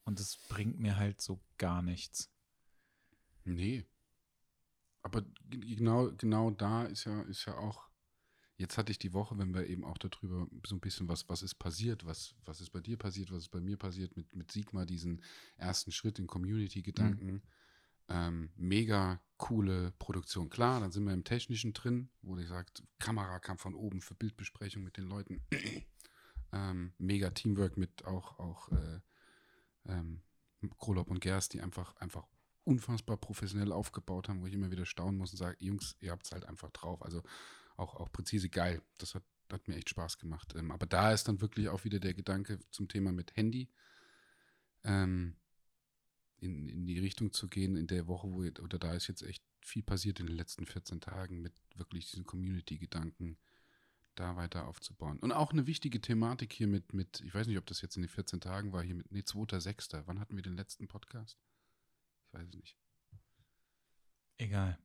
und 0.05 0.19
es 0.19 0.37
bringt 0.49 0.79
mir 0.79 0.97
halt 0.97 1.21
so 1.21 1.39
gar 1.59 1.83
nichts. 1.83 2.31
Nee. 3.43 3.85
Aber 5.03 5.23
genau, 5.49 6.11
genau 6.17 6.49
da 6.49 6.85
ist 6.85 7.05
ja, 7.05 7.21
ist 7.21 7.45
ja 7.45 7.55
auch. 7.57 7.87
Jetzt 8.57 8.77
hatte 8.77 8.91
ich 8.91 8.97
die 8.97 9.13
Woche, 9.13 9.37
wenn 9.37 9.53
wir 9.53 9.67
eben 9.67 9.83
auch 9.83 9.99
darüber 9.99 10.47
so 10.65 10.75
ein 10.75 10.79
bisschen 10.79 11.07
was, 11.07 11.29
was 11.29 11.43
ist 11.43 11.55
passiert, 11.55 12.05
was, 12.05 12.35
was 12.45 12.59
ist 12.59 12.71
bei 12.71 12.79
dir 12.79 12.97
passiert, 12.97 13.31
was 13.31 13.43
ist 13.43 13.49
bei 13.49 13.61
mir 13.61 13.77
passiert, 13.77 14.15
mit, 14.17 14.35
mit 14.35 14.51
Sigma, 14.51 14.85
diesen 14.85 15.23
ersten 15.57 15.91
Schritt 15.91 16.17
in 16.17 16.27
Community-Gedanken. 16.27 17.43
Ähm, 18.07 18.51
mega 18.55 19.21
coole 19.37 19.93
Produktion. 19.99 20.49
Klar, 20.49 20.79
dann 20.79 20.91
sind 20.91 21.05
wir 21.05 21.13
im 21.13 21.23
Technischen 21.23 21.73
drin, 21.73 22.09
wo 22.23 22.35
ich 22.37 22.47
sagt, 22.47 22.83
Kamera 22.99 23.39
kam 23.39 23.57
von 23.59 23.75
oben 23.75 24.01
für 24.01 24.15
Bildbesprechung 24.15 24.83
mit 24.83 24.97
den 24.97 25.05
Leuten. 25.05 25.43
Ähm, 26.51 26.93
mega 26.97 27.29
Teamwork 27.29 27.77
mit 27.77 28.05
auch, 28.05 28.39
auch 28.39 28.71
äh, 28.71 28.99
ähm, 29.85 30.21
Krolop 30.79 31.09
und 31.09 31.21
Gerst, 31.21 31.53
die 31.53 31.61
einfach, 31.61 31.95
einfach 31.97 32.27
unfassbar 32.63 33.17
professionell 33.17 33.71
aufgebaut 33.71 34.29
haben, 34.29 34.41
wo 34.41 34.47
ich 34.47 34.53
immer 34.53 34.71
wieder 34.71 34.85
staunen 34.85 35.17
muss 35.17 35.31
und 35.31 35.37
sage, 35.37 35.57
Jungs, 35.59 35.95
ihr 35.99 36.11
habt 36.11 36.25
es 36.25 36.31
halt 36.31 36.45
einfach 36.45 36.69
drauf. 36.71 37.01
Also 37.01 37.23
auch, 37.77 37.95
auch 37.95 38.11
präzise 38.11 38.49
geil. 38.49 38.81
Das 38.97 39.15
hat, 39.15 39.23
hat 39.51 39.67
mir 39.67 39.75
echt 39.75 39.89
Spaß 39.89 40.19
gemacht. 40.19 40.53
Ähm, 40.55 40.71
aber 40.71 40.85
da 40.85 41.11
ist 41.11 41.27
dann 41.27 41.41
wirklich 41.41 41.69
auch 41.69 41.83
wieder 41.83 41.99
der 41.99 42.13
Gedanke 42.13 42.59
zum 42.69 42.87
Thema 42.87 43.11
mit 43.11 43.35
Handy. 43.35 43.69
Ähm, 44.83 45.35
in, 46.37 46.69
in 46.69 46.85
die 46.85 46.99
Richtung 46.99 47.33
zu 47.33 47.47
gehen, 47.47 47.75
in 47.75 47.87
der 47.87 48.07
Woche, 48.07 48.31
wo, 48.31 48.39
oder 48.39 48.79
da 48.79 48.93
ist 48.93 49.07
jetzt 49.07 49.21
echt 49.21 49.43
viel 49.61 49.83
passiert 49.83 50.19
in 50.19 50.25
den 50.25 50.35
letzten 50.35 50.65
14 50.65 50.99
Tagen 50.99 51.41
mit 51.41 51.53
wirklich 51.75 52.09
diesen 52.09 52.25
Community-Gedanken 52.25 53.37
da 54.15 54.35
weiter 54.35 54.67
aufzubauen. 54.67 55.19
Und 55.19 55.31
auch 55.31 55.51
eine 55.51 55.67
wichtige 55.67 56.01
Thematik 56.01 56.53
hier 56.53 56.67
mit, 56.67 56.93
mit, 56.93 57.21
ich 57.21 57.33
weiß 57.33 57.47
nicht, 57.47 57.57
ob 57.57 57.65
das 57.65 57.81
jetzt 57.81 57.95
in 57.95 58.03
den 58.03 58.09
14 58.09 58.41
Tagen 58.41 58.73
war, 58.73 58.83
hier 58.83 58.95
mit, 58.95 59.11
nee, 59.11 59.21
2.6. 59.21 60.03
Wann 60.05 60.19
hatten 60.19 60.35
wir 60.35 60.43
den 60.43 60.55
letzten 60.55 60.87
Podcast? 60.87 61.37
Ich 62.27 62.33
weiß 62.33 62.47
es 62.47 62.53
nicht. 62.53 62.77
Egal. 64.37 64.77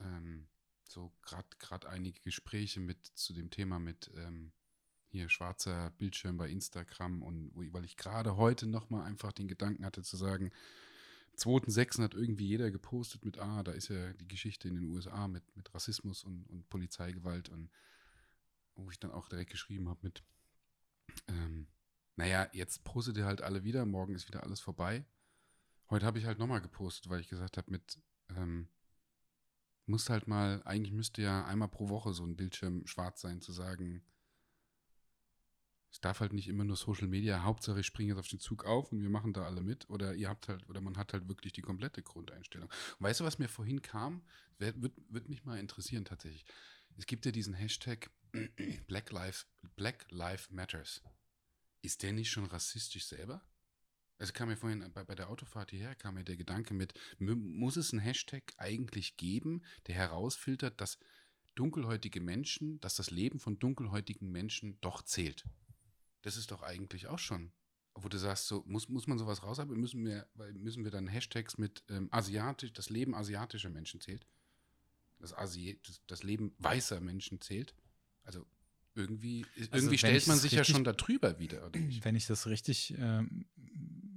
Ähm, 0.00 0.48
so 0.84 1.12
gerade 1.22 1.88
einige 1.88 2.20
Gespräche 2.20 2.80
mit 2.80 3.06
zu 3.14 3.32
dem 3.32 3.50
Thema 3.50 3.78
mit 3.78 4.10
ähm, 4.16 4.52
hier 5.08 5.28
schwarzer 5.28 5.90
Bildschirm 5.98 6.36
bei 6.36 6.48
Instagram 6.48 7.22
und 7.22 7.52
weil 7.54 7.84
ich 7.84 7.96
gerade 7.96 8.36
heute 8.36 8.66
nochmal 8.66 9.04
einfach 9.04 9.32
den 9.32 9.48
Gedanken 9.48 9.84
hatte 9.84 10.02
zu 10.02 10.16
sagen, 10.16 10.50
2.6. 11.36 12.02
hat 12.02 12.14
irgendwie 12.14 12.46
jeder 12.46 12.70
gepostet 12.70 13.24
mit, 13.24 13.38
ah, 13.38 13.62
da 13.62 13.72
ist 13.72 13.88
ja 13.88 14.12
die 14.14 14.28
Geschichte 14.28 14.68
in 14.68 14.74
den 14.74 14.84
USA 14.90 15.28
mit, 15.28 15.44
mit 15.56 15.74
Rassismus 15.74 16.24
und, 16.24 16.44
und 16.48 16.68
Polizeigewalt 16.68 17.48
und 17.48 17.70
wo 18.74 18.90
ich 18.90 18.98
dann 18.98 19.10
auch 19.10 19.28
direkt 19.28 19.50
geschrieben 19.50 19.88
habe 19.88 20.00
mit, 20.02 20.22
ähm, 21.28 21.68
naja, 22.16 22.48
jetzt 22.52 22.84
postet 22.84 23.16
ihr 23.16 23.24
halt 23.24 23.42
alle 23.42 23.64
wieder, 23.64 23.84
morgen 23.86 24.14
ist 24.14 24.28
wieder 24.28 24.42
alles 24.42 24.60
vorbei. 24.60 25.04
Heute 25.90 26.06
habe 26.06 26.18
ich 26.18 26.24
halt 26.24 26.38
nochmal 26.38 26.60
gepostet, 26.60 27.08
weil 27.08 27.20
ich 27.20 27.28
gesagt 27.28 27.56
habe, 27.56 27.70
mit, 27.70 27.98
ähm, 28.30 28.68
muss 29.86 30.08
halt 30.10 30.28
mal, 30.28 30.62
eigentlich 30.64 30.92
müsste 30.92 31.22
ja 31.22 31.44
einmal 31.44 31.68
pro 31.68 31.88
Woche 31.88 32.12
so 32.12 32.24
ein 32.24 32.36
Bildschirm 32.36 32.86
schwarz 32.86 33.20
sein, 33.20 33.40
zu 33.40 33.52
sagen, 33.52 34.02
es 35.92 36.00
darf 36.00 36.20
halt 36.20 36.32
nicht 36.32 36.48
immer 36.48 36.64
nur 36.64 36.76
Social 36.76 37.06
Media, 37.06 37.42
Hauptsache 37.42 37.80
ich 37.80 37.86
springe 37.86 38.08
jetzt 38.08 38.18
auf 38.18 38.28
den 38.28 38.40
Zug 38.40 38.64
auf 38.64 38.92
und 38.92 39.02
wir 39.02 39.10
machen 39.10 39.34
da 39.34 39.44
alle 39.44 39.60
mit. 39.60 39.90
Oder 39.90 40.14
ihr 40.14 40.30
habt 40.30 40.48
halt, 40.48 40.66
oder 40.70 40.80
man 40.80 40.96
hat 40.96 41.12
halt 41.12 41.28
wirklich 41.28 41.52
die 41.52 41.60
komplette 41.60 42.02
Grundeinstellung. 42.02 42.70
Und 42.98 43.04
weißt 43.04 43.20
du, 43.20 43.24
was 43.24 43.38
mir 43.38 43.48
vorhin 43.48 43.82
kam? 43.82 44.22
Wird, 44.58 44.80
wird, 44.80 44.94
wird 45.10 45.28
mich 45.28 45.44
mal 45.44 45.58
interessieren 45.58 46.06
tatsächlich. 46.06 46.46
Es 46.96 47.04
gibt 47.04 47.26
ja 47.26 47.32
diesen 47.32 47.52
Hashtag 47.52 48.10
Black 48.86 49.12
Lives, 49.12 49.46
Black 49.76 50.06
Lives 50.10 50.50
Matters. 50.50 51.02
Ist 51.82 52.02
der 52.02 52.12
nicht 52.12 52.30
schon 52.30 52.46
rassistisch 52.46 53.06
selber? 53.06 53.42
Es 54.18 54.32
kam 54.32 54.48
mir 54.48 54.56
vorhin 54.56 54.88
bei, 54.92 55.04
bei 55.04 55.14
der 55.14 55.28
Autofahrt 55.28 55.70
hierher, 55.70 55.94
kam 55.96 56.14
mir 56.14 56.24
der 56.24 56.36
Gedanke 56.36 56.74
mit, 56.74 56.94
muss 57.18 57.76
es 57.76 57.92
einen 57.92 58.00
Hashtag 58.00 58.52
eigentlich 58.56 59.16
geben, 59.16 59.62
der 59.88 59.96
herausfiltert, 59.96 60.80
dass 60.80 60.98
dunkelhäutige 61.56 62.20
Menschen, 62.20 62.80
dass 62.80 62.94
das 62.94 63.10
Leben 63.10 63.40
von 63.40 63.58
dunkelhäutigen 63.58 64.30
Menschen 64.30 64.80
doch 64.80 65.02
zählt. 65.02 65.44
Das 66.22 66.36
ist 66.36 66.52
doch 66.52 66.62
eigentlich 66.62 67.08
auch 67.08 67.18
schon, 67.18 67.52
wo 67.94 68.08
du 68.08 68.16
sagst, 68.16 68.46
so 68.46 68.62
muss, 68.64 68.88
muss 68.88 69.06
man 69.06 69.18
sowas 69.18 69.42
raushaben, 69.42 69.78
müssen 69.78 70.04
wir, 70.04 70.28
müssen 70.54 70.84
wir 70.84 70.90
dann 70.90 71.08
Hashtags 71.08 71.58
mit 71.58 71.82
ähm, 71.88 72.08
asiatisch, 72.12 72.72
das 72.72 72.90
Leben 72.90 73.14
asiatischer 73.14 73.70
Menschen 73.70 74.00
zählt, 74.00 74.26
das, 75.18 75.32
Asi 75.32 75.80
das, 75.84 76.00
das 76.06 76.22
Leben 76.22 76.54
weißer 76.58 77.00
Menschen 77.00 77.40
zählt. 77.40 77.74
Also 78.24 78.46
irgendwie, 78.94 79.46
also 79.56 79.70
irgendwie 79.72 79.98
stellt 79.98 80.26
man 80.26 80.38
sich 80.38 80.52
ja 80.52 80.64
schon 80.64 80.84
da 80.84 80.92
drüber 80.92 81.38
wieder. 81.38 81.70
Wenn 81.72 82.16
ich 82.16 82.26
das 82.26 82.46
richtig 82.46 82.94
ähm, 82.98 83.46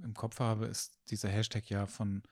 im 0.02 0.14
Kopf 0.14 0.38
habe, 0.40 0.66
ist 0.66 0.98
dieser 1.10 1.28
Hashtag 1.28 1.68
ja 1.70 1.86
von, 1.86 2.22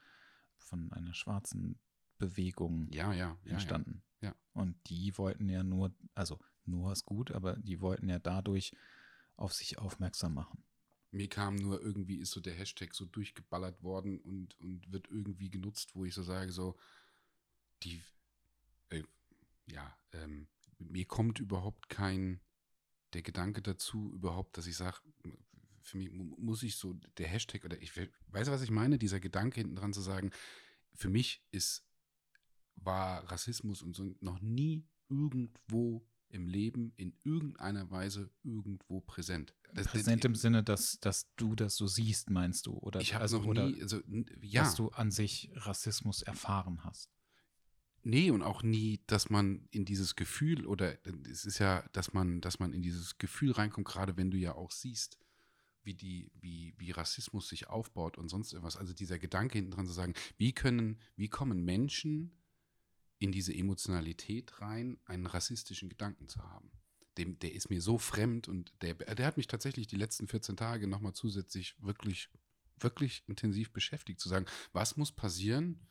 von 0.56 0.92
einer 0.92 1.14
schwarzen 1.14 1.78
Bewegung 2.18 2.88
ja, 2.92 3.12
ja, 3.12 3.38
ja, 3.44 3.52
entstanden. 3.52 4.02
Ja, 4.20 4.34
Und 4.52 4.76
die 4.88 5.16
wollten 5.18 5.48
ja 5.48 5.62
nur, 5.62 5.92
also 6.14 6.38
nur 6.64 6.92
ist 6.92 7.04
gut, 7.04 7.32
aber 7.32 7.56
die 7.56 7.80
wollten 7.80 8.08
ja 8.08 8.18
dadurch 8.18 8.72
auf 9.36 9.52
sich 9.52 9.78
aufmerksam 9.78 10.34
machen. 10.34 10.62
Mir 11.10 11.28
kam 11.28 11.56
nur 11.56 11.80
irgendwie, 11.80 12.16
ist 12.16 12.32
so 12.32 12.40
der 12.40 12.54
Hashtag 12.54 12.94
so 12.94 13.04
durchgeballert 13.04 13.82
worden 13.82 14.18
und, 14.20 14.58
und 14.60 14.90
wird 14.90 15.08
irgendwie 15.10 15.50
genutzt, 15.50 15.94
wo 15.94 16.04
ich 16.04 16.14
so 16.14 16.22
sage, 16.22 16.50
so, 16.50 16.76
die, 17.82 18.02
äh, 18.90 19.02
ja, 19.66 19.96
ähm, 20.12 20.48
mir 20.78 21.06
kommt 21.06 21.38
überhaupt 21.38 21.88
kein, 21.88 22.40
der 23.12 23.22
Gedanke 23.22 23.62
dazu 23.62 24.12
überhaupt, 24.12 24.58
dass 24.58 24.66
ich 24.66 24.76
sage, 24.76 24.98
für 25.82 25.98
mich 25.98 26.10
muss 26.10 26.62
ich 26.62 26.76
so, 26.76 26.94
der 27.18 27.28
Hashtag 27.28 27.64
oder 27.64 27.80
ich 27.80 27.96
weiß, 27.96 28.50
was 28.50 28.62
ich 28.62 28.70
meine, 28.70 28.98
dieser 28.98 29.20
Gedanke 29.20 29.60
hinten 29.60 29.76
dran 29.76 29.92
zu 29.92 30.00
sagen, 30.00 30.30
für 30.94 31.10
mich 31.10 31.44
ist, 31.50 31.84
war 32.76 33.30
Rassismus 33.30 33.82
und 33.82 33.94
so 33.94 34.14
noch 34.20 34.40
nie 34.40 34.86
irgendwo 35.08 36.06
im 36.28 36.48
Leben 36.48 36.92
in 36.96 37.16
irgendeiner 37.22 37.90
Weise 37.90 38.30
irgendwo 38.42 39.00
präsent. 39.00 39.54
Das, 39.72 39.86
präsent 39.86 40.24
im 40.24 40.34
Sinne, 40.34 40.64
dass, 40.64 40.98
dass 41.00 41.32
du 41.36 41.54
das 41.54 41.76
so 41.76 41.86
siehst, 41.86 42.30
meinst 42.30 42.66
du? 42.66 42.72
Oder, 42.72 43.00
ich 43.00 43.14
habe 43.14 43.22
also, 43.22 43.38
noch 43.40 43.52
nie, 43.52 43.80
also, 43.80 44.00
ja. 44.40 44.64
Dass 44.64 44.74
du 44.74 44.88
an 44.88 45.10
sich 45.10 45.50
Rassismus 45.54 46.22
erfahren 46.22 46.82
hast. 46.84 47.13
Nee, 48.06 48.30
und 48.30 48.42
auch 48.42 48.62
nie, 48.62 49.00
dass 49.06 49.30
man 49.30 49.66
in 49.70 49.86
dieses 49.86 50.14
Gefühl 50.14 50.66
oder 50.66 50.98
es 51.26 51.46
ist 51.46 51.58
ja, 51.58 51.82
dass 51.92 52.12
man, 52.12 52.42
dass 52.42 52.58
man 52.58 52.74
in 52.74 52.82
dieses 52.82 53.16
Gefühl 53.16 53.52
reinkommt, 53.52 53.86
gerade 53.86 54.18
wenn 54.18 54.30
du 54.30 54.36
ja 54.36 54.54
auch 54.54 54.70
siehst, 54.70 55.18
wie 55.84 55.94
die, 55.94 56.30
wie, 56.38 56.74
wie 56.76 56.90
Rassismus 56.90 57.48
sich 57.48 57.68
aufbaut 57.68 58.18
und 58.18 58.28
sonst 58.28 58.52
irgendwas. 58.52 58.76
Also 58.76 58.92
dieser 58.92 59.18
Gedanke 59.18 59.56
hinten 59.56 59.70
dran 59.70 59.86
zu 59.86 59.92
sagen, 59.92 60.12
wie 60.36 60.52
können, 60.52 61.00
wie 61.16 61.28
kommen 61.28 61.64
Menschen 61.64 62.42
in 63.18 63.32
diese 63.32 63.54
Emotionalität 63.54 64.60
rein, 64.60 64.98
einen 65.06 65.24
rassistischen 65.24 65.88
Gedanken 65.88 66.28
zu 66.28 66.42
haben. 66.42 66.70
Dem, 67.16 67.38
der 67.38 67.54
ist 67.54 67.70
mir 67.70 67.80
so 67.80 67.96
fremd 67.96 68.48
und 68.48 68.74
der, 68.82 68.94
der 68.94 69.26
hat 69.26 69.38
mich 69.38 69.46
tatsächlich 69.46 69.86
die 69.86 69.96
letzten 69.96 70.28
14 70.28 70.58
Tage 70.58 70.86
nochmal 70.88 71.14
zusätzlich 71.14 71.74
wirklich, 71.80 72.28
wirklich 72.80 73.22
intensiv 73.28 73.72
beschäftigt, 73.72 74.20
zu 74.20 74.28
sagen, 74.28 74.44
was 74.72 74.98
muss 74.98 75.12
passieren, 75.12 75.86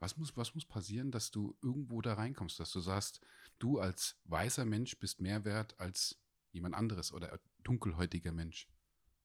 was 0.00 0.16
muss, 0.16 0.36
was 0.36 0.54
muss 0.54 0.64
passieren, 0.64 1.10
dass 1.10 1.30
du 1.30 1.56
irgendwo 1.62 2.00
da 2.00 2.14
reinkommst, 2.14 2.60
dass 2.60 2.70
du 2.70 2.80
sagst, 2.80 3.20
du 3.58 3.80
als 3.80 4.16
weißer 4.24 4.64
Mensch 4.64 4.98
bist 4.98 5.20
mehr 5.20 5.44
wert 5.44 5.78
als 5.80 6.18
jemand 6.52 6.74
anderes 6.74 7.12
oder 7.12 7.40
dunkelhäutiger 7.64 8.32
Mensch. 8.32 8.68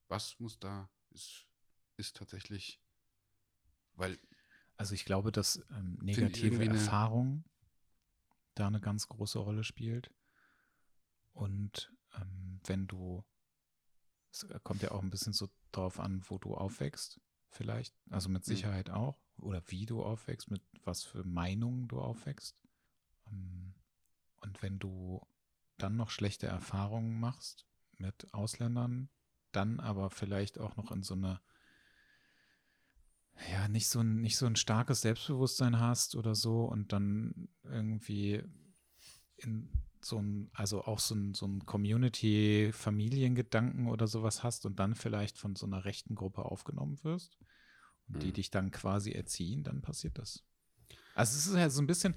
Was 0.07 0.39
muss 0.39 0.59
da, 0.59 0.89
ist, 1.11 1.45
ist 1.97 2.15
tatsächlich, 2.15 2.81
weil 3.93 4.19
also 4.77 4.95
ich 4.95 5.05
glaube, 5.05 5.31
dass 5.31 5.63
ähm, 5.69 5.97
negative 6.01 6.65
Erfahrung 6.65 7.43
da 8.55 8.67
eine 8.67 8.81
ganz 8.81 9.07
große 9.07 9.39
Rolle 9.39 9.63
spielt. 9.63 10.11
Und 11.33 11.93
ähm, 12.15 12.59
wenn 12.65 12.87
du, 12.87 13.23
es 14.31 14.45
kommt 14.63 14.81
ja 14.81 14.91
auch 14.91 15.01
ein 15.01 15.09
bisschen 15.09 15.33
so 15.33 15.49
drauf 15.71 15.99
an, 15.99 16.23
wo 16.27 16.37
du 16.37 16.55
aufwächst, 16.55 17.19
vielleicht, 17.49 17.95
also 18.09 18.29
mit 18.29 18.45
mhm. 18.45 18.51
Sicherheit 18.51 18.89
auch, 18.89 19.22
oder 19.37 19.63
wie 19.67 19.85
du 19.85 20.03
aufwächst, 20.03 20.51
mit 20.51 20.61
was 20.83 21.03
für 21.03 21.23
Meinungen 21.23 21.87
du 21.87 21.99
aufwächst. 21.99 22.57
Ähm, 23.27 23.73
und 24.41 24.61
wenn 24.61 24.79
du 24.79 25.25
dann 25.77 25.95
noch 25.95 26.09
schlechte 26.09 26.47
Erfahrungen 26.47 27.19
machst 27.19 27.65
mit 27.97 28.33
Ausländern, 28.33 29.09
dann 29.51 29.79
aber 29.79 30.09
vielleicht 30.09 30.59
auch 30.59 30.75
noch 30.75 30.91
in 30.91 31.03
so 31.03 31.13
eine 31.13 31.39
ja, 33.51 33.67
nicht 33.67 33.89
so 33.89 33.99
ein, 33.99 34.21
nicht 34.21 34.37
so 34.37 34.45
ein 34.45 34.55
starkes 34.55 35.01
Selbstbewusstsein 35.01 35.77
hast 35.79 36.15
oder 36.15 36.35
so 36.35 36.65
und 36.65 36.93
dann 36.93 37.49
irgendwie 37.63 38.43
in 39.37 39.69
so 40.01 40.19
ein, 40.19 40.51
also 40.53 40.83
auch 40.83 40.99
so 40.99 41.15
ein, 41.15 41.33
so 41.33 41.47
ein 41.47 41.65
Community-Familiengedanken 41.65 43.87
oder 43.87 44.07
sowas 44.07 44.43
hast 44.43 44.65
und 44.65 44.79
dann 44.79 44.95
vielleicht 44.95 45.37
von 45.37 45.55
so 45.55 45.65
einer 45.65 45.85
rechten 45.85 46.15
Gruppe 46.15 46.43
aufgenommen 46.45 47.01
wirst 47.03 47.37
und 48.07 48.17
mhm. 48.17 48.19
die 48.19 48.31
dich 48.33 48.51
dann 48.51 48.71
quasi 48.71 49.11
erziehen, 49.11 49.63
dann 49.63 49.81
passiert 49.81 50.17
das. 50.17 50.43
Also 51.15 51.37
es 51.37 51.47
ist 51.47 51.55
ja 51.55 51.69
so 51.69 51.81
ein 51.81 51.87
bisschen, 51.87 52.15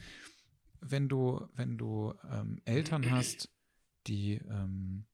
wenn 0.80 1.08
du, 1.08 1.46
wenn 1.54 1.76
du 1.78 2.14
ähm, 2.30 2.60
Eltern 2.64 3.10
hast, 3.10 3.50
die 4.06 4.34
ähm, 4.34 5.06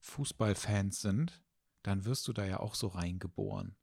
Fußballfans 0.00 1.00
sind, 1.00 1.42
dann 1.82 2.04
wirst 2.04 2.28
du 2.28 2.32
da 2.32 2.44
ja 2.44 2.60
auch 2.60 2.74
so 2.74 2.88
reingeboren. 2.88 3.76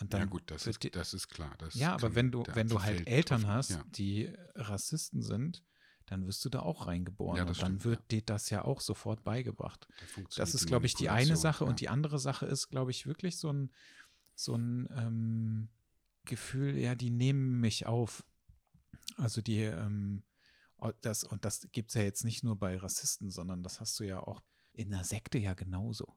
Und 0.00 0.14
dann 0.14 0.22
ja 0.22 0.26
gut, 0.26 0.42
das, 0.46 0.66
ist, 0.66 0.94
das 0.96 1.14
ist 1.14 1.28
klar. 1.28 1.54
Das 1.58 1.74
ja, 1.74 1.94
aber 1.94 2.14
wenn 2.14 2.32
du, 2.32 2.42
wenn 2.54 2.68
du 2.68 2.82
halt 2.82 3.06
Eltern 3.06 3.46
hast, 3.46 3.70
ja. 3.70 3.84
die 3.90 4.32
Rassisten 4.54 5.22
sind, 5.22 5.62
dann 6.06 6.26
wirst 6.26 6.44
du 6.44 6.48
da 6.48 6.60
auch 6.60 6.86
reingeboren. 6.86 7.36
Ja, 7.36 7.42
und 7.44 7.50
dann 7.50 7.54
stimmt, 7.54 7.84
wird 7.84 8.00
ja. 8.00 8.06
dir 8.10 8.22
das 8.22 8.50
ja 8.50 8.64
auch 8.64 8.80
sofort 8.80 9.22
beigebracht. 9.22 9.86
Das 10.36 10.54
ist, 10.54 10.66
glaube 10.66 10.86
ich, 10.86 10.94
die 10.94 11.08
eine 11.08 11.36
Sache. 11.36 11.64
Und 11.64 11.80
die 11.80 11.88
andere 11.88 12.18
Sache 12.18 12.46
ist, 12.46 12.68
glaube 12.68 12.90
ich, 12.90 13.06
wirklich 13.06 13.38
so 13.38 13.52
ein, 13.52 13.70
so 14.44 14.54
ein 14.54 14.88
ähm, 14.96 15.68
Gefühl, 16.24 16.76
ja, 16.78 16.94
die 16.94 17.10
nehmen 17.10 17.60
mich 17.60 17.86
auf. 17.86 18.24
Also 19.16 19.42
die, 19.42 19.60
ähm, 19.60 20.22
das, 21.00 21.24
und 21.24 21.44
das 21.44 21.68
gibt 21.72 21.90
es 21.90 21.94
ja 21.94 22.02
jetzt 22.02 22.24
nicht 22.24 22.42
nur 22.42 22.56
bei 22.56 22.76
Rassisten, 22.76 23.30
sondern 23.30 23.62
das 23.62 23.80
hast 23.80 23.98
du 24.00 24.04
ja 24.04 24.20
auch 24.20 24.42
in 24.72 24.90
der 24.90 25.04
Sekte 25.04 25.38
ja 25.38 25.54
genauso. 25.54 26.16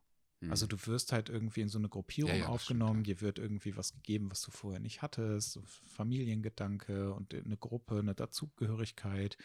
Also 0.50 0.66
mhm. 0.66 0.70
du 0.70 0.88
wirst 0.88 1.12
halt 1.12 1.30
irgendwie 1.30 1.62
in 1.62 1.70
so 1.70 1.78
eine 1.78 1.90
Gruppierung 1.90 2.32
ja, 2.32 2.38
ja, 2.38 2.48
aufgenommen, 2.48 3.04
stimmt, 3.04 3.08
ja. 3.08 3.14
dir 3.16 3.22
wird 3.22 3.40
irgendwie 3.40 3.76
was 3.78 3.94
gegeben, 3.94 4.30
was 4.30 4.42
du 4.42 4.52
vorher 4.52 4.80
nicht 4.80 5.02
hattest, 5.02 5.54
so 5.54 5.64
Familiengedanke 5.86 7.14
und 7.14 7.34
eine 7.34 7.58
Gruppe, 7.58 8.00
eine 8.00 8.16
Dazugehörigkeit. 8.16 9.38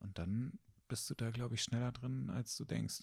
Und 0.00 0.18
dann 0.18 0.58
bist 0.88 1.08
du 1.10 1.14
da, 1.14 1.30
glaube 1.30 1.54
ich, 1.54 1.62
schneller 1.62 1.92
drin, 1.92 2.30
als 2.30 2.56
du 2.56 2.64
denkst. 2.64 3.02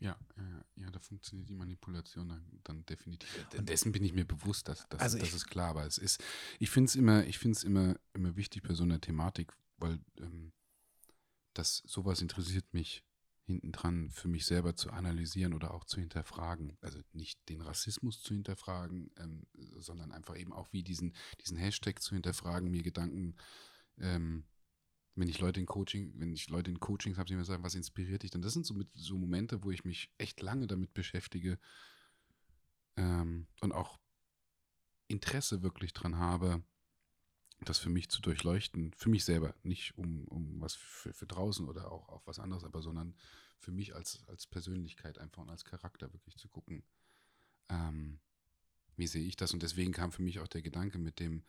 Ja, 0.00 0.18
ja, 0.36 0.64
ja, 0.76 0.90
da 0.90 0.98
funktioniert 0.98 1.48
die 1.50 1.54
Manipulation 1.54 2.28
dann, 2.30 2.60
dann 2.64 2.86
definitiv. 2.86 3.46
Und 3.56 3.68
dessen 3.68 3.92
bin 3.92 4.02
ich 4.02 4.14
mir 4.14 4.24
bewusst, 4.24 4.66
dass, 4.68 4.88
dass 4.88 5.00
also 5.00 5.18
das 5.18 5.34
ist 5.34 5.46
klar. 5.48 5.70
Aber 5.70 5.86
es 5.86 5.98
ist, 5.98 6.22
ich 6.58 6.70
finde 6.70 6.88
es 6.88 6.94
immer, 6.94 7.24
ich 7.26 7.38
finde 7.38 7.56
es 7.56 7.64
immer, 7.64 7.96
immer 8.14 8.34
wichtig 8.34 8.62
bei 8.62 8.72
so 8.72 8.82
einer 8.82 9.00
Thematik, 9.00 9.52
weil 9.76 9.98
ähm, 10.18 10.52
das 11.52 11.82
sowas 11.86 12.22
interessiert 12.22 12.72
mich 12.72 13.04
hinten 13.44 13.72
dran 13.72 14.10
für 14.10 14.28
mich 14.28 14.46
selber 14.46 14.76
zu 14.76 14.90
analysieren 14.90 15.52
oder 15.52 15.74
auch 15.74 15.84
zu 15.84 16.00
hinterfragen. 16.00 16.78
Also 16.80 17.00
nicht 17.12 17.38
den 17.48 17.60
Rassismus 17.60 18.22
zu 18.22 18.32
hinterfragen, 18.32 19.10
ähm, 19.18 19.46
sondern 19.78 20.12
einfach 20.12 20.38
eben 20.38 20.52
auch 20.52 20.72
wie 20.72 20.82
diesen, 20.82 21.14
diesen 21.42 21.58
Hashtag 21.58 22.00
zu 22.00 22.14
hinterfragen, 22.14 22.70
mir 22.70 22.82
Gedanken, 22.82 23.34
ähm, 23.98 24.44
wenn 25.20 25.28
ich 25.28 25.38
Leute 25.38 25.60
in 25.60 25.66
Coaching, 25.66 26.12
wenn 26.16 26.32
ich 26.32 26.48
Leute 26.48 26.70
in 26.70 26.80
Coachings 26.80 27.18
habe, 27.18 27.28
die 27.28 27.34
mir 27.34 27.44
sagen, 27.44 27.62
was 27.62 27.74
inspiriert 27.74 28.22
dich, 28.22 28.30
dann 28.30 28.42
das 28.42 28.54
sind 28.54 28.66
so, 28.66 28.74
mit, 28.74 28.88
so 28.94 29.16
Momente, 29.18 29.62
wo 29.62 29.70
ich 29.70 29.84
mich 29.84 30.10
echt 30.18 30.40
lange 30.40 30.66
damit 30.66 30.94
beschäftige 30.94 31.58
ähm, 32.96 33.46
und 33.60 33.72
auch 33.72 34.00
Interesse 35.08 35.62
wirklich 35.62 35.92
dran 35.92 36.16
habe, 36.16 36.62
das 37.60 37.78
für 37.78 37.90
mich 37.90 38.08
zu 38.08 38.22
durchleuchten, 38.22 38.94
für 38.94 39.10
mich 39.10 39.24
selber, 39.24 39.54
nicht 39.62 39.98
um, 39.98 40.24
um 40.28 40.60
was 40.60 40.74
für, 40.74 41.12
für 41.12 41.26
draußen 41.26 41.68
oder 41.68 41.92
auch 41.92 42.08
auf 42.08 42.26
was 42.26 42.38
anderes, 42.38 42.64
aber 42.64 42.80
sondern 42.80 43.14
für 43.58 43.72
mich 43.72 43.94
als, 43.94 44.24
als 44.28 44.46
Persönlichkeit 44.46 45.18
einfach 45.18 45.42
und 45.42 45.50
als 45.50 45.64
Charakter 45.64 46.12
wirklich 46.14 46.38
zu 46.38 46.48
gucken, 46.48 46.82
ähm, 47.68 48.20
wie 48.96 49.06
sehe 49.06 49.26
ich 49.26 49.36
das? 49.36 49.52
Und 49.52 49.62
deswegen 49.62 49.92
kam 49.92 50.12
für 50.12 50.22
mich 50.22 50.40
auch 50.40 50.48
der 50.48 50.62
Gedanke 50.62 50.98
mit 50.98 51.20
dem, 51.20 51.44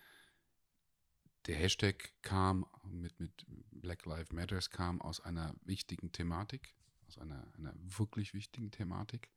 der 1.48 1.56
Hashtag 1.56 2.14
kam 2.22 2.66
mit, 2.84 3.20
mit 3.20 3.46
Black 3.72 4.06
Lives 4.06 4.32
Matters 4.32 4.70
kam 4.70 5.02
aus 5.02 5.20
einer 5.20 5.56
wichtigen 5.64 6.12
Thematik, 6.12 6.76
aus 7.08 7.18
einer, 7.18 7.52
einer 7.58 7.74
wirklich 7.76 8.34
wichtigen 8.34 8.72
Thematik, 8.72 9.30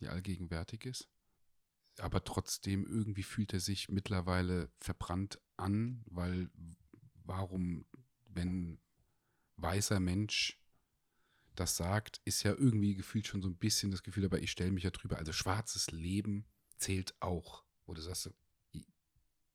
die 0.00 0.08
allgegenwärtig 0.08 0.84
ist. 0.84 1.08
Aber 1.98 2.22
trotzdem 2.22 2.86
irgendwie 2.86 3.22
fühlt 3.22 3.52
er 3.52 3.60
sich 3.60 3.88
mittlerweile 3.88 4.70
verbrannt 4.78 5.40
an, 5.56 6.04
weil 6.06 6.50
warum, 7.24 7.86
wenn 8.26 8.78
weißer 9.56 9.98
Mensch 9.98 10.60
das 11.54 11.76
sagt, 11.76 12.20
ist 12.24 12.44
ja 12.44 12.52
irgendwie 12.52 12.94
gefühlt 12.94 13.26
schon 13.26 13.42
so 13.42 13.48
ein 13.48 13.56
bisschen 13.56 13.90
das 13.90 14.04
Gefühl, 14.04 14.24
aber 14.24 14.40
ich 14.40 14.52
stelle 14.52 14.70
mich 14.70 14.84
ja 14.84 14.90
drüber. 14.90 15.18
Also 15.18 15.32
schwarzes 15.32 15.90
Leben 15.90 16.46
zählt 16.76 17.14
auch. 17.20 17.64
Oder 17.86 18.00
sagst 18.00 18.26
du, 18.26 18.30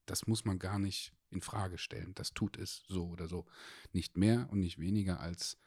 das 0.06 0.28
muss 0.28 0.44
man 0.44 0.60
gar 0.60 0.80
nicht 0.80 1.14
in 1.34 1.42
Frage 1.42 1.78
stellen. 1.78 2.14
Das 2.16 2.34
tut 2.34 2.58
es 2.58 2.84
so 2.88 3.08
oder 3.08 3.28
so. 3.28 3.46
Nicht 3.92 4.18
mehr 4.18 4.48
und 4.52 4.60
nicht 4.60 4.80
weniger 4.80 5.20
als 5.20 5.58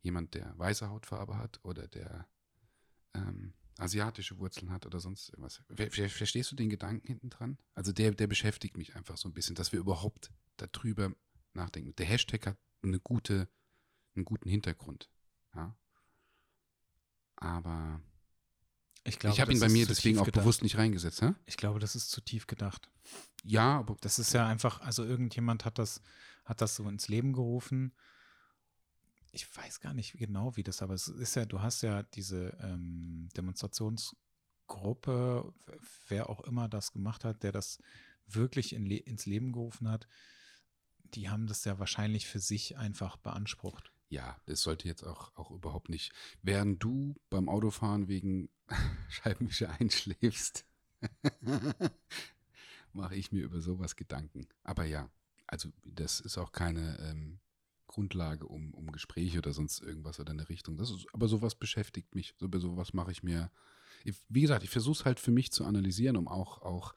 jemand, 0.00 0.34
der 0.34 0.56
weiße 0.58 0.88
Hautfarbe 0.88 1.38
hat 1.38 1.60
oder 1.62 1.86
der 1.86 2.26
ähm, 3.14 3.54
asiatische 3.78 4.38
Wurzeln 4.38 4.70
hat 4.70 4.86
oder 4.86 5.00
sonst 5.00 5.30
irgendwas. 5.30 5.62
Verstehst 5.90 6.50
du 6.52 6.56
den 6.56 6.70
Gedanken 6.70 7.06
hinten 7.06 7.30
dran? 7.30 7.58
Also 7.74 7.92
der, 7.92 8.12
der 8.12 8.26
beschäftigt 8.26 8.76
mich 8.76 8.96
einfach 8.96 9.16
so 9.16 9.28
ein 9.28 9.34
bisschen, 9.34 9.54
dass 9.54 9.72
wir 9.72 9.80
überhaupt 9.80 10.32
darüber 10.56 11.12
nachdenken. 11.54 11.94
Der 11.96 12.06
Hashtag 12.06 12.46
hat 12.46 12.58
eine 12.82 13.00
gute, 13.00 13.48
einen 14.14 14.24
guten 14.24 14.48
Hintergrund. 14.48 15.10
Ja. 15.54 15.76
Aber 17.36 18.00
ich, 19.04 19.18
glaube, 19.18 19.34
ich 19.34 19.40
habe 19.40 19.52
ihn 19.52 19.60
bei 19.60 19.68
mir 19.68 19.86
deswegen 19.86 20.18
auch 20.18 20.24
gedacht. 20.24 20.44
bewusst 20.44 20.62
nicht 20.62 20.78
reingesetzt. 20.78 21.20
Hä? 21.22 21.34
Ich 21.46 21.56
glaube, 21.56 21.80
das 21.80 21.96
ist 21.96 22.10
zu 22.10 22.20
tief 22.20 22.46
gedacht. 22.46 22.88
Ja, 23.42 23.78
aber. 23.78 23.96
Das 24.00 24.18
ist 24.18 24.32
ja 24.32 24.46
einfach, 24.46 24.80
also 24.80 25.04
irgendjemand 25.04 25.64
hat 25.64 25.78
das, 25.78 26.02
hat 26.44 26.60
das 26.60 26.76
so 26.76 26.88
ins 26.88 27.08
Leben 27.08 27.32
gerufen. 27.32 27.92
Ich 29.32 29.56
weiß 29.56 29.80
gar 29.80 29.94
nicht 29.94 30.12
genau, 30.12 30.56
wie 30.56 30.62
das, 30.62 30.82
aber 30.82 30.94
es 30.94 31.08
ist 31.08 31.34
ja, 31.36 31.46
du 31.46 31.62
hast 31.62 31.82
ja 31.82 32.02
diese 32.02 32.56
ähm, 32.60 33.30
Demonstrationsgruppe, 33.36 35.54
wer 36.08 36.28
auch 36.28 36.40
immer 36.42 36.68
das 36.68 36.92
gemacht 36.92 37.24
hat, 37.24 37.42
der 37.42 37.52
das 37.52 37.78
wirklich 38.26 38.74
in, 38.74 38.90
ins 38.90 39.24
Leben 39.26 39.52
gerufen 39.52 39.88
hat, 39.88 40.06
die 41.14 41.28
haben 41.28 41.46
das 41.46 41.64
ja 41.64 41.78
wahrscheinlich 41.78 42.26
für 42.26 42.40
sich 42.40 42.76
einfach 42.76 43.16
beansprucht 43.16 43.91
ja, 44.12 44.36
das 44.44 44.60
sollte 44.60 44.86
jetzt 44.86 45.04
auch, 45.04 45.34
auch 45.36 45.50
überhaupt 45.50 45.88
nicht. 45.88 46.12
Während 46.42 46.82
du 46.82 47.14
beim 47.30 47.48
Autofahren 47.48 48.08
wegen 48.08 48.50
Scheibenwischer 49.08 49.70
einschläfst, 49.80 50.66
mache 52.92 53.16
ich 53.16 53.32
mir 53.32 53.42
über 53.42 53.62
sowas 53.62 53.96
Gedanken. 53.96 54.48
Aber 54.64 54.84
ja, 54.84 55.10
also 55.46 55.70
das 55.82 56.20
ist 56.20 56.36
auch 56.36 56.52
keine 56.52 56.98
ähm, 56.98 57.40
Grundlage, 57.86 58.46
um, 58.46 58.74
um 58.74 58.92
Gespräche 58.92 59.38
oder 59.38 59.54
sonst 59.54 59.80
irgendwas 59.80 60.20
oder 60.20 60.32
eine 60.32 60.50
Richtung. 60.50 60.76
Das 60.76 60.90
ist, 60.90 61.06
aber 61.14 61.26
sowas 61.26 61.54
beschäftigt 61.54 62.14
mich. 62.14 62.34
Über 62.38 62.60
sowas 62.60 62.92
mache 62.92 63.12
ich 63.12 63.22
mir. 63.22 63.50
Ich, 64.04 64.16
wie 64.28 64.42
gesagt, 64.42 64.62
ich 64.62 64.70
versuche 64.70 65.00
es 65.00 65.04
halt 65.06 65.20
für 65.20 65.30
mich 65.30 65.52
zu 65.52 65.64
analysieren, 65.64 66.18
um 66.18 66.28
auch, 66.28 66.60
auch, 66.60 66.94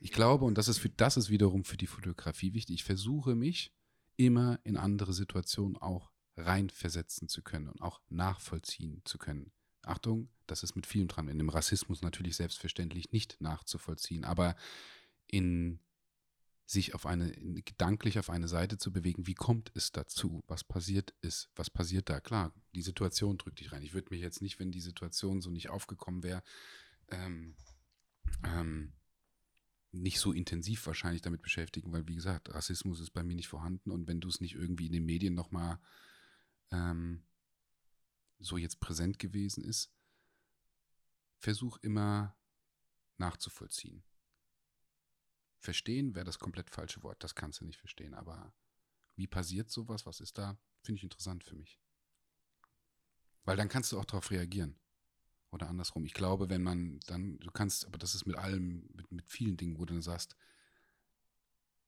ich 0.00 0.12
glaube, 0.12 0.46
und 0.46 0.56
das 0.56 0.68
ist 0.68 0.78
für 0.78 0.88
das 0.88 1.18
ist 1.18 1.28
wiederum 1.28 1.64
für 1.64 1.76
die 1.76 1.86
Fotografie 1.86 2.54
wichtig, 2.54 2.76
ich 2.76 2.84
versuche 2.84 3.34
mich 3.34 3.74
immer 4.16 4.60
in 4.64 4.78
andere 4.78 5.12
Situationen 5.12 5.76
auch 5.76 6.10
reinversetzen 6.38 7.28
zu 7.28 7.42
können 7.42 7.68
und 7.68 7.82
auch 7.82 8.00
nachvollziehen 8.08 9.02
zu 9.04 9.18
können. 9.18 9.52
Achtung, 9.82 10.28
das 10.46 10.62
ist 10.62 10.76
mit 10.76 10.86
vielem 10.86 11.08
dran. 11.08 11.28
In 11.28 11.38
dem 11.38 11.48
Rassismus 11.48 12.02
natürlich 12.02 12.36
selbstverständlich 12.36 13.10
nicht 13.12 13.40
nachzuvollziehen, 13.40 14.24
aber 14.24 14.56
in 15.26 15.80
sich 16.66 16.94
auf 16.94 17.06
eine, 17.06 17.32
gedanklich 17.32 18.18
auf 18.18 18.28
eine 18.28 18.46
Seite 18.46 18.76
zu 18.76 18.92
bewegen, 18.92 19.26
wie 19.26 19.34
kommt 19.34 19.72
es 19.74 19.90
dazu? 19.90 20.44
Was 20.46 20.64
passiert 20.64 21.14
ist? 21.22 21.48
Was 21.56 21.70
passiert 21.70 22.10
da? 22.10 22.20
Klar, 22.20 22.52
die 22.74 22.82
Situation 22.82 23.38
drückt 23.38 23.60
dich 23.60 23.72
rein. 23.72 23.82
Ich 23.82 23.94
würde 23.94 24.08
mich 24.10 24.20
jetzt 24.20 24.42
nicht, 24.42 24.60
wenn 24.60 24.70
die 24.70 24.82
Situation 24.82 25.40
so 25.40 25.50
nicht 25.50 25.70
aufgekommen 25.70 26.22
wäre, 26.22 26.42
ähm, 27.08 27.54
ähm, 28.44 28.92
nicht 29.92 30.20
so 30.20 30.32
intensiv 30.32 30.86
wahrscheinlich 30.86 31.22
damit 31.22 31.40
beschäftigen, 31.40 31.90
weil 31.92 32.06
wie 32.06 32.16
gesagt, 32.16 32.52
Rassismus 32.52 33.00
ist 33.00 33.12
bei 33.12 33.22
mir 33.22 33.34
nicht 33.34 33.48
vorhanden 33.48 33.90
und 33.90 34.06
wenn 34.06 34.20
du 34.20 34.28
es 34.28 34.42
nicht 34.42 34.54
irgendwie 34.54 34.86
in 34.86 34.92
den 34.92 35.06
Medien 35.06 35.32
nochmal 35.32 35.78
ähm, 36.70 37.24
so 38.38 38.56
jetzt 38.56 38.80
präsent 38.80 39.18
gewesen 39.18 39.64
ist, 39.64 39.92
versuch 41.38 41.78
immer 41.78 42.36
nachzuvollziehen. 43.16 44.04
Verstehen 45.58 46.14
wäre 46.14 46.24
das 46.24 46.38
komplett 46.38 46.70
falsche 46.70 47.02
Wort, 47.02 47.22
das 47.24 47.34
kannst 47.34 47.60
du 47.60 47.64
nicht 47.64 47.78
verstehen, 47.78 48.14
aber 48.14 48.52
wie 49.16 49.26
passiert 49.26 49.70
sowas, 49.70 50.06
was 50.06 50.20
ist 50.20 50.38
da, 50.38 50.56
finde 50.82 50.98
ich 50.98 51.02
interessant 51.02 51.42
für 51.42 51.56
mich. 51.56 51.80
Weil 53.44 53.56
dann 53.56 53.68
kannst 53.68 53.90
du 53.92 53.98
auch 53.98 54.04
darauf 54.04 54.30
reagieren. 54.30 54.78
Oder 55.50 55.68
andersrum. 55.68 56.04
Ich 56.04 56.12
glaube, 56.12 56.50
wenn 56.50 56.62
man 56.62 57.00
dann, 57.06 57.38
du 57.38 57.50
kannst, 57.50 57.86
aber 57.86 57.98
das 57.98 58.14
ist 58.14 58.26
mit 58.26 58.36
allem, 58.36 58.86
mit, 58.94 59.10
mit 59.10 59.26
vielen 59.30 59.56
Dingen, 59.56 59.78
wo 59.78 59.86
du 59.86 59.94
dann 59.94 60.02
sagst, 60.02 60.36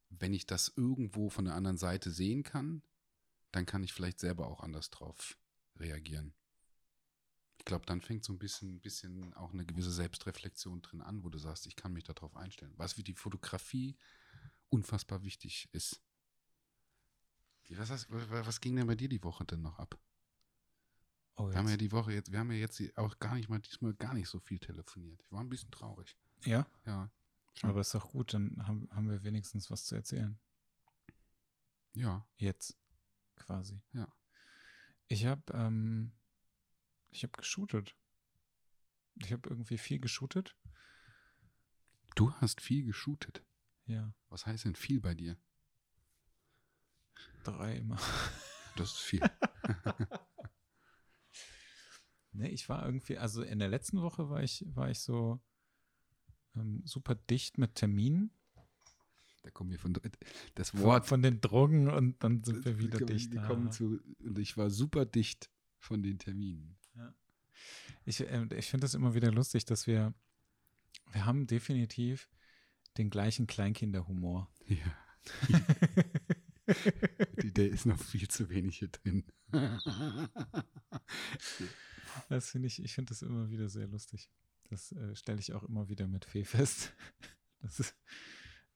wenn 0.08 0.32
ich 0.32 0.46
das 0.46 0.72
irgendwo 0.76 1.28
von 1.28 1.44
der 1.44 1.54
anderen 1.54 1.76
Seite 1.76 2.10
sehen 2.10 2.42
kann, 2.42 2.82
dann 3.52 3.66
kann 3.66 3.82
ich 3.82 3.92
vielleicht 3.92 4.20
selber 4.20 4.46
auch 4.46 4.60
anders 4.60 4.90
drauf 4.90 5.38
reagieren. 5.76 6.34
Ich 7.58 7.64
glaube, 7.64 7.84
dann 7.84 8.00
fängt 8.00 8.24
so 8.24 8.32
ein 8.32 8.38
bisschen, 8.38 8.80
bisschen 8.80 9.34
auch 9.34 9.52
eine 9.52 9.66
gewisse 9.66 9.92
Selbstreflexion 9.92 10.80
drin 10.82 11.02
an, 11.02 11.22
wo 11.24 11.28
du 11.28 11.38
sagst, 11.38 11.66
ich 11.66 11.76
kann 11.76 11.92
mich 11.92 12.04
darauf 12.04 12.34
einstellen. 12.36 12.72
Was 12.76 12.94
für 12.94 13.02
die 13.02 13.14
Fotografie 13.14 13.98
unfassbar 14.70 15.22
wichtig 15.24 15.68
ist. 15.72 16.00
Was, 17.68 17.90
hast, 17.90 18.06
was 18.10 18.60
ging 18.60 18.76
denn 18.76 18.86
bei 18.86 18.94
dir 18.94 19.08
die 19.08 19.22
Woche 19.22 19.44
denn 19.44 19.62
noch 19.62 19.78
ab? 19.78 20.00
Oh, 21.36 21.48
wir 21.48 21.56
haben 21.56 21.68
ja 21.68 21.76
die 21.76 21.92
Woche 21.92 22.12
jetzt, 22.12 22.32
wir 22.32 22.38
haben 22.38 22.50
ja 22.50 22.58
jetzt 22.58 22.80
auch 22.98 23.18
gar 23.18 23.34
nicht 23.34 23.48
mal 23.48 23.60
diesmal 23.60 23.94
gar 23.94 24.14
nicht 24.14 24.28
so 24.28 24.40
viel 24.40 24.58
telefoniert. 24.58 25.22
Ich 25.22 25.30
war 25.30 25.40
ein 25.40 25.48
bisschen 25.48 25.70
traurig. 25.70 26.16
Ja? 26.44 26.66
Ja. 26.84 27.10
Schon. 27.54 27.70
Aber 27.70 27.80
ist 27.80 27.94
doch 27.94 28.10
gut, 28.10 28.34
dann 28.34 28.66
haben, 28.66 28.88
haben 28.90 29.08
wir 29.08 29.22
wenigstens 29.22 29.70
was 29.70 29.84
zu 29.84 29.94
erzählen. 29.94 30.38
Ja. 31.94 32.26
Jetzt 32.36 32.79
quasi. 33.40 33.80
Ja. 33.92 34.12
Ich 35.08 35.26
habe 35.26 35.42
ähm, 35.52 36.12
ich 37.10 37.22
habe 37.24 37.32
geshootet. 37.32 37.96
Ich 39.16 39.32
habe 39.32 39.48
irgendwie 39.48 39.78
viel 39.78 39.98
geshootet. 39.98 40.56
Du 42.14 42.32
hast 42.34 42.60
viel 42.60 42.84
geshootet? 42.84 43.42
Ja. 43.86 44.14
Was 44.28 44.46
heißt 44.46 44.64
denn 44.64 44.76
viel 44.76 45.00
bei 45.00 45.14
dir? 45.14 45.36
Drei 47.44 47.76
immer. 47.76 47.98
Das 48.76 48.92
ist 48.92 48.98
viel. 48.98 49.20
nee, 52.32 52.48
ich 52.48 52.68
war 52.68 52.86
irgendwie, 52.86 53.18
also 53.18 53.42
in 53.42 53.58
der 53.58 53.68
letzten 53.68 54.00
Woche 54.00 54.30
war 54.30 54.44
ich, 54.44 54.64
war 54.74 54.88
ich 54.90 55.00
so 55.00 55.40
ähm, 56.54 56.80
super 56.86 57.16
dicht 57.16 57.58
mit 57.58 57.74
Terminen. 57.74 58.32
Da 59.42 59.50
kommen 59.50 59.70
wir 59.70 59.78
von 59.78 59.98
das 60.54 60.76
Wort. 60.76 61.06
Von, 61.06 61.16
von 61.16 61.22
den 61.22 61.40
Drogen 61.40 61.88
und 61.88 62.22
dann 62.22 62.44
sind 62.44 62.64
wir 62.64 62.78
wieder 62.78 62.98
dicht. 62.98 63.32
Die 63.32 63.38
kommen 63.38 63.72
zu, 63.72 64.00
und 64.22 64.38
ich 64.38 64.56
war 64.56 64.70
super 64.70 65.06
dicht 65.06 65.50
von 65.78 66.02
den 66.02 66.18
Terminen. 66.18 66.76
Ja. 66.94 67.14
Ich, 68.04 68.20
äh, 68.20 68.46
ich 68.56 68.66
finde 68.66 68.84
das 68.84 68.94
immer 68.94 69.14
wieder 69.14 69.32
lustig, 69.32 69.64
dass 69.64 69.86
wir, 69.86 70.14
wir 71.12 71.24
haben 71.24 71.46
definitiv 71.46 72.28
den 72.98 73.08
gleichen 73.10 73.46
Kleinkinderhumor. 73.46 74.52
Ja. 74.66 74.76
Die, 77.42 77.52
der 77.52 77.68
ist 77.68 77.86
noch 77.86 77.98
viel 77.98 78.28
zu 78.28 78.48
wenig 78.48 78.78
hier 78.78 78.88
drin. 78.88 79.24
das 82.28 82.50
finde 82.50 82.68
ich, 82.68 82.82
ich 82.82 82.94
finde 82.94 83.10
das 83.10 83.22
immer 83.22 83.50
wieder 83.50 83.68
sehr 83.68 83.88
lustig. 83.88 84.30
Das 84.68 84.92
äh, 84.92 85.16
stelle 85.16 85.40
ich 85.40 85.52
auch 85.52 85.64
immer 85.64 85.88
wieder 85.88 86.06
mit 86.06 86.24
Fee 86.24 86.44
fest. 86.44 86.94
Das 87.62 87.78
ist, 87.78 87.94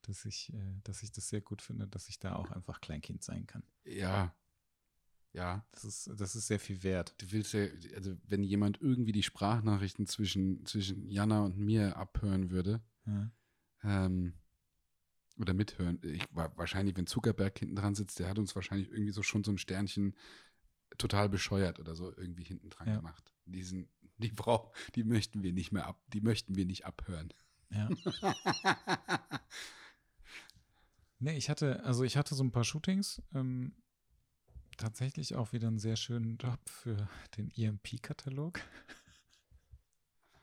dass 0.08 0.24
ich, 0.24 0.52
äh, 0.52 0.80
dass 0.84 1.02
ich 1.02 1.12
das 1.12 1.28
sehr 1.28 1.40
gut 1.40 1.62
finde, 1.62 1.86
dass 1.88 2.08
ich 2.08 2.18
da 2.18 2.36
auch 2.36 2.50
einfach 2.50 2.80
Kleinkind 2.80 3.22
sein 3.22 3.46
kann. 3.46 3.62
Ja. 3.84 4.34
Ja. 5.32 5.66
Das 5.72 5.84
ist, 5.84 6.10
das 6.16 6.36
ist 6.36 6.46
sehr 6.46 6.60
viel 6.60 6.82
wert. 6.82 7.14
Du 7.18 7.32
willst 7.32 7.52
ja, 7.52 7.66
also 7.96 8.16
wenn 8.26 8.42
jemand 8.42 8.80
irgendwie 8.80 9.12
die 9.12 9.22
Sprachnachrichten 9.22 10.06
zwischen, 10.06 10.64
zwischen 10.64 11.10
Jana 11.10 11.42
und 11.44 11.58
mir 11.58 11.96
abhören 11.96 12.50
würde, 12.50 12.80
ja. 13.06 13.30
ähm, 13.82 14.34
oder 15.38 15.52
mithören, 15.52 15.98
ich, 16.02 16.24
wahrscheinlich, 16.30 16.96
wenn 16.96 17.08
Zuckerberg 17.08 17.58
hinten 17.58 17.74
dran 17.74 17.96
sitzt, 17.96 18.20
der 18.20 18.28
hat 18.28 18.38
uns 18.38 18.54
wahrscheinlich 18.54 18.88
irgendwie 18.90 19.10
so 19.10 19.24
schon 19.24 19.42
so 19.42 19.50
ein 19.50 19.58
Sternchen 19.58 20.14
total 20.96 21.28
bescheuert 21.28 21.80
oder 21.80 21.96
so 21.96 22.16
irgendwie 22.16 22.44
hinten 22.44 22.70
dran 22.70 22.86
ja. 22.86 22.96
gemacht. 22.96 23.34
Diesen, 23.46 23.88
die 24.18 24.30
Frau, 24.30 24.72
die 24.94 25.02
möchten 25.02 25.42
wir 25.42 25.52
nicht 25.52 25.72
mehr 25.72 25.86
ab, 25.86 26.00
die 26.12 26.20
möchten 26.20 26.54
wir 26.54 26.66
nicht 26.66 26.86
abhören. 26.86 27.32
Ja. 27.70 27.88
Nee, 31.24 31.38
ich 31.38 31.48
hatte, 31.48 31.82
also 31.84 32.04
ich 32.04 32.18
hatte 32.18 32.34
so 32.34 32.44
ein 32.44 32.52
paar 32.52 32.64
Shootings. 32.64 33.22
Ähm, 33.32 33.72
tatsächlich 34.76 35.36
auch 35.36 35.54
wieder 35.54 35.68
einen 35.68 35.78
sehr 35.78 35.96
schönen 35.96 36.36
Job 36.36 36.60
für 36.68 37.08
den 37.38 37.50
EMP-Katalog. 37.56 38.60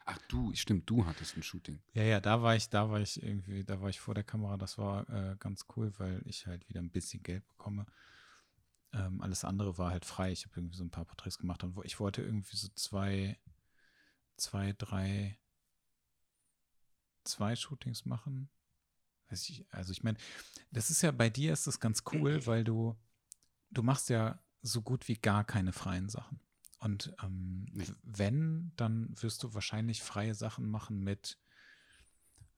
Ach 0.05 0.17
du, 0.27 0.51
stimmt, 0.55 0.89
du 0.89 1.05
hattest 1.05 1.37
ein 1.37 1.43
Shooting. 1.43 1.83
Ja, 1.93 2.01
ja, 2.01 2.19
da 2.19 2.41
war 2.41 2.55
ich, 2.55 2.67
da 2.69 2.89
war 2.89 2.99
ich 2.99 3.21
irgendwie, 3.21 3.63
da 3.63 3.79
war 3.79 3.89
ich 3.89 3.99
vor 3.99 4.15
der 4.15 4.23
Kamera. 4.23 4.57
Das 4.57 4.79
war 4.79 5.07
äh, 5.11 5.35
ganz 5.37 5.67
cool, 5.75 5.93
weil 5.99 6.23
ich 6.25 6.47
halt 6.47 6.67
wieder 6.67 6.79
ein 6.79 6.89
bisschen 6.89 7.21
Geld 7.21 7.47
bekomme. 7.47 7.85
Ähm, 8.91 9.21
alles 9.21 9.45
andere 9.45 9.77
war 9.77 9.91
halt 9.91 10.05
frei. 10.05 10.31
Ich 10.31 10.45
habe 10.45 10.55
irgendwie 10.61 10.77
so 10.77 10.83
ein 10.83 10.89
paar 10.89 11.05
Porträts 11.05 11.37
gemacht 11.37 11.63
und 11.63 11.77
ich 11.85 11.99
wollte 11.99 12.23
irgendwie 12.23 12.57
so 12.57 12.69
zwei, 12.69 13.39
zwei, 14.35 14.73
drei, 14.73 15.37
zwei 17.23 17.55
Shootings 17.55 18.05
machen. 18.05 18.49
Ich, 19.31 19.65
also 19.71 19.91
ich 19.91 20.03
meine, 20.03 20.17
das 20.71 20.89
ist 20.89 21.01
ja 21.01 21.11
bei 21.11 21.29
dir 21.29 21.53
ist 21.53 21.67
das 21.67 21.79
ganz 21.79 22.03
cool, 22.13 22.45
weil 22.45 22.63
du, 22.63 22.95
du 23.69 23.83
machst 23.83 24.09
ja 24.09 24.39
so 24.61 24.81
gut 24.81 25.07
wie 25.07 25.15
gar 25.15 25.43
keine 25.43 25.73
freien 25.73 26.09
Sachen. 26.09 26.39
Und 26.79 27.13
ähm, 27.23 27.67
nee. 27.71 27.85
wenn, 28.03 28.71
dann 28.75 29.13
wirst 29.21 29.43
du 29.43 29.53
wahrscheinlich 29.53 30.01
freie 30.01 30.33
Sachen 30.33 30.69
machen 30.69 30.99
mit 30.99 31.37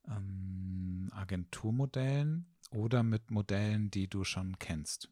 ähm, 0.08 1.10
Agenturmodellen 1.14 2.56
oder 2.72 3.04
mit 3.04 3.32
Modellen, 3.32 3.92
die 3.92 4.08
du 4.08 4.24
schon 4.24 4.58
kennst. 4.60 5.10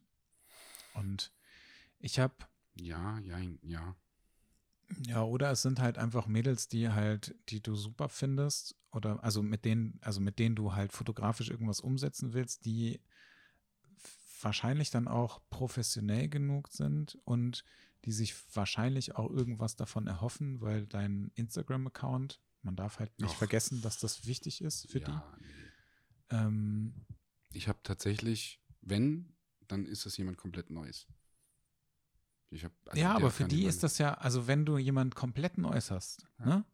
Und 0.94 1.32
ich 1.98 2.18
habe. 2.18 2.34
Ja, 2.74 3.18
ja, 3.20 3.38
ja. 3.62 3.96
Ja, 5.06 5.22
oder 5.22 5.50
es 5.50 5.62
sind 5.62 5.80
halt 5.80 5.98
einfach 5.98 6.26
Mädels, 6.26 6.68
die 6.68 6.88
halt, 6.88 7.34
die 7.48 7.62
du 7.62 7.74
super 7.74 8.08
findest, 8.08 8.76
oder 8.92 9.22
also 9.24 9.42
mit 9.42 9.64
denen, 9.64 9.98
also 10.02 10.20
mit 10.20 10.38
denen 10.38 10.54
du 10.54 10.74
halt 10.74 10.92
fotografisch 10.92 11.50
irgendwas 11.50 11.80
umsetzen 11.80 12.34
willst, 12.34 12.64
die 12.64 13.00
wahrscheinlich 14.40 14.90
dann 14.90 15.08
auch 15.08 15.40
professionell 15.50 16.28
genug 16.28 16.68
sind 16.68 17.18
und 17.24 17.64
die 18.04 18.12
sich 18.12 18.34
wahrscheinlich 18.54 19.14
auch 19.14 19.30
irgendwas 19.30 19.76
davon 19.76 20.06
erhoffen, 20.06 20.60
weil 20.60 20.86
dein 20.86 21.30
Instagram-Account, 21.34 22.40
man 22.62 22.76
darf 22.76 22.98
halt 22.98 23.16
nicht 23.20 23.30
Och. 23.30 23.38
vergessen, 23.38 23.80
dass 23.82 23.98
das 23.98 24.26
wichtig 24.26 24.60
ist 24.62 24.90
für 24.90 25.00
ja, 25.00 25.06
die. 25.06 25.44
Nee. 25.44 25.52
Ähm, 26.30 27.06
ich 27.52 27.68
habe 27.68 27.78
tatsächlich, 27.82 28.60
wenn, 28.80 29.36
dann 29.68 29.86
ist 29.86 30.06
das 30.06 30.16
jemand 30.16 30.38
komplett 30.38 30.70
Neues. 30.70 31.06
Hab, 32.52 32.72
also 32.86 33.00
ja, 33.00 33.14
aber 33.14 33.30
für 33.30 33.44
die 33.44 33.64
ist 33.64 33.82
das 33.82 33.98
ja, 33.98 34.14
also 34.14 34.46
wenn 34.46 34.64
du 34.64 34.78
jemand 34.78 35.14
komplett 35.14 35.58
Neues 35.58 35.90
hast, 35.90 36.26
ja. 36.40 36.46
ne, 36.46 36.64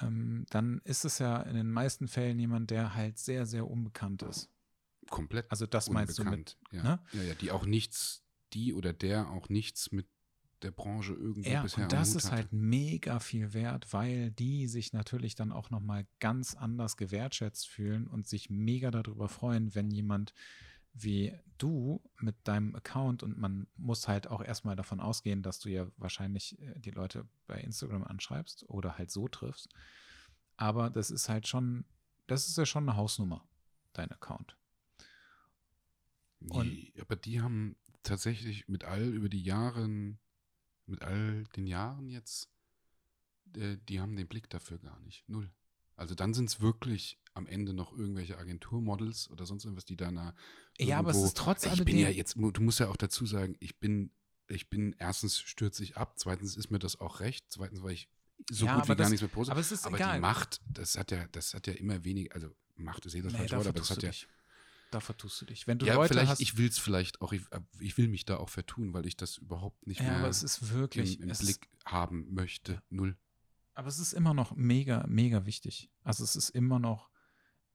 ähm, 0.00 0.46
dann 0.50 0.80
ist 0.84 1.04
es 1.04 1.18
ja 1.18 1.40
in 1.42 1.54
den 1.54 1.70
meisten 1.70 2.08
Fällen 2.08 2.38
jemand, 2.38 2.70
der 2.70 2.94
halt 2.94 3.18
sehr, 3.18 3.46
sehr 3.46 3.68
unbekannt 3.68 4.22
ist. 4.22 4.48
Komplett. 5.08 5.50
Also 5.50 5.66
das 5.66 5.90
meinst 5.90 6.18
du 6.18 6.24
mit, 6.24 6.56
ja. 6.70 6.82
Ne? 6.82 7.00
ja, 7.12 7.22
ja, 7.22 7.34
die 7.34 7.50
auch 7.50 7.66
nichts, 7.66 8.22
die 8.52 8.72
oder 8.74 8.92
der 8.92 9.30
auch 9.30 9.48
nichts 9.48 9.92
mit 9.92 10.06
der 10.62 10.70
Branche 10.70 11.14
irgendwie 11.14 11.50
ja, 11.50 11.62
bisher 11.62 11.84
und 11.84 11.92
das 11.92 12.14
ist 12.14 12.30
halt 12.30 12.52
mega 12.52 13.18
viel 13.18 13.54
wert, 13.54 13.92
weil 13.92 14.30
die 14.30 14.68
sich 14.68 14.92
natürlich 14.92 15.34
dann 15.34 15.52
auch 15.52 15.70
nochmal 15.70 16.06
ganz 16.18 16.54
anders 16.54 16.96
gewertschätzt 16.96 17.66
fühlen 17.66 18.06
und 18.06 18.28
sich 18.28 18.50
mega 18.50 18.90
darüber 18.90 19.28
freuen, 19.28 19.74
wenn 19.74 19.90
jemand 19.90 20.34
wie 20.92 21.34
du 21.58 22.02
mit 22.18 22.36
deinem 22.44 22.74
Account 22.74 23.22
und 23.22 23.38
man 23.38 23.66
muss 23.76 24.08
halt 24.08 24.28
auch 24.28 24.42
erstmal 24.42 24.76
davon 24.76 25.00
ausgehen, 25.00 25.42
dass 25.42 25.60
du 25.60 25.68
ja 25.68 25.86
wahrscheinlich 25.96 26.58
äh, 26.60 26.78
die 26.78 26.90
Leute 26.90 27.26
bei 27.46 27.60
Instagram 27.60 28.04
anschreibst 28.04 28.68
oder 28.68 28.98
halt 28.98 29.10
so 29.10 29.28
triffst. 29.28 29.68
Aber 30.56 30.90
das 30.90 31.10
ist 31.10 31.28
halt 31.28 31.46
schon, 31.46 31.84
das 32.26 32.48
ist 32.48 32.58
ja 32.58 32.66
schon 32.66 32.88
eine 32.88 32.96
Hausnummer, 32.96 33.44
dein 33.92 34.10
Account. 34.10 34.56
Und 36.40 36.68
nee, 36.68 36.92
aber 37.00 37.16
die 37.16 37.40
haben 37.40 37.76
tatsächlich 38.02 38.68
mit 38.68 38.84
all 38.84 39.02
über 39.02 39.28
die 39.28 39.42
Jahren 39.42 40.18
mit 40.90 41.02
all 41.02 41.44
den 41.56 41.66
Jahren 41.66 42.10
jetzt, 42.10 42.50
äh, 43.56 43.78
die 43.88 44.00
haben 44.00 44.16
den 44.16 44.28
Blick 44.28 44.50
dafür 44.50 44.78
gar 44.78 45.00
nicht. 45.00 45.26
Null. 45.28 45.50
Also 46.00 46.14
dann 46.14 46.32
sind 46.32 46.48
es 46.48 46.60
wirklich 46.62 47.18
am 47.34 47.46
Ende 47.46 47.74
noch 47.74 47.92
irgendwelche 47.92 48.38
Agenturmodels 48.38 49.30
oder 49.30 49.44
sonst 49.44 49.64
irgendwas, 49.64 49.84
die 49.84 49.96
da 49.96 50.10
na, 50.10 50.34
Ja, 50.78 50.98
aber 50.98 51.10
es 51.10 51.22
ist 51.22 51.36
trotz 51.36 51.66
Ich 51.66 51.84
bin 51.84 51.98
ja 51.98 52.08
jetzt, 52.08 52.36
du 52.36 52.60
musst 52.62 52.80
ja 52.80 52.88
auch 52.88 52.96
dazu 52.96 53.26
sagen, 53.26 53.54
ich 53.60 53.78
bin, 53.78 54.10
ich 54.48 54.70
bin, 54.70 54.96
erstens 54.98 55.38
stürze 55.38 55.84
ich 55.84 55.98
ab, 55.98 56.14
zweitens 56.18 56.56
ist 56.56 56.70
mir 56.70 56.78
das 56.78 56.98
auch 56.98 57.20
recht, 57.20 57.44
zweitens 57.50 57.82
war 57.82 57.90
ich 57.90 58.08
so 58.50 58.64
ja, 58.64 58.76
gut 58.76 58.84
wie 58.84 58.88
das, 58.88 58.96
gar 58.96 59.10
nichts 59.10 59.20
mehr 59.20 59.28
positiv. 59.28 59.52
Aber 59.52 59.60
es 59.60 59.72
ist 59.72 59.86
aber 59.86 59.96
egal. 59.96 60.14
die 60.14 60.20
Macht, 60.20 60.62
das 60.72 60.96
hat 60.96 61.10
ja, 61.10 61.28
das 61.32 61.52
hat 61.52 61.66
ja 61.66 61.74
immer 61.74 62.02
wenig, 62.02 62.34
also 62.34 62.48
Macht 62.76 63.04
ist 63.04 63.14
eh 63.14 63.20
das 63.20 63.34
nee, 63.34 63.40
falsche 63.40 63.56
Wort, 63.58 63.66
aber 63.66 63.78
das 63.78 63.90
hat 63.90 64.02
ja. 64.02 64.08
Dich. 64.08 64.26
Da 64.90 65.00
vertust 65.00 65.42
du 65.42 65.44
dich. 65.44 65.66
Wenn 65.66 65.78
du 65.78 65.84
ja, 65.84 65.96
Leute 65.96 66.14
vielleicht, 66.14 66.30
hast, 66.30 66.40
ich 66.40 66.56
will 66.56 66.68
es 66.68 66.78
vielleicht 66.78 67.20
auch, 67.20 67.34
ich, 67.34 67.42
ich, 67.78 67.98
will 67.98 68.08
mich 68.08 68.24
da 68.24 68.38
auch 68.38 68.48
vertun, 68.48 68.94
weil 68.94 69.06
ich 69.06 69.18
das 69.18 69.36
überhaupt 69.36 69.86
nicht 69.86 70.00
ja, 70.00 70.06
mehr 70.06 70.16
aber 70.16 70.28
es 70.28 70.42
ist 70.42 70.72
wirklich, 70.72 71.20
im, 71.20 71.28
im 71.28 71.36
Blick 71.36 71.68
haben 71.84 72.32
möchte. 72.32 72.82
Null. 72.88 73.18
Aber 73.74 73.88
es 73.88 73.98
ist 73.98 74.12
immer 74.12 74.34
noch 74.34 74.54
mega, 74.56 75.06
mega 75.06 75.46
wichtig. 75.46 75.90
Also 76.02 76.24
es 76.24 76.36
ist 76.36 76.50
immer 76.50 76.78
noch, 76.78 77.10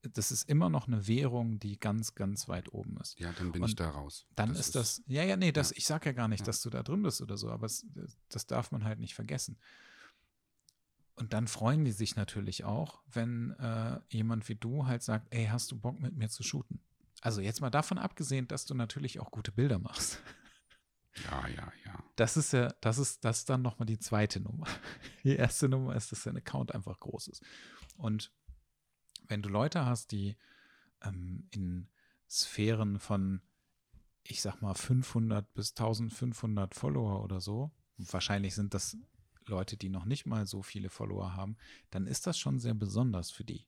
das 0.02 0.30
ist 0.30 0.48
immer 0.48 0.68
noch 0.68 0.86
eine 0.86 1.06
Währung, 1.06 1.58
die 1.58 1.78
ganz, 1.78 2.14
ganz 2.14 2.48
weit 2.48 2.72
oben 2.72 2.96
ist. 2.98 3.18
Ja, 3.18 3.32
dann 3.32 3.52
bin 3.52 3.62
Und 3.62 3.70
ich 3.70 3.76
da 3.76 3.90
raus. 3.90 4.26
Dann 4.36 4.50
das 4.50 4.60
ist 4.60 4.74
das, 4.74 5.02
ja, 5.06 5.22
ja, 5.24 5.36
nee, 5.36 5.52
das, 5.52 5.70
ja. 5.70 5.76
ich 5.78 5.86
sag 5.86 6.06
ja 6.06 6.12
gar 6.12 6.28
nicht, 6.28 6.40
ja. 6.40 6.46
dass 6.46 6.62
du 6.62 6.70
da 6.70 6.82
drin 6.82 7.02
bist 7.02 7.20
oder 7.22 7.36
so, 7.36 7.50
aber 7.50 7.66
es, 7.66 7.86
das 8.28 8.46
darf 8.46 8.70
man 8.70 8.84
halt 8.84 9.00
nicht 9.00 9.14
vergessen. 9.14 9.58
Und 11.16 11.32
dann 11.32 11.48
freuen 11.48 11.84
die 11.84 11.92
sich 11.92 12.14
natürlich 12.14 12.64
auch, 12.64 13.00
wenn 13.10 13.52
äh, 13.52 14.00
jemand 14.08 14.48
wie 14.50 14.54
du 14.54 14.86
halt 14.86 15.02
sagt, 15.02 15.32
ey, 15.34 15.46
hast 15.46 15.72
du 15.72 15.78
Bock 15.78 15.98
mit 15.98 16.14
mir 16.14 16.28
zu 16.28 16.42
shooten? 16.42 16.80
Also 17.22 17.40
jetzt 17.40 17.62
mal 17.62 17.70
davon 17.70 17.98
abgesehen, 17.98 18.46
dass 18.48 18.66
du 18.66 18.74
natürlich 18.74 19.18
auch 19.18 19.30
gute 19.30 19.50
Bilder 19.50 19.78
machst. 19.78 20.20
Ja, 21.24 21.48
ja, 21.48 21.72
ja. 21.84 22.04
Das 22.16 22.36
ist 22.36 22.52
ja, 22.52 22.72
das 22.80 22.98
ist, 22.98 23.24
das 23.24 23.38
ist 23.38 23.50
dann 23.50 23.62
nochmal 23.62 23.86
die 23.86 23.98
zweite 23.98 24.40
Nummer. 24.40 24.66
Die 25.24 25.36
erste 25.36 25.68
Nummer 25.68 25.96
ist, 25.96 26.12
dass 26.12 26.22
dein 26.22 26.36
Account 26.36 26.74
einfach 26.74 27.00
groß 27.00 27.28
ist. 27.28 27.42
Und 27.96 28.32
wenn 29.28 29.42
du 29.42 29.48
Leute 29.48 29.84
hast, 29.84 30.12
die 30.12 30.36
ähm, 31.02 31.48
in 31.50 31.88
Sphären 32.28 32.98
von, 32.98 33.42
ich 34.24 34.40
sag 34.40 34.60
mal, 34.60 34.74
500 34.74 35.52
bis 35.54 35.70
1500 35.70 36.74
Follower 36.74 37.22
oder 37.22 37.40
so, 37.40 37.72
wahrscheinlich 37.96 38.54
sind 38.54 38.74
das 38.74 38.96
Leute, 39.46 39.76
die 39.76 39.88
noch 39.88 40.04
nicht 40.04 40.26
mal 40.26 40.46
so 40.46 40.62
viele 40.62 40.90
Follower 40.90 41.34
haben, 41.34 41.56
dann 41.90 42.06
ist 42.06 42.26
das 42.26 42.38
schon 42.38 42.58
sehr 42.58 42.74
besonders 42.74 43.30
für 43.30 43.44
die. 43.44 43.66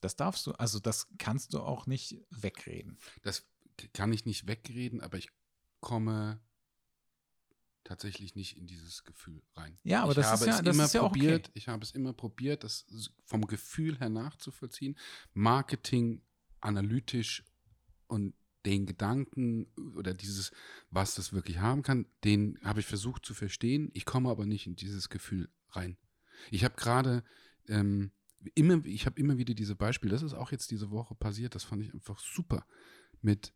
Das 0.00 0.16
darfst 0.16 0.46
du, 0.46 0.52
also 0.52 0.80
das 0.80 1.08
kannst 1.18 1.52
du 1.52 1.60
auch 1.60 1.86
nicht 1.86 2.16
wegreden. 2.30 2.98
Das 3.22 3.46
kann 3.92 4.12
ich 4.12 4.24
nicht 4.24 4.46
wegreden, 4.46 5.00
aber 5.00 5.18
ich 5.18 5.30
komme 5.80 6.40
tatsächlich 7.84 8.34
nicht 8.34 8.56
in 8.56 8.66
dieses 8.66 9.04
Gefühl 9.04 9.42
rein. 9.54 9.78
Ja, 9.82 10.02
aber 10.02 10.12
ich 10.12 10.16
das 10.16 10.40
ist 10.40 10.46
ja, 10.46 10.62
das 10.62 10.76
ist 10.76 10.94
ja 10.94 11.00
probiert, 11.00 11.48
okay. 11.48 11.52
Ich 11.54 11.68
habe 11.68 11.82
es 11.82 11.90
immer 11.92 12.12
probiert, 12.12 12.62
das 12.64 12.86
vom 13.24 13.46
Gefühl 13.46 13.98
her 13.98 14.08
nachzuvollziehen. 14.08 14.96
Marketing 15.32 16.22
analytisch 16.60 17.44
und 18.06 18.34
den 18.66 18.86
Gedanken 18.86 19.66
oder 19.96 20.12
dieses, 20.14 20.52
was 20.90 21.14
das 21.14 21.32
wirklich 21.32 21.58
haben 21.58 21.82
kann, 21.82 22.06
den 22.24 22.58
habe 22.62 22.80
ich 22.80 22.86
versucht 22.86 23.24
zu 23.24 23.34
verstehen. 23.34 23.90
Ich 23.94 24.04
komme 24.04 24.28
aber 24.28 24.46
nicht 24.46 24.66
in 24.66 24.76
dieses 24.76 25.08
Gefühl 25.08 25.48
rein. 25.70 25.96
Ich 26.50 26.64
habe 26.64 26.74
gerade 26.76 27.24
ähm, 27.68 28.12
immer, 28.54 28.84
ich 28.84 29.06
habe 29.06 29.18
immer 29.18 29.38
wieder 29.38 29.54
diese 29.54 29.76
Beispiele, 29.76 30.12
das 30.12 30.22
ist 30.22 30.34
auch 30.34 30.52
jetzt 30.52 30.70
diese 30.70 30.90
Woche 30.90 31.14
passiert, 31.14 31.54
das 31.54 31.64
fand 31.64 31.82
ich 31.82 31.94
einfach 31.94 32.18
super. 32.18 32.66
Mit 33.22 33.52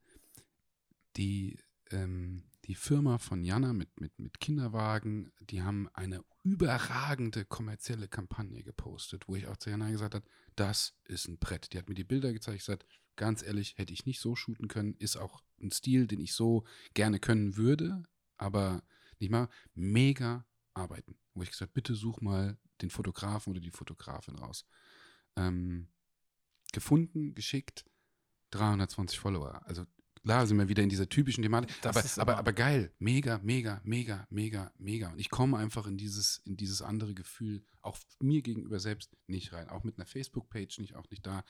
die, 1.17 1.59
ähm, 1.95 2.43
die 2.65 2.75
Firma 2.75 3.19
von 3.19 3.45
Jana 3.45 3.73
mit, 3.73 4.01
mit, 4.01 4.19
mit 4.19 4.41
Kinderwagen, 4.41 5.33
die 5.41 5.63
haben 5.63 5.89
eine 5.93 6.25
überragende 6.43 7.45
kommerzielle 7.45 8.09
Kampagne 8.09 8.63
gepostet, 8.63 9.29
wo 9.29 9.37
ich 9.37 9.47
auch 9.47 9.57
zu 9.57 9.71
Jana 9.71 9.91
gesagt 9.91 10.15
habe, 10.15 10.27
das 10.57 10.95
ist 11.05 11.29
ein 11.29 11.39
Brett. 11.39 11.73
Die 11.73 11.79
hat 11.79 11.89
mir 11.89 11.95
die 11.95 12.05
Bilder 12.05 12.33
gezeigt, 12.33 12.59
gesagt, 12.59 12.87
ganz 13.17 13.43
ehrlich, 13.43 13.77
hätte 13.77 13.93
ich 13.93 14.07
nicht 14.07 14.21
so 14.21 14.35
shooten 14.35 14.69
können, 14.69 14.95
ist 14.99 15.17
auch 15.17 15.43
ein 15.61 15.71
Stil, 15.71 16.07
den 16.07 16.21
ich 16.21 16.33
so 16.33 16.65
gerne 16.95 17.21
können 17.21 17.57
würde, 17.57 18.03
aber 18.37 18.83
nicht 19.19 19.31
mal 19.31 19.49
mega 19.75 20.45
arbeiten. 20.73 21.17
Wo 21.35 21.43
ich 21.43 21.51
gesagt, 21.51 21.75
bitte 21.75 21.95
such 21.95 22.21
mal 22.21 22.59
den 22.83 22.91
Fotografen 22.91 23.53
oder 23.53 23.61
die 23.61 23.71
Fotografin 23.71 24.37
raus. 24.37 24.67
Ähm, 25.37 25.89
gefunden, 26.73 27.35
geschickt, 27.35 27.85
320 28.51 29.19
Follower. 29.19 29.63
Also 29.67 29.85
klar 30.25 30.47
sind 30.47 30.59
wir 30.59 30.69
wieder 30.69 30.83
in 30.83 30.89
dieser 30.89 31.09
typischen 31.09 31.43
Thematik. 31.43 31.71
Aber, 31.85 32.03
aber, 32.17 32.37
aber, 32.39 32.53
geil, 32.53 32.93
mega, 32.99 33.39
mega, 33.43 33.81
mega, 33.85 34.27
mega, 34.31 34.73
mega. 34.79 35.13
Und 35.13 35.21
ich 35.21 35.31
komme 35.31 35.57
einfach 35.57 35.87
in 35.87 35.97
dieses, 35.97 36.39
in 36.45 36.57
dieses 36.57 36.83
andere 36.83 37.15
Gefühl, 37.15 37.65
auch 37.83 37.99
mir 38.21 38.43
gegenüber 38.43 38.81
selbst 38.81 39.17
nicht 39.27 39.53
rein. 39.53 39.69
Auch 39.69 39.85
mit 39.85 39.99
einer 39.99 40.07
Facebook-Page 40.07 40.81
nicht, 40.81 40.97
auch 40.97 41.09
nicht 41.11 41.27
da. 41.27 41.45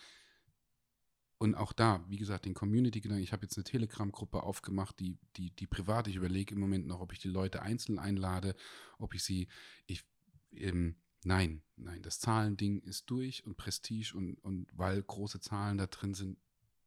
Und 1.39 1.55
auch 1.55 1.73
da, 1.73 2.05
wie 2.09 2.19
gesagt, 2.19 2.45
den 2.45 2.55
Community-Gedanken. 2.55 3.25
Ich 3.25 3.33
habe 3.33 3.45
jetzt 3.45 3.57
eine 3.57 3.65
Telegram-Gruppe 3.65 4.43
aufgemacht, 4.43 4.99
die, 5.01 5.19
die, 5.37 5.51
die 5.51 5.67
privat. 5.67 6.09
Ich 6.09 6.17
überlege 6.17 6.55
im 6.55 6.61
Moment 6.61 6.87
noch, 6.87 7.01
ob 7.01 7.13
ich 7.13 7.19
die 7.19 7.29
Leute 7.29 7.63
einzeln 7.63 7.99
einlade, 7.99 8.55
ob 8.99 9.15
ich 9.15 9.23
sie, 9.23 9.49
ich, 9.87 10.05
ähm, 10.53 10.97
Nein, 11.27 11.63
nein, 11.77 12.03
das 12.03 12.21
Zahlending 12.21 12.81
ist 12.81 13.09
durch 13.09 13.47
und 13.47 13.57
Prestige 13.57 14.13
und, 14.15 14.35
und 14.45 14.69
weil 14.75 15.03
große 15.03 15.41
Zahlen 15.41 15.79
da 15.79 15.87
drin 15.87 16.13
sind, 16.13 16.39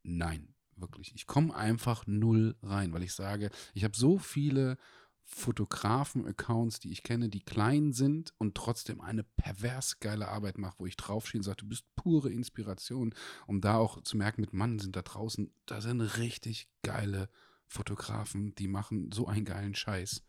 nein. 0.04 0.54
Wirklich. 0.80 1.14
Ich 1.14 1.26
komme 1.26 1.54
einfach 1.54 2.06
null 2.06 2.56
rein, 2.62 2.92
weil 2.92 3.02
ich 3.02 3.14
sage, 3.14 3.50
ich 3.74 3.84
habe 3.84 3.96
so 3.96 4.18
viele 4.18 4.76
Fotografen-Accounts, 5.24 6.80
die 6.80 6.90
ich 6.90 7.02
kenne, 7.02 7.28
die 7.28 7.42
klein 7.42 7.92
sind 7.92 8.32
und 8.38 8.54
trotzdem 8.54 9.02
eine 9.02 9.24
pervers 9.24 10.00
geile 10.00 10.28
Arbeit 10.28 10.56
machen, 10.56 10.76
wo 10.78 10.86
ich 10.86 10.96
draufstehe 10.96 11.38
und 11.38 11.44
sage, 11.44 11.58
du 11.58 11.68
bist 11.68 11.84
pure 11.96 12.30
Inspiration, 12.30 13.14
um 13.46 13.60
da 13.60 13.76
auch 13.76 14.02
zu 14.02 14.16
merken, 14.16 14.40
mit 14.40 14.54
Mann 14.54 14.78
sind 14.78 14.96
da 14.96 15.02
draußen, 15.02 15.52
da 15.66 15.82
sind 15.82 16.00
richtig 16.00 16.68
geile 16.82 17.28
Fotografen, 17.66 18.54
die 18.54 18.68
machen 18.68 19.12
so 19.12 19.26
einen 19.26 19.44
geilen 19.44 19.74
Scheiß. 19.74 20.24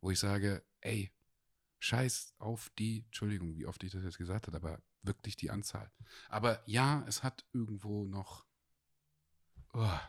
Wo 0.00 0.12
ich 0.12 0.20
sage, 0.20 0.62
ey, 0.82 1.10
scheiß 1.80 2.34
auf 2.38 2.70
die, 2.78 3.04
Entschuldigung, 3.06 3.56
wie 3.56 3.66
oft 3.66 3.82
ich 3.82 3.90
das 3.90 4.04
jetzt 4.04 4.18
gesagt 4.18 4.46
habe, 4.46 4.56
aber 4.56 4.82
wirklich 5.02 5.36
die 5.36 5.50
Anzahl. 5.50 5.90
Aber 6.28 6.62
ja, 6.66 7.04
es 7.08 7.22
hat 7.22 7.44
irgendwo 7.52 8.04
noch. 8.04 8.45
Oh, 9.78 10.00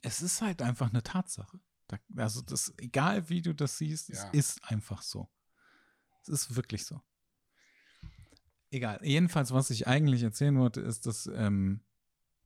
Es 0.00 0.22
ist 0.22 0.42
halt 0.42 0.62
einfach 0.62 0.90
eine 0.90 1.02
Tatsache. 1.02 1.58
Da, 1.88 1.98
also 2.16 2.40
das, 2.40 2.72
egal 2.78 3.28
wie 3.28 3.42
du 3.42 3.52
das 3.52 3.76
siehst, 3.78 4.10
Ja. 4.10 4.14
es 4.32 4.32
ist 4.32 4.64
einfach 4.70 5.02
so. 5.02 5.28
Es 6.22 6.28
ist 6.28 6.54
wirklich 6.54 6.84
so. 6.84 7.02
Egal. 8.70 9.00
Jedenfalls, 9.02 9.50
was 9.50 9.70
ich 9.70 9.88
eigentlich 9.88 10.22
erzählen 10.22 10.56
wollte, 10.58 10.80
ist, 10.82 11.06
dass 11.06 11.26
ähm, 11.26 11.80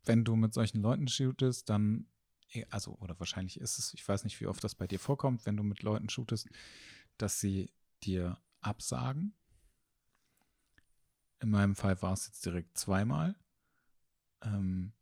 wenn 0.06 0.24
du 0.24 0.34
mit 0.34 0.54
solchen 0.54 0.80
Leuten 0.80 1.08
shootest, 1.08 1.68
dann, 1.68 2.06
eh, 2.52 2.64
also, 2.70 2.94
oder 3.00 3.18
wahrscheinlich 3.20 3.60
ist 3.60 3.78
es, 3.78 3.92
ich 3.92 4.08
weiß 4.08 4.24
nicht, 4.24 4.40
wie 4.40 4.46
oft 4.46 4.64
das 4.64 4.74
bei 4.74 4.86
dir 4.86 4.98
vorkommt, 4.98 5.44
wenn 5.44 5.58
du 5.58 5.62
mit 5.64 5.82
Leuten 5.82 6.08
shootest, 6.08 6.48
dass 7.18 7.38
sie 7.38 7.70
dir 8.02 8.40
absagen. 8.60 9.34
In 11.40 11.50
meinem 11.50 11.74
Fall 11.76 12.00
war 12.00 12.14
es 12.14 12.26
jetzt 12.28 12.46
direkt 12.46 12.78
zweimal. 12.78 13.34
Ähm, 14.42 14.94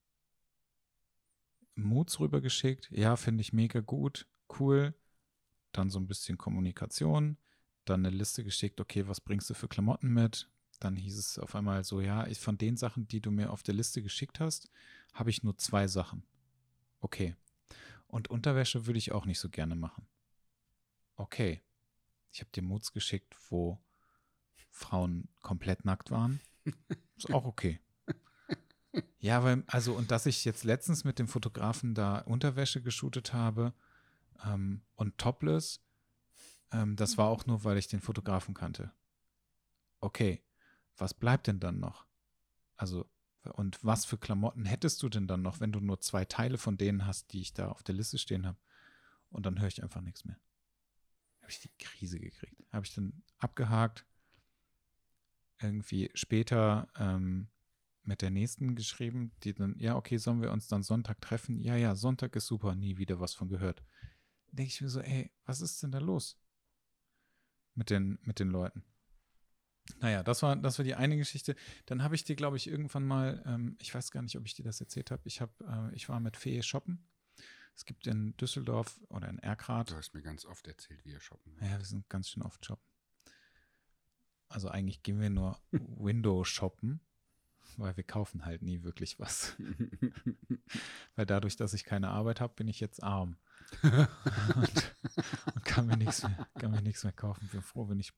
Moods 1.83 2.21
rübergeschickt. 2.21 2.91
Ja, 2.91 3.17
finde 3.17 3.43
ich 3.43 3.53
mega 3.53 3.81
gut, 3.81 4.27
cool. 4.59 4.95
Dann 5.73 5.91
so 5.91 5.99
ein 5.99 6.07
bisschen 6.07 6.39
Kommunikation. 6.39 7.37
Dann 7.85 8.05
eine 8.05 8.15
Liste 8.15 8.45
geschickt, 8.45 8.81
okay, 8.81 9.07
was 9.09 9.21
bringst 9.21 9.49
du 9.51 9.55
für 9.55 9.69
Klamotten 9.69 10.13
mit? 10.13 10.49
Dann 10.81 10.97
hieß 10.97 11.19
es 11.19 11.39
auf 11.39 11.55
einmal 11.55 11.85
so, 11.85 12.01
ja, 12.01 12.27
ich, 12.27 12.39
von 12.39 12.57
den 12.59 12.77
Sachen, 12.77 13.07
die 13.07 13.21
du 13.21 13.31
mir 13.31 13.51
auf 13.51 13.63
der 13.63 13.75
Liste 13.75 14.03
geschickt 14.03 14.41
hast, 14.41 14.71
habe 15.13 15.31
ich 15.31 15.43
nur 15.43 15.59
zwei 15.59 15.87
Sachen. 15.87 16.25
Okay. 17.01 17.37
Und 18.07 18.29
Unterwäsche 18.29 18.87
würde 18.87 18.99
ich 18.99 19.13
auch 19.13 19.27
nicht 19.27 19.39
so 19.39 19.49
gerne 19.49 19.77
machen. 19.77 20.07
Okay. 21.17 21.61
Ich 22.33 22.41
habe 22.41 22.51
dir 22.51 22.63
Moods 22.63 22.93
geschickt, 22.93 23.37
wo 23.51 23.79
Frauen 24.71 25.29
komplett 25.43 25.85
nackt 25.85 26.11
waren. 26.11 26.41
Ist 27.17 27.33
auch 27.33 27.45
okay. 27.45 27.81
Ja, 29.19 29.45
weil, 29.45 29.63
also, 29.67 29.95
und 29.95 30.11
dass 30.11 30.27
ich 30.27 30.45
jetzt 30.45 30.65
letztens 30.65 31.05
mit 31.05 31.19
dem 31.19 31.29
Fotografen 31.29 31.95
da 31.95 32.19
Unterwäsche 32.21 32.83
geshootet 32.83 33.33
habe 33.33 33.73
ähm, 34.45 34.83
und 34.97 35.17
topless, 35.19 35.81
ähm, 36.73 36.97
das 36.97 37.19
war 37.19 37.27
auch 37.27 37.47
nur, 37.47 37.65
weil 37.65 37.79
ich 37.79 37.89
den 37.89 38.01
Fotografen 38.01 38.55
kannte. 38.55 38.93
Okay, 40.01 40.43
was 40.97 41.15
bleibt 41.15 41.47
denn 41.47 41.61
dann 41.61 41.79
noch? 41.79 42.07
Also, 42.77 43.09
und 43.55 43.83
was 43.85 44.05
für 44.05 44.19
Klamotten 44.19 44.65
hättest 44.65 45.03
du 45.03 45.09
denn 45.09 45.27
dann 45.27 45.43
noch, 45.43 45.61
wenn 45.61 45.73
du 45.73 45.81
nur 45.81 46.01
zwei 46.01 46.25
Teile 46.25 46.59
von 46.59 46.77
denen 46.77 47.07
hast, 47.07 47.33
die 47.33 47.41
ich 47.41 47.55
da 47.55 47.69
auf 47.69 47.83
der 47.83 47.95
Liste 47.95 48.19
stehen 48.19 48.47
habe? 48.47 48.59
Und 49.31 49.47
dann 49.47 49.61
höre 49.61 49.69
ich 49.69 49.83
einfach 49.83 50.01
nichts 50.01 50.25
mehr. 50.25 50.39
Habe 51.41 51.51
ich 51.51 51.61
die 51.61 51.71
Krise 51.79 52.19
gekriegt. 52.19 52.63
Habe 52.73 52.85
ich 52.85 52.95
dann 52.95 53.23
abgehakt. 53.39 54.05
Irgendwie 55.59 56.11
später 56.15 56.89
ähm, 56.99 57.49
mit 58.11 58.23
der 58.23 58.31
nächsten 58.31 58.75
geschrieben, 58.75 59.31
die 59.45 59.55
dann, 59.55 59.79
ja, 59.79 59.95
okay, 59.95 60.17
sollen 60.17 60.43
wir 60.43 60.51
uns 60.51 60.67
dann 60.67 60.83
Sonntag 60.83 61.21
treffen? 61.21 61.61
Ja, 61.61 61.77
ja, 61.77 61.95
Sonntag 61.95 62.35
ist 62.35 62.47
super, 62.47 62.75
nie 62.75 62.99
wieder 62.99 63.21
was 63.21 63.35
von 63.35 63.49
gehört. 63.49 63.85
Denke 64.51 64.73
ich 64.73 64.81
mir 64.81 64.89
so, 64.89 64.99
ey, 64.99 65.31
was 65.45 65.61
ist 65.61 65.81
denn 65.81 65.93
da 65.93 66.01
los? 66.01 66.37
Mit 67.77 67.89
den, 67.89 68.19
mit 68.23 68.41
den 68.41 68.49
Leuten. 68.49 68.83
Naja, 70.01 70.25
das 70.25 70.43
war, 70.43 70.57
das 70.57 70.77
war 70.77 70.85
die 70.85 70.97
eine 70.97 71.17
Geschichte. 71.17 71.55
Dann 71.87 72.03
habe 72.03 72.17
ich 72.17 72.25
dir, 72.25 72.35
glaube 72.35 72.57
ich, 72.57 72.67
irgendwann 72.67 73.07
mal, 73.07 73.45
ähm, 73.47 73.77
ich 73.79 73.95
weiß 73.95 74.11
gar 74.11 74.23
nicht, 74.23 74.37
ob 74.37 74.45
ich 74.45 74.55
dir 74.55 74.65
das 74.65 74.81
erzählt 74.81 75.13
habe, 75.13 75.23
ich, 75.27 75.41
hab, 75.41 75.61
äh, 75.61 75.95
ich 75.95 76.09
war 76.09 76.19
mit 76.19 76.37
Fee 76.37 76.61
shoppen. 76.63 77.07
Es 77.77 77.85
gibt 77.85 78.09
in 78.09 78.37
Düsseldorf 78.39 79.01
oder 79.09 79.29
in 79.29 79.39
Erkrath 79.39 79.93
du 79.93 79.95
hast 79.95 80.15
mir 80.15 80.23
ganz 80.23 80.45
oft 80.45 80.67
erzählt, 80.67 81.05
wie 81.05 81.13
ihr 81.13 81.21
shoppen. 81.21 81.57
ja, 81.61 81.79
wir 81.79 81.85
sind 81.85 82.09
ganz 82.09 82.29
schön 82.29 82.43
oft 82.43 82.67
shoppen. 82.67 82.85
Also 84.49 84.69
eigentlich 84.69 85.05
gehen 85.05 85.21
wir 85.21 85.31
nur 85.31 85.61
Window 85.71 86.43
shoppen, 86.43 87.01
weil 87.77 87.97
wir 87.97 88.05
kaufen 88.05 88.45
halt 88.45 88.63
nie 88.63 88.83
wirklich 88.83 89.19
was. 89.19 89.57
Weil 91.17 91.27
dadurch, 91.27 91.57
dass 91.57 91.75
ich 91.75 91.85
keine 91.85 92.09
Arbeit 92.09 92.41
habe, 92.41 92.55
bin 92.55 92.69
ich 92.69 92.81
jetzt 92.81 93.03
arm. 93.03 93.37
und, 93.83 93.93
und 95.55 95.65
kann 95.65 95.87
mir 95.87 95.97
nichts 95.97 96.23
mehr, 96.23 96.49
kann 96.59 96.71
mir 96.73 96.83
nichts 96.83 97.05
mehr 97.05 97.13
kaufen. 97.13 97.49
Bin 97.53 97.63
froh, 97.63 97.89
wenn 97.89 98.01
ich 98.01 98.13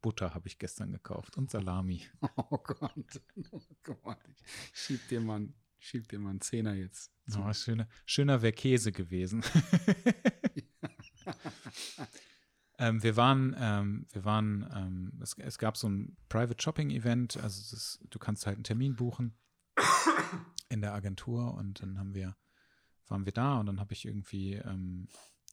Butter 0.00 0.34
habe 0.34 0.48
ich 0.48 0.58
gestern 0.58 0.92
gekauft 0.92 1.36
und 1.36 1.50
Salami. 1.50 2.02
oh 2.36 2.58
Gott. 2.58 3.22
Oh 3.52 3.60
Gott. 3.82 4.18
Ich 4.74 4.80
schieb 4.80 5.08
dir 5.08 5.20
mal, 5.20 5.36
einen- 5.36 5.54
schieb 5.78 6.08
dir 6.08 6.18
mal 6.18 6.30
einen 6.30 6.40
Zehner 6.40 6.74
jetzt. 6.74 7.12
Oh, 7.36 7.52
schöner 7.52 7.88
schöner 8.06 8.40
wäre 8.42 8.52
Käse 8.52 8.90
gewesen. 8.92 9.42
ähm, 12.78 13.02
wir 13.02 13.16
waren, 13.16 13.54
ähm, 13.58 14.06
wir 14.12 14.24
waren, 14.24 14.68
ähm, 14.74 15.12
es, 15.22 15.34
es 15.38 15.58
gab 15.58 15.76
so 15.76 15.88
ein 15.88 16.16
Private 16.28 16.60
Shopping 16.62 16.90
Event, 16.90 17.36
also 17.36 17.76
ist, 17.76 18.00
du 18.10 18.18
kannst 18.18 18.46
halt 18.46 18.56
einen 18.56 18.64
Termin 18.64 18.96
buchen 18.96 19.34
in 20.68 20.80
der 20.80 20.94
Agentur 20.94 21.54
und 21.54 21.82
dann 21.82 21.98
haben 21.98 22.14
wir, 22.14 22.36
waren 23.08 23.24
wir 23.24 23.32
da 23.32 23.58
und 23.58 23.66
dann 23.66 23.80
habe 23.80 23.92
ich 23.92 24.04
irgendwie 24.04 24.54
ähm, 24.54 25.08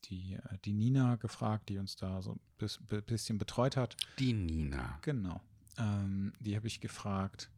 die, 0.05 0.33
äh, 0.33 0.57
die 0.65 0.73
Nina 0.73 1.15
gefragt, 1.15 1.69
die 1.69 1.77
uns 1.77 1.95
da 1.95 2.21
so 2.21 2.33
ein 2.33 2.39
bis, 2.57 2.79
bi- 2.85 3.01
bisschen 3.01 3.37
betreut 3.37 3.75
hat. 3.75 3.97
Die 4.19 4.33
Nina. 4.33 4.99
Genau. 5.01 5.41
Ähm, 5.77 6.33
die 6.39 6.55
habe 6.55 6.67
ich 6.67 6.79
gefragt, 6.79 7.49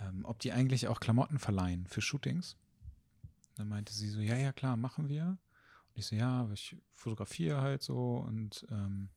ähm, 0.00 0.24
ob 0.24 0.38
die 0.38 0.52
eigentlich 0.52 0.88
auch 0.88 1.00
Klamotten 1.00 1.38
verleihen 1.38 1.86
für 1.86 2.00
Shootings. 2.00 2.56
Dann 3.56 3.68
meinte 3.68 3.92
sie 3.92 4.08
so, 4.08 4.20
ja, 4.20 4.36
ja, 4.36 4.52
klar, 4.52 4.76
machen 4.76 5.08
wir. 5.08 5.36
Ich 5.98 6.06
so, 6.06 6.14
ja, 6.14 6.48
ich 6.52 6.76
fotografiere 6.92 7.60
halt 7.60 7.82
so 7.82 8.18
und 8.18 8.64
ähm, 8.70 9.08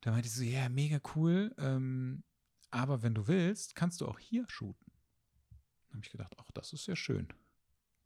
da 0.00 0.10
meinte 0.10 0.28
sie 0.28 0.46
so, 0.46 0.52
ja, 0.52 0.68
mega 0.68 1.00
cool, 1.14 1.54
ähm, 1.58 2.24
aber 2.70 3.02
wenn 3.04 3.14
du 3.14 3.28
willst, 3.28 3.76
kannst 3.76 4.00
du 4.00 4.08
auch 4.08 4.18
hier 4.18 4.44
shooten. 4.48 4.92
Dann 5.88 5.98
habe 5.98 6.04
ich 6.04 6.10
gedacht, 6.10 6.34
ach, 6.38 6.50
das 6.54 6.72
ist 6.72 6.86
ja 6.88 6.96
schön. 6.96 7.28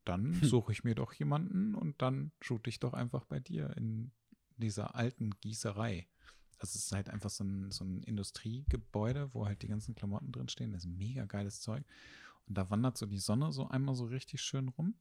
Dann 0.05 0.35
suche 0.43 0.73
ich 0.73 0.85
mir 0.85 0.95
doch 0.95 1.15
jemanden 1.15 1.75
und 1.75 2.03
dann 2.03 2.33
shoote 2.43 2.69
ich 2.69 2.81
doch 2.81 2.93
einfach 2.93 3.25
bei 3.25 3.41
dir 3.41 3.75
in 3.79 4.13
dieser 4.59 4.95
alten 4.95 5.31
Gießerei. 5.41 6.07
Also 6.59 6.77
es 6.77 6.85
ist 6.87 6.93
halt 6.93 7.09
einfach 7.09 7.31
so 7.31 7.45
ein, 7.45 7.71
so 7.71 7.85
ein 7.85 8.03
Industriegebäude, 8.03 9.33
wo 9.33 9.47
halt 9.47 9.63
die 9.63 9.69
ganzen 9.69 9.95
Klamotten 9.95 10.33
drin 10.33 10.51
stehen. 10.51 10.73
Das 10.73 10.85
ist 10.85 10.91
mega 10.91 11.25
geiles 11.25 11.63
Zeug. 11.63 11.83
Und 12.47 12.59
da 12.59 12.69
wandert 12.69 12.99
so 12.99 13.07
die 13.07 13.19
Sonne 13.19 13.53
so 13.53 13.69
einmal 13.69 13.95
so 13.95 14.05
richtig 14.05 14.43
schön 14.43 14.69
rum 14.69 14.95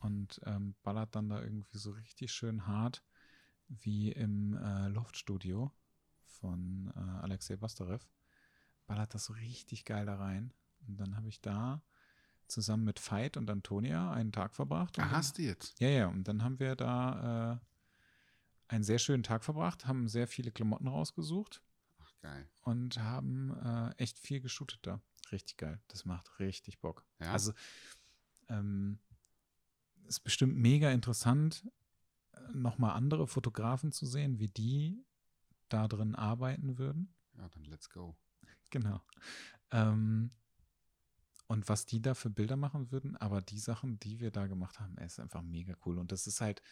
und 0.00 0.40
ähm, 0.44 0.74
ballert 0.82 1.14
dann 1.14 1.28
da 1.28 1.42
irgendwie 1.42 1.78
so 1.78 1.90
richtig 1.92 2.32
schön 2.32 2.66
hart 2.66 3.02
wie 3.68 4.12
im 4.12 4.56
äh, 4.56 4.88
Loftstudio 4.88 5.72
von 6.24 6.92
äh, 6.94 7.00
Alexei 7.22 7.56
Bastarev. 7.56 8.06
Ballert 8.86 9.14
das 9.14 9.24
so 9.24 9.32
richtig 9.32 9.84
geil 9.84 10.06
da 10.06 10.16
rein. 10.16 10.52
Und 10.86 10.98
dann 10.98 11.16
habe 11.16 11.28
ich 11.28 11.40
da 11.40 11.82
zusammen 12.46 12.84
mit 12.84 13.00
Veit 13.00 13.36
und 13.36 13.50
Antonia 13.50 14.12
einen 14.12 14.32
Tag 14.32 14.54
verbracht. 14.54 14.98
Ah, 14.98 15.10
hast 15.10 15.38
du 15.38 15.42
jetzt? 15.42 15.80
ja, 15.80 15.88
ja, 15.88 16.06
und 16.06 16.28
dann 16.28 16.44
haben 16.44 16.60
wir 16.60 16.76
da 16.76 17.54
äh, 17.54 17.58
einen 18.68 18.84
sehr 18.84 18.98
schönen 18.98 19.22
Tag 19.22 19.44
verbracht, 19.44 19.86
haben 19.86 20.08
sehr 20.08 20.28
viele 20.28 20.52
Klamotten 20.52 20.88
rausgesucht 20.88 21.62
Ach, 21.98 22.12
geil. 22.20 22.48
und 22.62 22.98
haben 22.98 23.50
äh, 23.50 23.90
echt 23.96 24.18
viel 24.18 24.40
geshootet 24.40 24.80
da. 24.82 25.00
Richtig 25.32 25.56
geil. 25.56 25.80
Das 25.88 26.04
macht 26.04 26.38
richtig 26.38 26.80
Bock. 26.80 27.04
Ja? 27.18 27.32
Also, 27.32 27.52
ähm, 28.48 29.00
ist 30.06 30.20
bestimmt 30.20 30.56
mega 30.56 30.90
interessant, 30.90 31.66
nochmal 32.52 32.96
andere 32.96 33.26
Fotografen 33.26 33.92
zu 33.92 34.06
sehen, 34.06 34.38
wie 34.38 34.48
die 34.48 35.04
da 35.68 35.88
drin 35.88 36.14
arbeiten 36.14 36.78
würden. 36.78 37.14
ja, 37.36 37.48
dann 37.48 37.64
let's 37.64 37.90
go. 37.90 38.16
Genau. 38.70 39.00
Ähm, 39.70 40.32
und 41.46 41.68
was 41.68 41.86
die 41.86 42.02
da 42.02 42.14
für 42.14 42.30
Bilder 42.30 42.56
machen 42.56 42.90
würden, 42.90 43.16
aber 43.16 43.40
die 43.40 43.60
Sachen, 43.60 44.00
die 44.00 44.18
wir 44.18 44.32
da 44.32 44.48
gemacht 44.48 44.80
haben, 44.80 44.96
ist 44.98 45.20
einfach 45.20 45.42
mega 45.42 45.76
cool. 45.86 45.98
Und 45.98 46.10
das 46.10 46.26
ist 46.26 46.40
halt, 46.40 46.62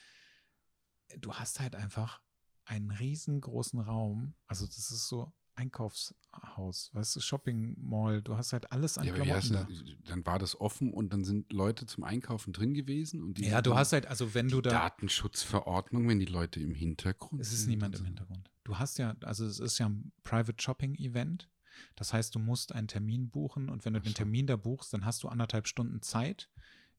du 1.18 1.32
hast 1.34 1.60
halt 1.60 1.76
einfach 1.76 2.20
einen 2.64 2.90
riesengroßen 2.90 3.78
Raum. 3.80 4.34
Also 4.46 4.66
das 4.66 4.90
ist 4.90 5.06
so 5.08 5.32
Einkaufshaus, 5.56 6.90
weißt 6.92 7.16
du, 7.16 7.20
Shopping 7.20 7.76
Mall. 7.80 8.22
Du 8.22 8.36
hast 8.36 8.52
halt 8.52 8.70
alles 8.72 8.98
an 8.98 9.06
Ja, 9.06 9.14
aber 9.14 9.24
Klamotten 9.24 9.52
da. 9.52 9.64
du, 9.64 9.96
dann 10.04 10.26
war 10.26 10.38
das 10.38 10.60
offen 10.60 10.92
und 10.92 11.12
dann 11.12 11.24
sind 11.24 11.52
Leute 11.52 11.86
zum 11.86 12.04
Einkaufen 12.04 12.52
drin 12.52 12.74
gewesen 12.74 13.22
und 13.22 13.38
die 13.38 13.44
Ja, 13.46 13.62
du 13.62 13.74
hast 13.74 13.92
halt, 13.92 14.06
also 14.06 14.34
wenn 14.34 14.48
du 14.48 14.60
da, 14.60 14.70
Datenschutzverordnung, 14.70 16.08
wenn 16.08 16.18
die 16.18 16.26
Leute 16.26 16.60
im 16.60 16.74
Hintergrund 16.74 17.40
es 17.40 17.52
ist 17.52 17.66
niemand 17.66 17.98
im. 17.98 18.04
Hintergrund. 18.04 18.50
Du 18.64 18.78
hast 18.78 18.98
ja, 18.98 19.14
also 19.22 19.46
es 19.46 19.60
ist 19.60 19.78
ja 19.78 19.88
ein 19.88 20.12
Private 20.22 20.62
Shopping 20.62 20.94
Event. 20.96 21.50
Das 21.96 22.12
heißt, 22.12 22.34
du 22.34 22.38
musst 22.38 22.72
einen 22.72 22.88
Termin 22.88 23.30
buchen 23.30 23.68
und 23.68 23.84
wenn 23.84 23.94
du 23.94 24.00
Ach 24.00 24.04
den. 24.04 24.14
Termin 24.14 24.46
da 24.46 24.56
buchst, 24.56 24.92
dann 24.92 25.04
hast 25.04 25.22
du 25.22 25.28
anderthalb 25.28 25.66
Stunden 25.66 26.02
Zeit, 26.02 26.48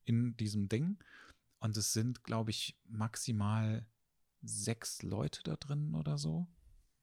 in 0.04 0.36
diesem 0.38 0.68
Ding. 0.70 0.98
Und 1.60 1.76
es 1.78 1.94
sind, 1.94 2.24
glaube 2.24 2.52
ich, 2.52 2.78
maximal 2.88 3.88
sechs 4.42 5.02
Leute 5.02 5.42
da 5.44 5.56
drin 5.56 5.96
oder 5.96 6.18
so. 6.18 6.48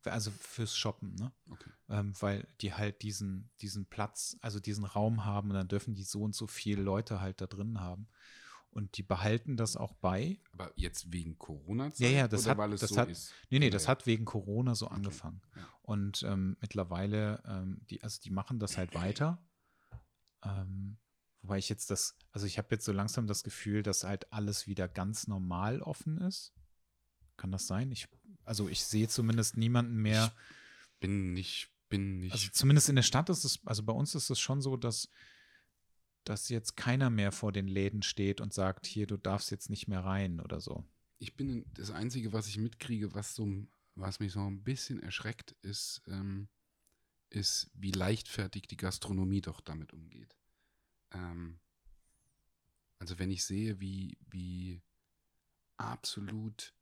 Also 0.04 0.30
fürs 0.30 0.76
Shoppen, 0.76 1.14
ne? 1.14 1.32
Okay. 1.50 1.70
Ähm, 1.88 2.14
weil 2.20 2.46
die 2.60 2.72
halt 2.74 3.02
diesen, 3.02 3.50
diesen 3.60 3.86
Platz, 3.86 4.36
also 4.40 4.60
diesen 4.60 4.84
Raum 4.84 5.24
haben 5.24 5.50
und 5.50 5.54
dann 5.56 5.68
dürfen 5.68 5.94
die 5.94 6.04
so 6.04 6.22
und 6.22 6.34
so 6.34 6.46
viele 6.46 6.82
Leute 6.82 7.20
halt 7.20 7.40
da 7.40 7.46
drin 7.46 7.80
haben. 7.80 8.08
Und 8.70 8.96
die 8.96 9.02
behalten 9.02 9.56
das 9.58 9.76
auch 9.76 9.92
bei. 9.92 10.40
Aber 10.52 10.72
jetzt 10.76 11.12
wegen 11.12 11.36
corona 11.38 11.92
Ja, 11.98 12.08
ja, 12.08 12.28
das 12.28 12.48
hat- 12.48 12.58
das 12.58 12.88
so 12.88 12.96
hat- 12.96 13.10
ist? 13.10 13.32
Nee, 13.50 13.58
nee, 13.58 13.68
das 13.68 13.86
hat 13.86 14.06
wegen 14.06 14.24
Corona 14.24 14.74
so 14.74 14.86
Okay, 14.86 14.94
angefangen. 14.94 15.42
ja. 15.54 15.68
Und 15.82 16.22
ähm, 16.22 16.56
mittlerweile, 16.60 17.42
ähm, 17.46 17.82
die, 17.90 18.02
also 18.02 18.18
die 18.22 18.30
machen 18.30 18.58
das 18.58 18.78
halt 18.78 18.94
weiter. 18.94 19.44
Ähm, 20.42 20.96
wobei 21.42 21.58
ich 21.58 21.68
jetzt 21.68 21.90
das, 21.90 22.16
also 22.30 22.46
ich 22.46 22.56
habe 22.58 22.68
jetzt 22.70 22.84
so 22.84 22.92
langsam 22.92 23.26
das 23.26 23.42
Gefühl, 23.44 23.82
dass 23.82 24.04
halt 24.04 24.32
alles 24.32 24.66
wieder 24.66 24.88
ganz 24.88 25.26
normal 25.26 25.82
offen 25.82 26.18
ist. 26.18 26.54
Kann 27.36 27.52
das 27.52 27.66
sein? 27.66 27.92
Ich, 27.92 28.08
also 28.44 28.68
ich 28.68 28.82
sehe 28.84 29.08
zumindest 29.08 29.56
niemanden 29.56 29.96
mehr. 29.96 30.32
Bin 31.00 31.32
nicht, 31.32 31.70
bin 31.88 32.18
nicht. 32.18 32.32
Also 32.32 32.48
zumindest 32.52 32.88
in 32.88 32.96
der 32.96 33.02
Stadt 33.02 33.28
ist 33.28 33.44
es, 33.44 33.60
also 33.64 33.82
bei 33.82 33.92
uns 33.92 34.14
ist 34.14 34.30
es 34.30 34.40
schon 34.40 34.62
so, 34.62 34.76
dass, 34.76 35.08
dass 36.24 36.48
jetzt 36.48 36.76
keiner 36.76 37.10
mehr 37.10 37.32
vor 37.32 37.52
den 37.52 37.66
Läden 37.68 38.02
steht 38.02 38.40
und 38.40 38.52
sagt, 38.52 38.86
hier, 38.86 39.06
du 39.06 39.16
darfst 39.16 39.50
jetzt 39.50 39.70
nicht 39.70 39.88
mehr 39.88 40.04
rein 40.04 40.40
oder 40.40 40.60
so. 40.60 40.84
ich 41.18 41.36
bin 41.36 41.64
das 41.74 41.90
Einzige, 41.90 42.32
was 42.32 42.48
ich 42.48 42.58
mitkriege, 42.58 43.14
was 43.14 43.34
so, 43.34 43.48
was 43.94 44.20
mich 44.20 44.32
so 44.32 44.40
ein 44.40 44.62
bisschen 44.62 45.00
erschreckt, 45.00 45.52
ist, 45.62 46.02
ähm, 46.06 46.48
ist, 47.30 47.70
wie 47.74 47.92
leichtfertig 47.92 48.66
die 48.66 48.76
Gastronomie 48.76 49.40
doch 49.40 49.60
damit 49.60 49.92
umgeht. 49.92 50.36
Ähm, 51.12 51.60
also 52.98 53.18
wenn 53.18 53.30
ich 53.30 53.44
sehe, 53.44 53.80
wie, 53.80 54.16
wie 54.30 54.82
absolut 55.76 56.74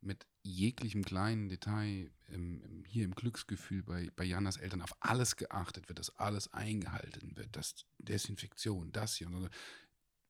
mit 0.00 0.26
jeglichem 0.46 1.04
kleinen 1.04 1.48
Detail 1.48 2.10
im, 2.28 2.84
hier 2.86 3.04
im 3.04 3.14
Glücksgefühl 3.14 3.82
bei, 3.82 4.10
bei 4.16 4.24
Janas 4.24 4.56
Eltern 4.56 4.82
auf 4.82 4.96
alles 5.00 5.36
geachtet 5.36 5.88
wird, 5.88 5.98
dass 5.98 6.16
alles 6.16 6.52
eingehalten 6.52 7.36
wird, 7.36 7.54
dass 7.56 7.86
Desinfektion, 7.98 8.92
das 8.92 9.16
hier 9.16 9.26
und 9.26 9.40
so. 9.40 9.48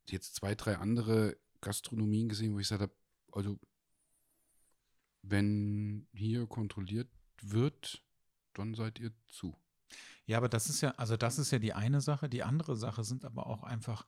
Jetzt 0.08 0.34
zwei, 0.36 0.54
drei 0.54 0.76
andere 0.76 1.36
Gastronomien 1.60 2.28
gesehen, 2.28 2.54
wo 2.54 2.58
ich 2.58 2.68
gesagt 2.68 2.82
habe, 2.82 2.94
also 3.32 3.58
wenn 5.22 6.06
hier 6.12 6.46
kontrolliert 6.46 7.10
wird, 7.42 8.02
dann 8.54 8.74
seid 8.74 8.98
ihr 8.98 9.12
zu. 9.28 9.56
Ja, 10.26 10.38
aber 10.38 10.48
das 10.48 10.68
ist 10.68 10.80
ja, 10.80 10.90
also 10.92 11.16
das 11.16 11.38
ist 11.38 11.50
ja 11.50 11.58
die 11.58 11.72
eine 11.72 12.00
Sache. 12.00 12.28
Die 12.28 12.42
andere 12.42 12.76
Sache 12.76 13.04
sind 13.04 13.24
aber 13.24 13.46
auch 13.46 13.62
einfach 13.62 14.06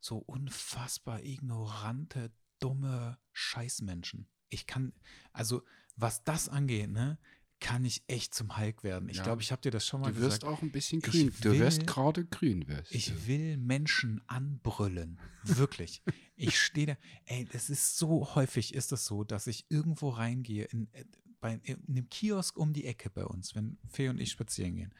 so 0.00 0.18
unfassbar 0.18 1.22
ignorante, 1.22 2.32
dumme 2.58 3.18
Scheißmenschen. 3.32 4.28
Ich 4.48 4.66
kann, 4.66 4.92
also 5.32 5.62
was 5.96 6.24
das 6.24 6.48
angeht, 6.48 6.90
ne, 6.90 7.18
kann 7.60 7.84
ich 7.84 8.04
echt 8.06 8.34
zum 8.34 8.56
Hulk 8.56 8.84
werden. 8.84 9.08
Ich 9.08 9.16
Ja. 9.16 9.24
glaube, 9.24 9.42
ich 9.42 9.50
habe 9.50 9.60
dir 9.62 9.72
das 9.72 9.84
schon 9.84 10.00
mal 10.00 10.12
Du 10.12 10.20
wirst 10.20 10.40
gesagt. 10.42 10.44
auch 10.44 10.62
ein 10.62 10.70
bisschen 10.70 11.00
grün. 11.00 11.32
Du 11.40 11.58
wirst 11.58 11.78
will- 11.80 11.86
gerade 11.86 12.24
grün 12.24 12.68
wirst. 12.68 12.94
Ich 12.94 13.26
will 13.26 13.56
Menschen 13.56 14.22
anbrüllen. 14.28 15.18
Wirklich. 15.42 16.02
ich 16.36 16.58
stehe 16.60 16.86
da. 16.86 16.96
Ey, 17.24 17.46
das 17.52 17.68
ist 17.68 17.98
so 17.98 18.34
häufig 18.36 18.74
ist 18.74 18.92
es 18.92 19.04
so, 19.06 19.24
dass 19.24 19.48
ich 19.48 19.66
irgendwo 19.70 20.10
reingehe 20.10 20.64
in, 20.66 20.88
äh, 20.92 21.04
bei, 21.40 21.54
in 21.64 21.82
einem 21.88 22.08
Kiosk 22.10 22.56
um 22.56 22.72
die 22.72 22.84
Ecke 22.84 23.10
bei 23.10 23.24
uns, 23.24 23.54
wenn 23.56 23.78
Fee 23.88 24.08
und 24.08 24.20
ich 24.20 24.30
spazieren 24.30 24.76
gehen. 24.76 24.94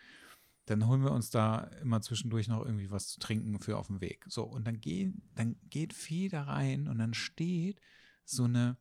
Dann 0.67 0.87
holen 0.87 1.03
wir 1.03 1.13
uns 1.13 1.31
da 1.31 1.61
immer 1.81 2.01
zwischendurch 2.03 2.49
noch 2.49 2.65
irgendwie 2.65 2.91
was 2.91 3.09
zu 3.09 3.21
trinken 3.21 3.59
für 3.61 3.79
auf 3.79 3.87
dem 3.87 4.01
Weg. 4.01 4.25
So, 4.29 4.43
und 4.45 4.67
dann, 4.67 4.81
gehen, 4.81 5.23
dann 5.35 5.57
geht 5.71 5.93
Fee 5.95 6.29
da 6.29 6.43
rein 6.43 6.89
und 6.89 6.99
dann 6.99 7.15
steht 7.15 7.81
so 8.25 8.45
eine 8.45 8.77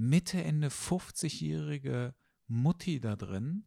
Mitte, 0.00 0.42
Ende 0.42 0.68
50-jährige 0.68 2.14
Mutti 2.46 3.00
da 3.00 3.16
drin 3.16 3.66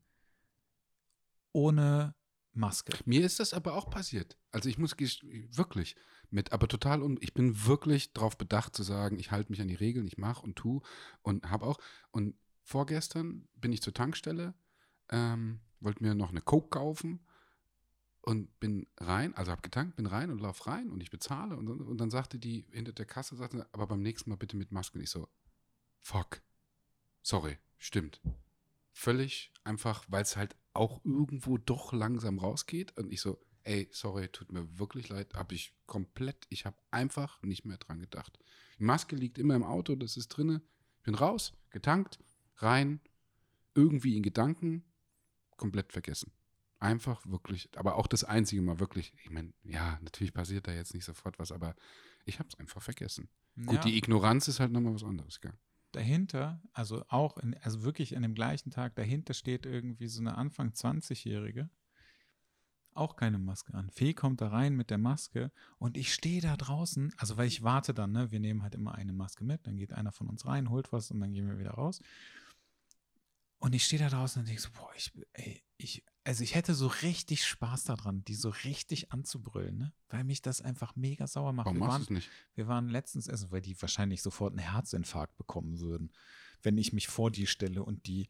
ohne 1.51 2.15
Maske. 2.53 2.93
Mir 3.05 3.23
ist 3.23 3.39
das 3.39 3.53
aber 3.53 3.75
auch 3.75 3.91
passiert. 3.91 4.35
Also 4.51 4.67
ich 4.67 4.79
muss 4.79 4.95
wirklich 4.97 5.95
mit, 6.31 6.51
aber 6.51 6.67
total 6.67 7.03
un, 7.03 7.17
ich 7.21 7.35
bin 7.35 7.65
wirklich 7.65 8.13
darauf 8.13 8.35
bedacht 8.35 8.75
zu 8.75 8.81
sagen, 8.81 9.19
ich 9.19 9.29
halte 9.29 9.51
mich 9.51 9.61
an 9.61 9.67
die 9.67 9.75
Regeln, 9.75 10.07
ich 10.07 10.17
mache 10.17 10.41
und 10.41 10.55
tu 10.55 10.81
und 11.21 11.49
habe 11.51 11.67
auch. 11.67 11.77
Und 12.09 12.35
vorgestern 12.63 13.47
bin 13.55 13.71
ich 13.71 13.83
zur 13.83 13.93
Tankstelle, 13.93 14.55
ähm, 15.09 15.59
wollte 15.81 16.01
mir 16.01 16.15
noch 16.15 16.31
eine 16.31 16.41
Coke 16.41 16.69
kaufen 16.69 17.25
und 18.21 18.59
bin 18.59 18.87
rein, 18.97 19.35
also 19.35 19.51
habe 19.51 19.61
getankt, 19.61 19.97
bin 19.97 20.07
rein 20.07 20.31
und 20.31 20.41
lauf 20.41 20.65
rein 20.65 20.89
und 20.89 21.01
ich 21.01 21.11
bezahle 21.11 21.55
und, 21.57 21.69
und 21.69 21.97
dann 21.99 22.09
sagte 22.09 22.39
die 22.39 22.65
hinter 22.71 22.93
der 22.93 23.05
Kasse, 23.05 23.35
sagte, 23.35 23.67
aber 23.71 23.85
beim 23.85 24.01
nächsten 24.01 24.31
Mal 24.31 24.37
bitte 24.37 24.57
mit 24.57 24.71
Maske. 24.71 24.97
Und 24.97 25.03
ich 25.03 25.11
so, 25.11 25.27
fuck, 26.03 26.41
sorry, 27.23 27.57
stimmt. 27.79 28.21
Völlig 28.91 29.51
einfach, 29.63 30.05
weil 30.09 30.21
es 30.21 30.35
halt 30.37 30.55
auch 30.73 31.03
irgendwo 31.03 31.57
doch 31.57 31.93
langsam 31.93 32.37
rausgeht 32.37 32.95
und 32.97 33.11
ich 33.11 33.21
so, 33.21 33.43
ey, 33.63 33.89
sorry, 33.91 34.27
tut 34.27 34.51
mir 34.51 34.77
wirklich 34.77 35.09
leid, 35.09 35.33
habe 35.33 35.55
ich 35.55 35.73
komplett, 35.87 36.45
ich 36.49 36.65
habe 36.65 36.77
einfach 36.91 37.41
nicht 37.41 37.65
mehr 37.65 37.77
dran 37.77 37.99
gedacht. 37.99 38.37
Die 38.77 38.83
Maske 38.83 39.15
liegt 39.15 39.37
immer 39.39 39.55
im 39.55 39.63
Auto, 39.63 39.95
das 39.95 40.17
ist 40.17 40.27
drinne. 40.29 40.61
Ich 40.97 41.03
bin 41.03 41.15
raus, 41.15 41.53
getankt, 41.69 42.19
rein, 42.57 42.99
irgendwie 43.73 44.17
in 44.17 44.23
Gedanken, 44.23 44.83
komplett 45.57 45.91
vergessen. 45.91 46.31
Einfach 46.79 47.25
wirklich, 47.25 47.69
aber 47.77 47.95
auch 47.95 48.07
das 48.07 48.25
einzige 48.25 48.61
Mal 48.61 48.79
wirklich, 48.79 49.13
ich 49.23 49.29
meine, 49.29 49.53
ja, 49.63 49.97
natürlich 50.01 50.33
passiert 50.33 50.67
da 50.67 50.73
jetzt 50.73 50.93
nicht 50.93 51.05
sofort 51.05 51.39
was, 51.39 51.51
aber 51.53 51.75
ich 52.25 52.39
habe 52.39 52.49
es 52.49 52.59
einfach 52.59 52.81
vergessen. 52.81 53.29
Gut, 53.55 53.75
Ja. 53.75 53.81
die 53.81 53.97
Ignoranz 53.97 54.47
ist 54.49 54.59
halt 54.59 54.71
nochmal 54.71 54.93
was 54.93 55.03
anderes, 55.03 55.39
gell? 55.39 55.53
Dahinter, 55.95 56.61
also 56.73 57.03
auch, 57.07 57.37
in, 57.37 57.55
also 57.61 57.83
wirklich 57.83 58.15
an 58.15 58.23
dem 58.23 58.35
gleichen 58.35 58.71
Tag, 58.71 58.95
dahinter 58.95 59.33
steht 59.33 59.65
irgendwie 59.65 60.07
so 60.07 60.21
eine 60.21 60.37
Anfang 60.37 60.71
20-Jährige, 60.71 61.69
auch 62.93 63.15
keine 63.15 63.39
Maske 63.39 63.73
an. 63.73 63.89
Fee 63.89 64.13
kommt 64.13 64.41
da 64.41 64.49
rein 64.49 64.75
mit 64.75 64.89
der 64.89 64.97
Maske 64.97 65.51
und 65.79 65.97
ich 65.97 66.13
stehe 66.13 66.41
da 66.41 66.57
draußen, 66.57 67.13
also 67.17 67.37
weil 67.37 67.47
ich 67.47 67.63
warte 67.63 67.93
dann, 67.93 68.11
ne, 68.11 68.31
wir 68.31 68.39
nehmen 68.39 68.63
halt 68.63 68.75
immer 68.75 68.95
eine 68.95 69.13
Maske 69.13 69.43
mit, 69.43 69.65
dann 69.65 69.77
geht 69.77 69.93
einer 69.93 70.11
von 70.11 70.27
uns 70.27 70.45
rein, 70.45 70.69
holt 70.69 70.91
was 70.91 71.11
und 71.11 71.19
dann 71.19 71.33
gehen 71.33 71.47
wir 71.47 71.57
wieder 71.57 71.71
raus. 71.71 72.01
Und 73.63 73.73
ich 73.73 73.85
stehe 73.85 74.01
da 74.01 74.09
draußen 74.09 74.41
und 74.41 74.47
denke 74.49 74.61
so, 74.61 74.67
boah, 74.73 74.91
ich, 74.93 75.13
ey, 75.31 75.63
ich, 75.77 76.03
also 76.25 76.43
ich 76.43 76.53
hätte 76.53 76.73
so 76.73 76.87
richtig 76.87 77.45
Spaß 77.45 77.85
daran, 77.85 78.21
die 78.25 78.35
so 78.35 78.49
richtig 78.49 79.13
anzubrüllen, 79.13 79.77
ne? 79.77 79.93
weil 80.09 80.25
mich 80.25 80.41
das 80.41 80.61
einfach 80.61 80.97
mega 80.97 81.27
sauer 81.27 81.53
macht. 81.53 81.67
Warum 81.67 81.79
wir 81.79 81.87
machst 81.87 82.09
waren, 82.09 82.15
nicht? 82.15 82.29
wir 82.55 82.67
waren 82.67 82.89
letztens 82.89 83.29
essen, 83.29 83.51
weil 83.51 83.61
die 83.61 83.81
wahrscheinlich 83.81 84.21
sofort 84.21 84.51
einen 84.51 84.69
Herzinfarkt 84.69 85.37
bekommen 85.37 85.79
würden, 85.79 86.11
wenn 86.61 86.77
ich 86.77 86.91
mich 86.91 87.07
vor 87.07 87.31
die 87.31 87.47
stelle 87.47 87.85
und 87.85 88.05
die 88.05 88.27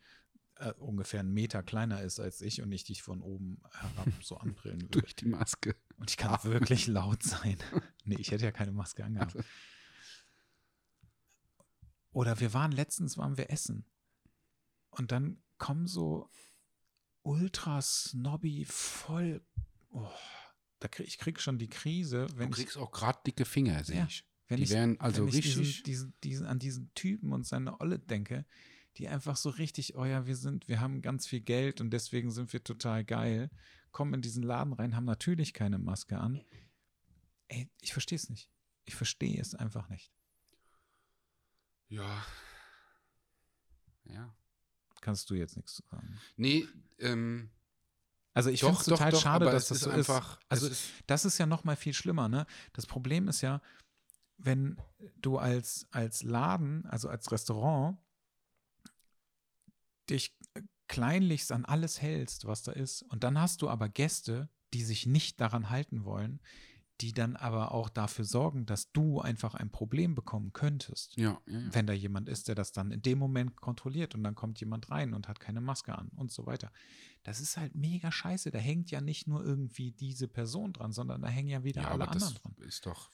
äh, 0.58 0.72
ungefähr 0.74 1.22
einen 1.22 1.34
Meter 1.34 1.64
kleiner 1.64 2.04
ist 2.04 2.20
als 2.20 2.40
ich 2.40 2.62
und 2.62 2.72
ich 2.72 2.84
dich 2.84 3.02
von 3.02 3.24
oben 3.24 3.60
herab 3.72 4.08
so 4.22 4.38
anbrillen 4.38 4.84
würde. 4.84 5.02
Durch 5.02 5.16
die 5.16 5.26
Maske. 5.26 5.76
Und 5.98 6.12
ich 6.12 6.18
kann 6.18 6.44
wirklich 6.44 6.86
laut 6.86 7.24
sein. 7.24 7.58
nee, 8.06 8.18
ich 8.20 8.30
hätte 8.30 8.44
ja 8.44 8.52
keine 8.52 8.72
Maske 8.72 9.04
angehabt. 9.04 9.36
Also, 9.36 9.48
Oder 12.12 12.40
wir 12.40 12.54
waren 12.54 12.72
letztens, 12.72 13.18
waren 13.18 13.36
wir 13.36 13.50
essen. 13.50 13.88
Und 14.98 15.12
dann 15.12 15.41
kommen 15.58 15.88
so 15.88 16.30
ultra 17.24 17.82
snobby, 17.82 18.66
voll. 18.66 19.46
Oh, 19.91 20.10
da 20.80 20.88
krieg, 20.88 21.08
ich 21.08 21.18
krieg 21.18 21.39
schon 21.39 21.58
die 21.58 21.70
Krise, 21.70 22.28
wenn 22.36 22.52
du 22.52 22.58
ich 22.58 22.64
kriegst 22.66 22.78
auch 22.78 22.91
gerade 22.91 23.20
dicke 23.26 23.46
Finger, 23.46 23.84
sehe 23.84 23.98
Ja. 24.00 24.06
ich. 24.06 24.26
Wenn 24.48 24.58
Die 24.58 24.64
ich, 24.64 24.70
wären 24.72 25.00
also 25.00 25.22
wenn 25.24 25.30
ich 25.30 25.36
richtig- 25.46 25.84
Diesen, 25.84 25.84
diesen, 25.84 26.14
diesen, 26.24 26.46
an 26.48 26.60
diesen 26.60 26.94
Typen 26.94 27.32
und 27.32 27.46
seine 27.48 27.80
Olle 27.80 27.98
denke, 28.00 28.46
die 28.98 29.08
einfach 29.08 29.38
so 29.38 29.50
richtig, 29.50 29.96
oh 29.96 30.06
ja, 30.06 30.28
wir 30.28 30.36
sind, 30.36 30.68
wir 30.68 30.80
haben 30.82 31.02
ganz 31.02 31.26
viel 31.26 31.39
Geld 31.41 31.80
und 31.82 31.91
deswegen 31.91 32.30
sind 32.30 32.52
wir 32.54 32.64
total 32.64 33.04
geil, 33.06 33.50
kommen 33.91 34.14
in 34.16 34.22
diesen 34.22 34.44
Laden 34.44 34.74
rein, 34.74 34.96
haben 34.96 35.06
natürlich 35.06 35.54
keine 35.54 35.80
Maske 35.80 36.18
an. 36.20 36.44
Ey, 37.48 37.70
ich 37.82 37.94
verstehe 37.94 38.18
es 38.18 38.30
nicht. 38.30 38.50
Ich 38.86 38.96
verstehe 38.96 39.39
es 39.39 39.56
einfach 39.56 39.88
nicht. 39.89 40.12
Ja. 41.88 42.26
Ja. 44.04 44.36
Kannst 45.04 45.30
du 45.30 45.36
jetzt 45.36 45.58
nichts 45.58 45.76
zu 45.76 45.84
sagen. 45.91 46.18
Nee, 46.38 46.66
ähm, 46.99 47.49
Also 48.34 48.49
ich 48.49 48.62
finde 48.62 48.80
es 48.80 48.86
total 48.86 49.12
doch, 49.12 49.22
schade, 49.22 49.45
dass 49.45 49.68
das 49.68 49.80
ist 49.80 49.84
so 49.84 49.89
einfach, 49.89 50.38
ist. 50.38 50.45
Also 50.47 50.68
es 50.68 50.72
ist, 50.72 50.91
das 51.08 51.26
ist 51.26 51.38
ja 51.39 51.45
noch 51.45 51.66
mal 51.66 51.76
viel 51.76 51.93
schlimmer, 51.93 52.30
ne? 52.30 52.45
Das 52.72 52.86
Problem 52.86 53.28
ist 53.28 53.41
ja, 53.41 53.62
wenn 54.38 54.78
du 55.18 55.38
als, 55.38 55.88
als 55.91 56.24
Laden, 56.24 56.86
also 56.86 57.10
als 57.10 57.34
Restaurant, 57.34 57.97
dich 60.10 60.38
kleinlichst 60.88 61.51
an 61.51 61.66
alles 61.66 62.01
hältst, 62.01 62.45
was 62.45 62.64
da 62.64 62.72
ist, 62.72 63.01
und 63.04 63.26
dann 63.26 63.38
hast 63.41 63.62
du 63.62 63.70
aber 63.70 63.89
Gäste, 63.89 64.47
die 64.74 64.86
sich 64.86 65.06
nicht 65.06 65.41
daran 65.41 65.70
halten 65.70 66.06
wollen, 66.06 66.39
die 67.02 67.12
dann 67.12 67.36
aber 67.36 67.72
auch 67.72 67.89
dafür 67.89 68.26
sorgen, 68.26 68.66
dass 68.66 68.91
du 68.91 69.20
einfach 69.20 69.56
ein 69.56 69.70
Problem 69.70 70.16
bekommen 70.16 70.54
könntest. 70.54 71.18
Ja, 71.18 71.41
ja, 71.48 71.60
ja. 71.60 71.74
Wenn 71.74 71.88
da 71.88 71.94
jemand 71.94 72.30
ist, 72.30 72.48
der 72.48 72.56
das 72.56 72.72
dann 72.72 72.91
in 72.91 73.02
dem 73.02 73.18
Moment 73.18 73.60
kontrolliert 73.60 74.16
und 74.16 74.24
dann 74.24 74.36
kommt 74.36 74.60
jemand 74.60 74.89
rein 74.89 75.14
und 75.14 75.28
hat 75.28 75.39
keine 75.39 75.62
Maske 75.62 75.98
an 75.98 76.10
und 76.16 76.32
so 76.32 76.46
weiter. 76.46 76.72
Das 77.24 77.39
ist 77.39 77.58
halt 77.58 77.76
mega 77.76 78.12
scheiße. 78.12 78.52
Da 78.52 78.60
hängt 78.60 78.91
ja 78.91 79.02
nicht 79.02 79.28
nur 79.28 79.44
irgendwie 79.44 79.91
diese 79.91 80.28
Person 80.28 80.74
dran, 80.74 80.91
sondern 80.91 81.22
da 81.22 81.30
hängen 81.30 81.50
ja 81.50 81.64
wieder 81.64 81.82
ja, 81.82 81.88
alle 81.89 82.04
aber 82.04 82.14
das 82.14 82.24
anderen 82.24 82.56
dran. 82.56 82.68
ist 82.68 82.86
doch, 82.86 83.10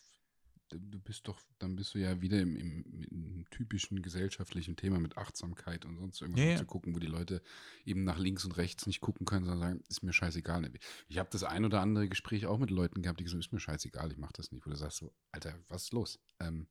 du 0.70 1.00
bist 1.00 1.28
doch, 1.28 1.40
dann 1.58 1.76
bist 1.76 1.94
du 1.94 2.00
ja 2.00 2.22
wieder 2.22 2.40
im, 2.40 2.56
im, 2.56 2.84
im 3.12 3.46
typischen 3.50 4.02
gesellschaftlichen 4.02 4.76
Thema 4.76 5.00
mit 5.00 5.18
Achtsamkeit 5.18 5.86
und 5.86 5.98
sonst 5.98 6.22
irgendwas 6.22 6.44
Ja, 6.44 6.52
ja. 6.52 6.58
zu 6.58 6.66
gucken, 6.66 6.94
wo 6.96 7.00
die 7.00 7.08
Leute 7.08 7.42
eben 7.86 8.04
nach 8.04 8.18
links 8.20 8.46
und 8.46 8.58
rechts 8.58 8.86
nicht 8.88 9.02
gucken 9.02 9.26
können, 9.26 9.46
sondern 9.46 9.70
sagen, 9.70 9.84
ist 9.90 10.04
mir 10.04 10.14
scheißegal. 10.14 10.70
Ich 11.08 11.18
habe 11.18 11.30
das 11.32 11.44
ein 11.44 11.66
oder 11.66 11.82
andere 11.82 12.08
Gespräch 12.10 12.46
auch 12.46 12.60
mit 12.60 12.70
Leuten 12.70 13.02
gehabt, 13.02 13.20
die 13.20 13.24
gesagt 13.24 13.36
haben, 13.44 13.48
ist 13.48 13.52
mir 13.54 13.60
scheißegal, 13.60 14.12
ich 14.12 14.18
mache 14.18 14.34
das 14.34 14.52
nicht. 14.52 14.66
Wo 14.66 14.70
du 14.70 14.76
sagst 14.76 14.98
so, 14.98 15.14
Alter, 15.32 15.58
was 15.68 15.84
ist 15.84 15.94
los? 15.94 16.20
Ähm, 16.40 16.68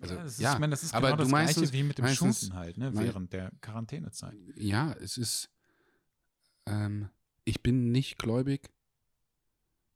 also, 0.00 0.14
ja, 0.14 0.22
das 0.22 0.32
ist, 0.32 0.40
ja, 0.40 0.52
ich 0.54 0.58
meine, 0.58 0.70
das 0.70 0.82
ist 0.82 0.94
aber 0.94 1.08
genau 1.08 1.16
du 1.18 1.22
das 1.24 1.30
meinst 1.32 1.54
Gleiche 1.54 1.66
es- 1.66 1.72
wie 1.72 1.82
mit 1.82 1.98
dem 1.98 2.08
Schunken 2.08 2.54
halt, 2.54 2.78
ne, 2.78 2.92
während 2.94 3.32
der 3.32 3.52
Quarantänezeit. 3.60 4.34
ja, 4.56 4.92
es 4.94 5.18
ist, 5.18 5.50
ähm, 6.66 7.08
ich 7.44 7.62
bin 7.62 7.90
nicht 7.92 8.18
gläubig. 8.18 8.70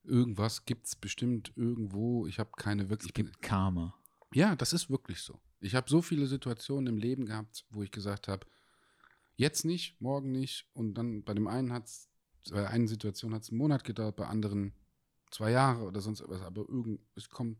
Irgendwas 0.05 0.65
gibt 0.65 0.87
es 0.87 0.97
bestimmt 0.97 1.53
irgendwo. 1.57 2.27
Ich 2.27 2.39
habe 2.39 2.51
keine 2.57 2.91
wirklich. 2.91 3.11
Es 3.11 3.15
gibt 3.15 3.43
Karma. 3.43 3.95
Ja, 4.33 4.55
das 4.57 4.73
ist 4.73 4.91
wirklich 4.91 5.21
so. 5.21 5.41
Ich 5.61 5.75
habe 5.75 5.89
so 5.89 6.03
viele 6.03 6.27
Situationen 6.27 6.89
im 6.95 6.99
Leben 6.99 7.25
gehabt, 7.27 7.65
wo 7.71 7.83
ich 7.83 7.91
gesagt 7.91 8.29
habe, 8.29 8.47
jetzt 9.37 9.65
nicht, 9.65 10.01
morgen 10.01 10.33
nicht. 10.33 10.67
Und 10.75 10.95
dann 10.95 11.25
bei 11.25 11.35
dem 11.35 11.47
einen 11.47 11.73
hat 11.73 11.87
es, 11.87 12.11
bei 12.51 12.69
einer 12.69 12.89
Situation 12.89 13.33
hat 13.35 13.43
es 13.43 13.51
einen 13.51 13.59
Monat 13.59 13.85
gedauert, 13.85 14.17
bei 14.17 14.27
anderen 14.27 14.75
zwei 15.31 15.51
Jahre 15.51 15.85
oder 15.85 16.01
sonst 16.01 16.23
was. 16.27 16.43
Aber 16.43 16.69
irgend, 16.69 17.01
es 17.15 17.29
kommt 17.31 17.59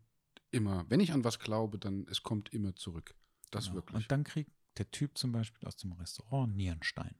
immer, 0.51 0.85
wenn 0.89 0.99
ich 0.99 1.11
an 1.11 1.23
was 1.23 1.39
glaube, 1.39 1.79
dann 1.79 2.05
es 2.09 2.23
kommt 2.23 2.53
immer 2.53 2.75
zurück. 2.75 3.15
Das 3.51 3.65
Genau. 3.65 3.75
wirklich. 3.77 4.03
Und 4.03 4.11
dann 4.11 4.23
kriegt 4.23 4.51
der 4.77 4.91
Typ 4.91 5.17
zum 5.17 5.31
Beispiel 5.31 5.67
aus 5.67 5.77
dem 5.77 5.93
Restaurant 5.93 6.55
Nierenstein. 6.55 7.15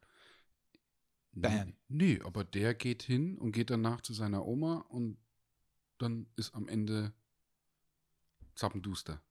Bam. 1.36 1.73
Nee, 1.88 2.19
aber 2.23 2.43
der 2.43 2.73
geht 2.73 3.03
hin 3.03 3.38
und 3.38 3.51
geht 3.51 3.69
danach 3.69 4.01
zu 4.01 4.13
seiner 4.13 4.45
Oma 4.45 4.86
und 4.89 5.17
dann 5.97 6.27
ist 6.36 6.53
am 6.55 6.67
Ende 6.67 7.13
Zappenduster. 8.55 9.21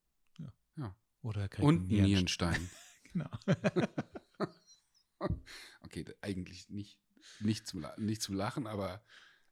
Oder 1.24 1.50
er 1.50 1.62
Und 1.62 1.88
Nierenstein. 1.88 2.70
Genau. 3.12 3.30
Okay, 5.82 6.04
eigentlich 6.20 6.68
nicht, 6.68 6.98
nicht, 7.40 7.66
zum, 7.66 7.86
nicht 7.96 8.20
zum 8.20 8.34
Lachen, 8.34 8.66
aber 8.66 9.04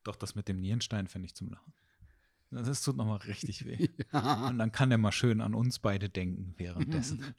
Doch, 0.02 0.16
das 0.16 0.34
mit 0.34 0.48
dem 0.48 0.58
Nierenstein 0.58 1.06
finde 1.06 1.26
ich 1.26 1.34
zum 1.36 1.48
Lachen. 1.48 1.72
Das 2.50 2.82
tut 2.82 2.96
nochmal 2.96 3.18
richtig 3.18 3.64
weh. 3.64 3.88
ja. 4.12 4.48
Und 4.48 4.58
dann 4.58 4.72
kann 4.72 4.90
er 4.90 4.98
mal 4.98 5.12
schön 5.12 5.40
an 5.40 5.54
uns 5.54 5.78
beide 5.78 6.10
denken 6.10 6.54
währenddessen. 6.58 7.34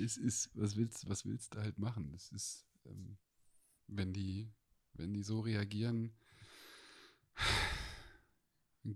es 0.00 0.16
ist, 0.16 0.50
was 0.54 0.76
willst, 0.76 1.08
was 1.08 1.26
willst 1.26 1.54
du 1.54 1.58
halt 1.58 1.78
machen? 1.78 2.14
Es 2.14 2.30
ist, 2.30 2.66
ähm, 2.84 3.18
wenn 3.88 4.12
die, 4.12 4.50
wenn 4.94 5.12
die 5.12 5.22
so 5.22 5.40
reagieren. 5.40 6.12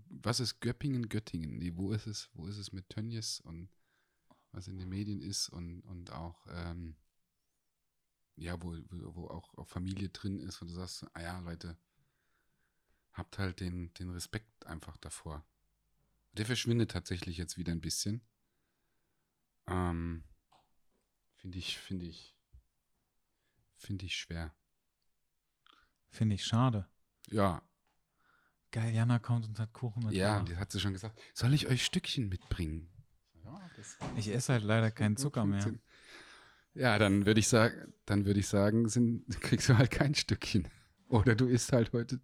Was 0.08 0.40
ist 0.40 0.60
Göppingen, 0.60 1.08
Göttingen? 1.08 1.58
Nee, 1.58 1.72
wo 1.74 1.92
ist 1.92 2.06
es, 2.06 2.30
wo 2.34 2.46
ist 2.46 2.58
es 2.58 2.72
mit 2.72 2.88
Tönnies 2.88 3.40
und 3.40 3.68
was 4.52 4.68
in 4.68 4.78
den 4.78 4.88
Medien 4.88 5.20
ist 5.20 5.48
und, 5.48 5.80
und 5.82 6.12
auch, 6.12 6.46
ähm, 6.48 6.96
ja, 8.36 8.60
wo, 8.62 8.76
wo, 8.90 9.26
auch, 9.28 9.66
Familie 9.66 10.08
drin 10.08 10.40
ist, 10.40 10.60
wo 10.60 10.66
du 10.66 10.72
sagst, 10.72 11.06
ah 11.14 11.20
ja, 11.20 11.38
Leute, 11.40 11.76
habt 13.12 13.38
halt 13.38 13.60
den, 13.60 13.92
den 13.94 14.10
Respekt 14.10 14.66
einfach 14.66 14.96
davor. 14.96 15.44
Der 16.32 16.46
verschwindet 16.46 16.92
tatsächlich 16.92 17.36
jetzt 17.36 17.58
wieder 17.58 17.72
ein 17.72 17.80
bisschen. 17.80 18.22
Ähm, 19.66 20.24
finde 21.34 21.58
ich, 21.58 21.78
finde 21.78 22.06
ich, 22.06 22.36
finde 23.76 24.06
ich 24.06 24.16
schwer. 24.16 24.54
Finde 26.10 26.34
ich 26.34 26.44
schade. 26.44 26.86
Ja, 27.28 27.62
Geil, 28.72 28.94
Jana 28.94 29.18
kommt 29.18 29.48
und 29.48 29.58
hat 29.58 29.72
Kuchen 29.72 30.04
mit. 30.04 30.12
ja, 30.12 30.42
die 30.44 30.56
hat 30.56 30.70
sie 30.70 30.78
schon 30.78 30.92
gesagt. 30.92 31.20
Soll 31.34 31.52
ich 31.54 31.66
euch 31.66 31.84
Stückchen 31.84 32.28
mitbringen? 32.28 32.88
Ja, 33.44 33.60
das 33.76 33.98
Ich 34.16 34.28
esse 34.28 34.52
halt 34.52 34.62
leider 34.62 34.92
keinen 34.92 35.16
Zucker 35.16 35.44
mehr. 35.44 35.74
Ja, 36.74 36.96
dann 36.98 37.26
würde 37.26 37.40
ich 37.40 37.48
sagen, 37.48 37.92
dann 38.04 38.26
würde 38.26 38.38
ich 38.38 38.46
sagen, 38.46 38.88
sind, 38.88 39.26
kriegst 39.40 39.68
du 39.68 39.76
halt 39.76 39.90
kein 39.90 40.14
Stückchen. 40.14 40.68
Oder 41.08 41.34
du 41.34 41.46
isst 41.46 41.72
halt 41.72 41.92
heute 41.92 42.20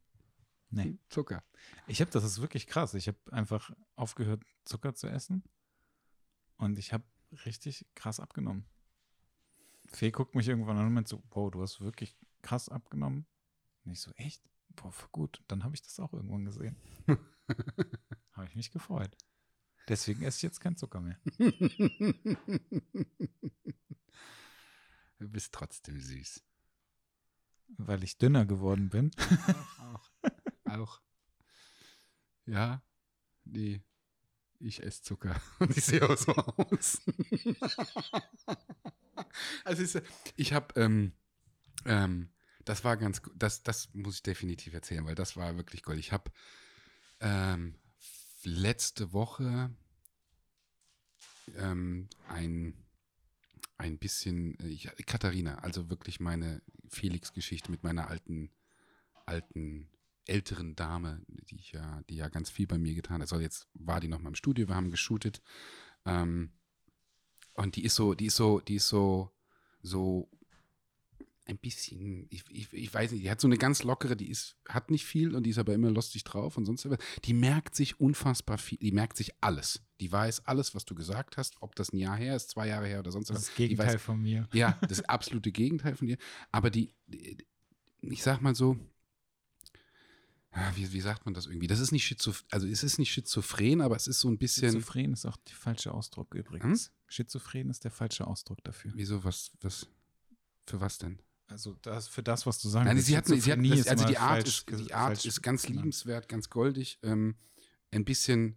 Nee. 0.70 0.98
Zucker. 1.08 1.42
Ich 1.88 2.00
habe, 2.00 2.10
das 2.10 2.22
ist 2.22 2.40
wirklich 2.40 2.66
krass. 2.66 2.94
Ich 2.94 3.08
habe 3.08 3.18
einfach 3.32 3.70
aufgehört, 3.96 4.44
Zucker 4.64 4.94
zu 4.94 5.08
essen. 5.08 5.42
Und 6.58 6.78
ich 6.78 6.92
habe 6.92 7.04
richtig 7.44 7.86
krass 7.94 8.20
abgenommen. 8.20 8.66
Fee 9.88 10.10
guckt 10.10 10.34
mich 10.34 10.48
irgendwann 10.48 10.78
an 10.78 10.86
und 10.86 10.94
meint 10.94 11.08
so, 11.08 11.22
wow, 11.30 11.50
du 11.50 11.60
hast 11.62 11.80
wirklich 11.80 12.16
krass 12.42 12.68
abgenommen. 12.68 13.26
Und 13.86 13.92
ich 13.92 14.00
so, 14.00 14.10
echt? 14.16 14.42
Boah, 14.74 14.92
gut. 15.12 15.42
Dann 15.48 15.64
habe 15.64 15.74
ich 15.74 15.82
das 15.82 15.98
auch 16.00 16.12
irgendwann 16.12 16.44
gesehen. 16.44 16.76
habe 18.32 18.46
ich 18.48 18.56
mich 18.56 18.70
gefreut. 18.70 19.16
Deswegen 19.88 20.22
esse 20.24 20.38
ich 20.38 20.42
jetzt 20.42 20.60
keinen 20.60 20.76
Zucker 20.76 21.00
mehr. 21.00 21.18
Du 25.18 25.28
bist 25.28 25.52
trotzdem 25.52 26.00
süß. 26.00 26.42
Weil 27.78 28.04
ich 28.04 28.18
dünner 28.18 28.44
geworden 28.44 28.90
bin. 28.90 29.10
Auch. 29.78 30.10
Auch. 30.64 31.00
Ja, 32.44 32.82
nee. 33.44 33.82
Ich 34.58 34.82
esse 34.82 35.02
Zucker 35.02 35.40
und 35.58 35.76
ich 35.76 35.84
sehe 35.84 36.02
auch 36.08 36.16
so 36.16 36.32
aus. 36.32 37.02
also 39.64 40.00
ich 40.36 40.52
habe, 40.54 40.80
ähm, 40.80 41.12
ähm, 41.84 42.30
das 42.66 42.84
war 42.84 42.96
ganz, 42.98 43.22
gu- 43.22 43.32
das, 43.34 43.62
das 43.62 43.88
muss 43.94 44.16
ich 44.16 44.22
definitiv 44.22 44.74
erzählen, 44.74 45.06
weil 45.06 45.14
das 45.14 45.36
war 45.36 45.56
wirklich 45.56 45.82
Gold. 45.82 45.98
Ich 45.98 46.12
habe 46.12 46.30
ähm, 47.20 47.76
letzte 48.42 49.12
Woche 49.14 49.70
ähm, 51.56 52.08
ein, 52.28 52.74
ein 53.78 53.98
bisschen, 53.98 54.58
äh, 54.60 54.68
ich, 54.68 54.90
Katharina, 55.06 55.58
also 55.58 55.88
wirklich 55.88 56.20
meine 56.20 56.60
Felix-Geschichte 56.88 57.70
mit 57.70 57.84
meiner 57.84 58.08
alten, 58.08 58.50
alten, 59.26 59.88
älteren 60.26 60.74
Dame, 60.74 61.22
die 61.28 61.56
ich 61.56 61.70
ja, 61.72 62.02
die 62.10 62.16
ja 62.16 62.28
ganz 62.28 62.50
viel 62.50 62.66
bei 62.66 62.78
mir 62.78 62.94
getan 62.94 63.16
hat. 63.16 63.32
Also 63.32 63.40
jetzt 63.40 63.68
war 63.74 64.00
die 64.00 64.08
noch 64.08 64.20
mal 64.20 64.30
im 64.30 64.34
Studio, 64.34 64.66
wir 64.68 64.74
haben 64.74 64.90
geshootet. 64.90 65.40
Ähm, 66.04 66.52
und 67.54 67.76
die 67.76 67.84
ist 67.84 67.94
so, 67.94 68.14
die 68.14 68.26
ist 68.26 68.36
so, 68.36 68.60
die 68.60 68.74
ist 68.74 68.88
so, 68.88 69.32
so 69.82 70.28
ein 71.48 71.58
bisschen, 71.58 72.26
ich, 72.30 72.44
ich, 72.50 72.72
ich 72.72 72.92
weiß 72.92 73.12
nicht, 73.12 73.24
die 73.24 73.30
hat 73.30 73.40
so 73.40 73.46
eine 73.48 73.56
ganz 73.56 73.82
lockere, 73.82 74.16
die 74.16 74.28
ist, 74.28 74.56
hat 74.68 74.90
nicht 74.90 75.04
viel 75.04 75.34
und 75.34 75.44
die 75.44 75.50
ist 75.50 75.58
aber 75.58 75.74
immer 75.74 75.90
lustig 75.90 76.24
drauf 76.24 76.56
und 76.56 76.64
sonst 76.66 76.88
was. 76.90 76.98
Die 77.24 77.34
merkt 77.34 77.74
sich 77.74 78.00
unfassbar 78.00 78.58
viel, 78.58 78.78
die 78.78 78.92
merkt 78.92 79.16
sich 79.16 79.32
alles. 79.40 79.82
Die 80.00 80.10
weiß 80.10 80.46
alles, 80.46 80.74
was 80.74 80.84
du 80.84 80.94
gesagt 80.94 81.36
hast, 81.36 81.54
ob 81.60 81.74
das 81.76 81.92
ein 81.92 81.98
Jahr 81.98 82.16
her 82.16 82.36
ist, 82.36 82.50
zwei 82.50 82.68
Jahre 82.68 82.86
her 82.86 82.98
oder 82.98 83.12
sonst 83.12 83.30
Das 83.30 83.36
was. 83.36 83.46
das 83.46 83.54
Gegenteil 83.54 83.94
weiß, 83.94 84.02
von 84.02 84.20
mir. 84.20 84.48
ja, 84.52 84.78
das 84.88 85.02
absolute 85.02 85.52
Gegenteil 85.52 85.94
von 85.94 86.08
dir. 86.08 86.18
Aber 86.50 86.70
die, 86.70 86.92
ich 88.02 88.22
sag 88.22 88.40
mal 88.42 88.54
so, 88.54 88.76
wie, 90.74 90.92
wie 90.92 91.00
sagt 91.00 91.26
man 91.26 91.34
das 91.34 91.46
irgendwie? 91.46 91.66
Das 91.66 91.80
ist 91.80 91.92
nicht 91.92 92.06
schizophren, 92.06 92.46
also 92.50 92.66
es 92.66 92.82
ist 92.82 92.98
nicht 92.98 93.12
schizophren, 93.12 93.82
aber 93.82 93.94
es 93.94 94.06
ist 94.06 94.20
so 94.20 94.28
ein 94.28 94.38
bisschen, 94.38 94.72
Schizophren 94.72 95.12
ist 95.12 95.26
auch 95.26 95.36
der 95.36 95.54
falsche 95.54 95.92
Ausdruck 95.92 96.34
übrigens. 96.34 96.92
Schizophren 97.08 97.68
ist 97.70 97.84
der 97.84 97.90
falsche 97.90 98.26
Ausdruck 98.26 98.64
dafür. 98.64 98.90
wieso, 98.94 99.22
was, 99.22 99.52
was, 99.60 99.86
für 100.66 100.80
was 100.80 100.98
denn? 100.98 101.20
Also 101.48 101.76
das, 101.82 102.08
für 102.08 102.22
das, 102.22 102.44
was 102.46 102.60
du 102.60 102.68
sagen 102.68 102.86
Nein, 102.86 102.96
willst, 102.96 103.06
sie 103.06 103.16
hat, 103.16 103.26
sie 103.26 103.52
hat 103.52 103.58
das, 103.64 103.86
also 103.86 104.04
die 104.06 104.18
Art, 104.18 104.42
falsch 104.42 104.64
ist, 104.66 104.80
die 104.80 104.94
Art 104.94 105.24
ist 105.24 105.42
ganz 105.42 105.68
liebenswert, 105.68 106.28
ganz 106.28 106.50
goldig, 106.50 106.98
ähm, 107.02 107.36
ein 107.92 108.04
bisschen 108.04 108.56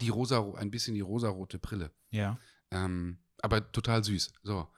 die 0.00 0.08
rosa, 0.08 0.52
ein 0.54 0.70
bisschen 0.70 0.94
die 0.94 1.00
rosarote 1.00 1.58
Brille. 1.58 1.92
Ja. 2.10 2.38
Ähm, 2.70 3.18
aber 3.40 3.70
total 3.70 4.02
süß. 4.02 4.32
So. 4.42 4.68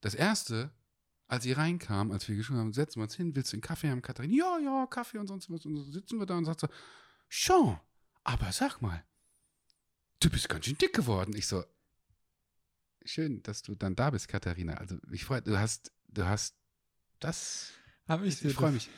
Das 0.00 0.14
erste, 0.14 0.72
als 1.28 1.44
sie 1.44 1.52
reinkam, 1.52 2.10
als 2.10 2.28
wir 2.28 2.34
geschrieben 2.34 2.58
haben, 2.58 2.72
setzen 2.72 2.98
wir 2.98 3.04
uns 3.04 3.14
hin, 3.14 3.36
willst 3.36 3.52
du 3.52 3.56
einen 3.56 3.62
Kaffee 3.62 3.88
haben, 3.88 4.02
Katharina? 4.02 4.34
Ja, 4.34 4.58
ja, 4.58 4.86
Kaffee 4.86 5.18
und 5.18 5.28
sonst 5.28 5.50
was. 5.50 5.64
Und 5.64 5.76
so 5.76 5.84
sitzen 5.84 6.18
wir 6.18 6.26
da 6.26 6.36
und 6.36 6.44
sagt 6.44 6.60
so, 6.60 6.68
schon, 7.28 7.78
aber 8.24 8.50
sag 8.50 8.80
mal, 8.80 9.04
du 10.18 10.30
bist 10.30 10.48
ganz 10.48 10.64
schön 10.64 10.78
dick 10.78 10.94
geworden. 10.94 11.34
Ich 11.36 11.46
so, 11.46 11.64
schön, 13.04 13.42
dass 13.44 13.62
du 13.62 13.74
dann 13.76 13.94
da 13.94 14.10
bist, 14.10 14.28
Katharina. 14.28 14.74
Also 14.74 14.98
ich 15.12 15.24
freue, 15.24 15.42
du 15.42 15.58
hast, 15.58 15.92
du 16.08 16.26
hast 16.26 16.56
das, 17.24 17.72
Habe 18.06 18.26
ich, 18.26 18.44
ich 18.44 18.54
freue 18.54 18.72
mich. 18.72 18.90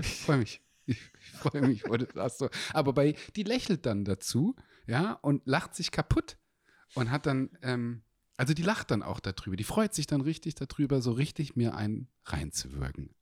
Ich 0.00 0.20
freue 0.20 0.38
mich. 0.38 0.60
Ich, 0.84 0.98
freue 1.38 1.62
mich. 1.62 1.84
wo 1.84 1.96
du 1.96 2.06
das 2.06 2.38
so. 2.38 2.50
Aber 2.72 2.92
bei, 2.92 3.14
die 3.36 3.44
lächelt 3.44 3.86
dann 3.86 4.04
dazu, 4.04 4.56
ja, 4.88 5.12
und 5.12 5.42
lacht 5.44 5.76
sich 5.76 5.92
kaputt 5.92 6.38
und 6.94 7.12
hat 7.12 7.26
dann, 7.26 7.50
ähm, 7.62 8.02
also 8.36 8.52
die 8.52 8.64
lacht 8.64 8.90
dann 8.90 9.04
auch 9.04 9.20
darüber. 9.20 9.54
Die 9.54 9.62
freut 9.62 9.94
sich 9.94 10.08
dann 10.08 10.20
richtig 10.22 10.56
darüber, 10.56 11.00
so 11.00 11.12
richtig 11.12 11.54
mir 11.54 11.76
einen 11.76 12.08
reinzuwirken. 12.24 13.14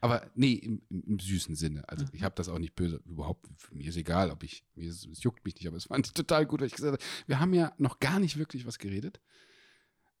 Aber 0.00 0.30
nee, 0.34 0.54
im, 0.54 0.82
im, 0.88 1.02
im 1.02 1.18
süßen 1.18 1.54
Sinne. 1.54 1.86
Also 1.88 2.06
ich 2.12 2.22
habe 2.22 2.34
das 2.34 2.48
auch 2.48 2.58
nicht 2.58 2.74
böse, 2.74 3.02
überhaupt, 3.04 3.46
mir 3.72 3.88
ist 3.88 3.96
egal, 3.96 4.30
ob 4.30 4.42
ich, 4.42 4.64
mir 4.74 4.88
ist, 4.88 5.06
es 5.06 5.22
juckt 5.22 5.44
mich 5.44 5.56
nicht, 5.56 5.66
aber 5.66 5.76
es 5.76 5.84
fand 5.84 6.06
ich 6.06 6.12
total 6.12 6.46
gut, 6.46 6.60
weil 6.60 6.68
ich 6.68 6.74
gesagt 6.74 6.92
habe, 6.92 7.26
wir 7.26 7.40
haben 7.40 7.52
ja 7.52 7.72
noch 7.78 7.98
gar 8.00 8.20
nicht 8.20 8.36
wirklich 8.36 8.66
was 8.66 8.78
geredet, 8.78 9.20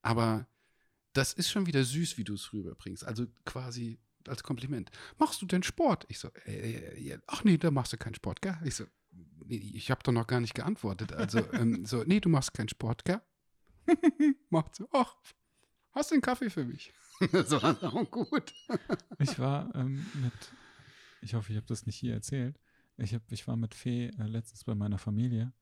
aber 0.02 0.46
das 1.16 1.32
ist 1.32 1.50
schon 1.50 1.66
wieder 1.66 1.82
süß, 1.82 2.18
wie 2.18 2.24
du 2.24 2.34
es 2.34 2.52
rüberbringst. 2.52 3.04
Also 3.04 3.26
quasi 3.44 3.98
als 4.28 4.42
Kompliment. 4.42 4.90
Machst 5.18 5.40
du 5.40 5.46
denn 5.46 5.62
Sport? 5.62 6.04
Ich 6.08 6.18
so, 6.18 6.28
äh, 6.46 7.12
äh, 7.12 7.18
ach 7.26 7.44
nee, 7.44 7.58
da 7.58 7.70
machst 7.70 7.92
du 7.92 7.96
keinen 7.96 8.14
Sport, 8.14 8.42
gell? 8.42 8.58
Ich 8.64 8.74
so, 8.74 8.84
nee, 9.44 9.56
ich 9.56 9.90
habe 9.90 10.02
doch 10.02 10.12
noch 10.12 10.26
gar 10.26 10.40
nicht 10.40 10.54
geantwortet. 10.54 11.12
Also, 11.12 11.38
ähm, 11.52 11.86
so, 11.86 12.02
nee, 12.04 12.20
du 12.20 12.28
machst 12.28 12.54
keinen 12.54 12.68
Sport, 12.68 13.04
gell? 13.04 13.20
Macht 14.50 14.74
so, 14.74 14.88
ach, 14.92 15.14
hast 15.92 16.10
du 16.10 16.16
einen 16.16 16.22
Kaffee 16.22 16.50
für 16.50 16.64
mich? 16.64 16.92
das 17.32 17.50
war 17.50 17.82
auch 17.82 18.10
gut. 18.10 18.52
Ich 19.18 19.38
war 19.38 19.74
ähm, 19.74 20.04
mit, 20.14 20.32
ich 21.22 21.34
hoffe, 21.34 21.52
ich 21.52 21.56
habe 21.56 21.66
das 21.66 21.86
nicht 21.86 21.96
hier 21.96 22.14
erzählt. 22.14 22.58
Ich, 22.98 23.14
hab, 23.14 23.22
ich 23.30 23.46
war 23.46 23.56
mit 23.56 23.74
Fee 23.74 24.08
äh, 24.18 24.26
letztens 24.26 24.64
bei 24.64 24.74
meiner 24.74 24.98
Familie. 24.98 25.52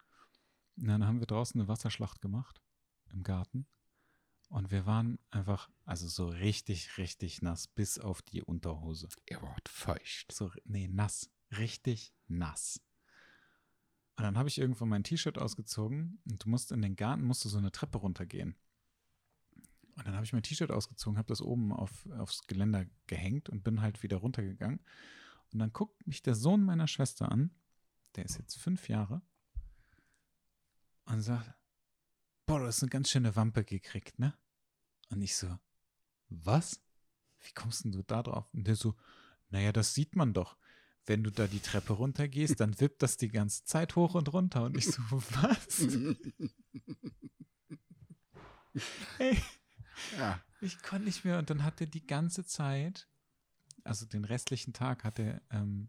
Und 0.76 0.88
dann 0.88 1.06
haben 1.06 1.20
wir 1.20 1.26
draußen 1.26 1.60
eine 1.60 1.68
Wasserschlacht 1.68 2.20
gemacht 2.20 2.60
im 3.12 3.22
Garten. 3.22 3.66
Und 4.54 4.70
wir 4.70 4.86
waren 4.86 5.18
einfach, 5.32 5.68
also 5.84 6.06
so 6.06 6.28
richtig, 6.28 6.96
richtig 6.96 7.42
nass, 7.42 7.66
bis 7.66 7.98
auf 7.98 8.22
die 8.22 8.40
Unterhose. 8.40 9.08
Er 9.26 9.42
war 9.42 9.56
feucht. 9.66 10.30
So, 10.30 10.52
nee, 10.64 10.86
nass. 10.86 11.28
Richtig 11.58 12.14
nass. 12.28 12.80
Und 14.14 14.22
dann 14.22 14.38
habe 14.38 14.48
ich 14.48 14.58
irgendwann 14.58 14.90
mein 14.90 15.02
T-Shirt 15.02 15.38
ausgezogen 15.38 16.22
und 16.30 16.44
du 16.44 16.48
musst 16.48 16.70
in 16.70 16.82
den 16.82 16.94
Garten, 16.94 17.24
musst 17.24 17.44
du 17.44 17.48
so 17.48 17.58
eine 17.58 17.72
Treppe 17.72 17.98
runtergehen. 17.98 18.54
Und 19.96 20.06
dann 20.06 20.14
habe 20.14 20.24
ich 20.24 20.32
mein 20.32 20.44
T-Shirt 20.44 20.70
ausgezogen, 20.70 21.18
habe 21.18 21.26
das 21.26 21.42
oben 21.42 21.72
auf, 21.72 22.08
aufs 22.12 22.46
Geländer 22.46 22.86
gehängt 23.08 23.48
und 23.48 23.64
bin 23.64 23.80
halt 23.80 24.04
wieder 24.04 24.18
runtergegangen. 24.18 24.78
Und 25.52 25.58
dann 25.58 25.72
guckt 25.72 26.06
mich 26.06 26.22
der 26.22 26.36
Sohn 26.36 26.62
meiner 26.62 26.86
Schwester 26.86 27.32
an, 27.32 27.50
der 28.14 28.24
ist 28.24 28.38
jetzt 28.38 28.54
fünf 28.54 28.88
Jahre, 28.88 29.20
und 31.06 31.22
sagt, 31.22 31.52
boah, 32.46 32.60
du 32.60 32.66
hast 32.66 32.84
eine 32.84 32.90
ganz 32.90 33.10
schöne 33.10 33.34
Wampe 33.34 33.64
gekriegt, 33.64 34.20
ne? 34.20 34.32
Und 35.14 35.22
ich 35.22 35.36
so, 35.36 35.58
was? 36.28 36.80
Wie 37.40 37.52
kommst 37.52 37.84
denn 37.84 37.92
du 37.92 38.02
da 38.02 38.22
drauf? 38.22 38.52
Und 38.52 38.66
der 38.66 38.76
so, 38.76 38.94
naja, 39.50 39.72
das 39.72 39.94
sieht 39.94 40.16
man 40.16 40.32
doch. 40.32 40.56
Wenn 41.06 41.22
du 41.22 41.30
da 41.30 41.46
die 41.46 41.60
Treppe 41.60 41.92
runtergehst, 41.92 42.58
dann 42.60 42.80
wippt 42.80 43.02
das 43.02 43.16
die 43.18 43.28
ganze 43.28 43.64
Zeit 43.64 43.94
hoch 43.94 44.14
und 44.14 44.32
runter. 44.32 44.64
Und 44.64 44.76
ich 44.76 44.86
so, 44.86 45.02
was? 45.10 45.80
Ey, 49.18 49.38
Ja. 50.18 50.40
ich 50.60 50.82
konnte 50.82 51.04
nicht 51.04 51.24
mehr. 51.24 51.38
Und 51.38 51.50
dann 51.50 51.62
hat 51.62 51.80
er 51.80 51.86
die 51.86 52.06
ganze 52.06 52.44
Zeit, 52.44 53.06
also 53.84 54.06
den 54.06 54.24
restlichen 54.24 54.72
Tag, 54.72 55.04
hat 55.04 55.18
er 55.18 55.42
ähm, 55.50 55.88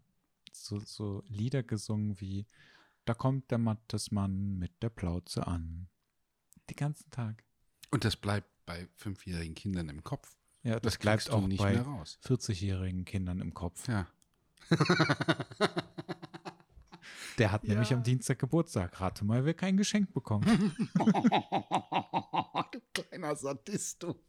so, 0.52 0.78
so 0.80 1.24
Lieder 1.28 1.62
gesungen 1.62 2.20
wie 2.20 2.46
Da 3.06 3.14
kommt 3.14 3.50
der 3.50 3.58
Mattesmann 3.58 4.58
mit 4.58 4.82
der 4.82 4.90
Plauze 4.90 5.46
an. 5.46 5.88
Den 6.68 6.76
ganzen 6.76 7.10
Tag. 7.10 7.44
Und 7.90 8.04
das 8.04 8.16
bleibt 8.16 8.50
bei 8.66 8.86
fünfjährigen 8.96 9.54
Kindern 9.54 9.88
im 9.88 10.02
Kopf. 10.04 10.36
Ja, 10.62 10.74
das, 10.74 10.82
Das 10.82 10.98
bleibt 10.98 11.30
auch 11.30 11.46
nicht 11.46 11.58
bei 11.60 11.72
mehr 11.74 11.82
raus. 11.82 12.18
40-jährigen 12.24 13.04
Kindern 13.04 13.40
im 13.40 13.54
Kopf. 13.54 13.86
Ja. 13.88 14.06
Der 17.38 17.52
hat 17.52 17.62
Ja. 17.64 17.70
nämlich 17.74 17.92
am 17.92 18.02
Dienstag 18.02 18.38
Geburtstag. 18.38 18.98
Rate 19.00 19.24
mal, 19.24 19.44
wer 19.44 19.54
kein 19.54 19.76
Geschenk 19.76 20.12
bekommt. 20.14 20.46
du 20.48 20.58
kleiner 22.94 23.36
Sadist, 23.36 24.02
du. 24.02 24.14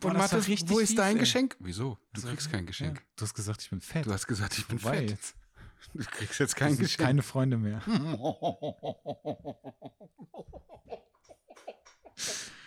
Boah, 0.00 0.10
Und 0.10 0.14
das 0.14 0.30
war 0.32 0.38
Mathis, 0.38 0.48
richtig 0.48 0.70
wo 0.70 0.78
ist 0.78 0.96
dein. 0.98 1.18
Geschenk? 1.18 1.56
Wieso? 1.58 1.98
Du 2.12 2.20
kriegst 2.22 2.50
kein 2.50 2.64
Geschenk. 2.66 2.98
Ja, 2.98 3.04
du 3.16 3.24
hast 3.24 3.34
gesagt, 3.34 3.62
ich 3.62 3.70
bin 3.70 3.80
fett. 3.80 4.06
Du 4.06 4.12
hast 4.12 4.26
gesagt, 4.26 4.56
ich 4.58 4.66
bin 4.66 4.78
Vorbei 4.78 4.98
fett. 4.98 5.10
jetzt. 5.10 5.34
Du 5.94 6.04
kriegst 6.04 6.38
jetzt 6.38 6.54
kein 6.56 6.70
Das 6.70 6.78
Geschenk. 6.78 7.06
keine 7.06 7.22
Freunde 7.22 7.56
mehr. 7.56 7.82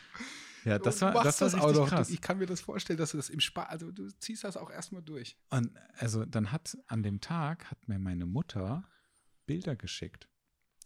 Ja, 0.64 0.78
das 0.78 1.02
war, 1.02 1.24
das 1.24 1.42
war 1.42 1.48
auch 1.62 1.68
richtig 1.70 1.82
noch. 1.82 1.90
krass. 1.90 2.10
Ich 2.12 2.22
kann 2.22 2.38
mir 2.38 2.46
das 2.46 2.62
vorstellen, 2.62 2.98
dass 2.98 3.12
du 3.12 3.18
das 3.18 3.30
im 3.30 3.40
Spaß, 3.40 3.68
also 3.68 3.92
du 3.92 4.10
ziehst 4.20 4.44
das 4.44 4.58
auch 4.58 4.70
erstmal 4.70 5.02
durch. 5.02 5.36
Und 5.50 5.76
also 5.98 6.24
dann 6.26 6.52
hat 6.52 6.78
an 6.88 7.02
dem 7.02 7.20
Tag 7.20 7.72
hat 7.72 7.88
mir 7.88 7.98
meine 7.98 8.28
Mutter 8.28 8.88
Bilder 9.48 9.76
geschickt. 9.76 10.30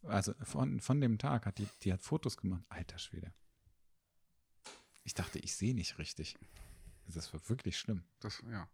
Also 0.03 0.33
von, 0.43 0.79
von 0.79 1.01
dem 1.01 1.17
Tag 1.17 1.45
hat 1.45 1.57
die, 1.57 1.67
die 1.81 1.91
hat 1.91 2.01
Fotos 2.01 2.37
gemacht. 2.37 2.63
Alter 2.69 2.99
Schwede. 2.99 3.33
Ich 5.03 5.13
dachte, 5.13 5.39
ich 5.39 5.55
sehe 5.55 5.75
nicht 5.75 5.97
richtig. 5.97 6.37
Das 7.07 7.33
war 7.33 7.49
wirklich 7.49 7.77
schlimm. 7.77 8.03
Das, 8.19 8.41
ja. 8.49 8.69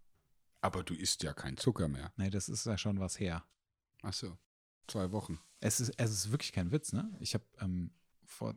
Aber 0.61 0.83
du 0.83 0.93
isst 0.93 1.23
ja 1.23 1.33
keinen 1.33 1.57
Zucker 1.57 1.87
mehr. 1.87 2.13
Nee, 2.17 2.29
das 2.29 2.47
ist 2.47 2.65
ja 2.65 2.77
schon 2.77 2.99
was 2.99 3.19
her. 3.19 3.45
Ach 4.03 4.13
so. 4.13 4.37
Zwei 4.87 5.11
Wochen. 5.11 5.39
Es 5.59 5.79
ist, 5.79 5.93
es 5.97 6.11
ist 6.11 6.31
wirklich 6.31 6.51
kein 6.51 6.71
Witz, 6.71 6.93
ne? 6.93 7.15
Ich 7.19 7.33
habe 7.33 7.45
ähm, 7.59 7.93
vor 8.23 8.55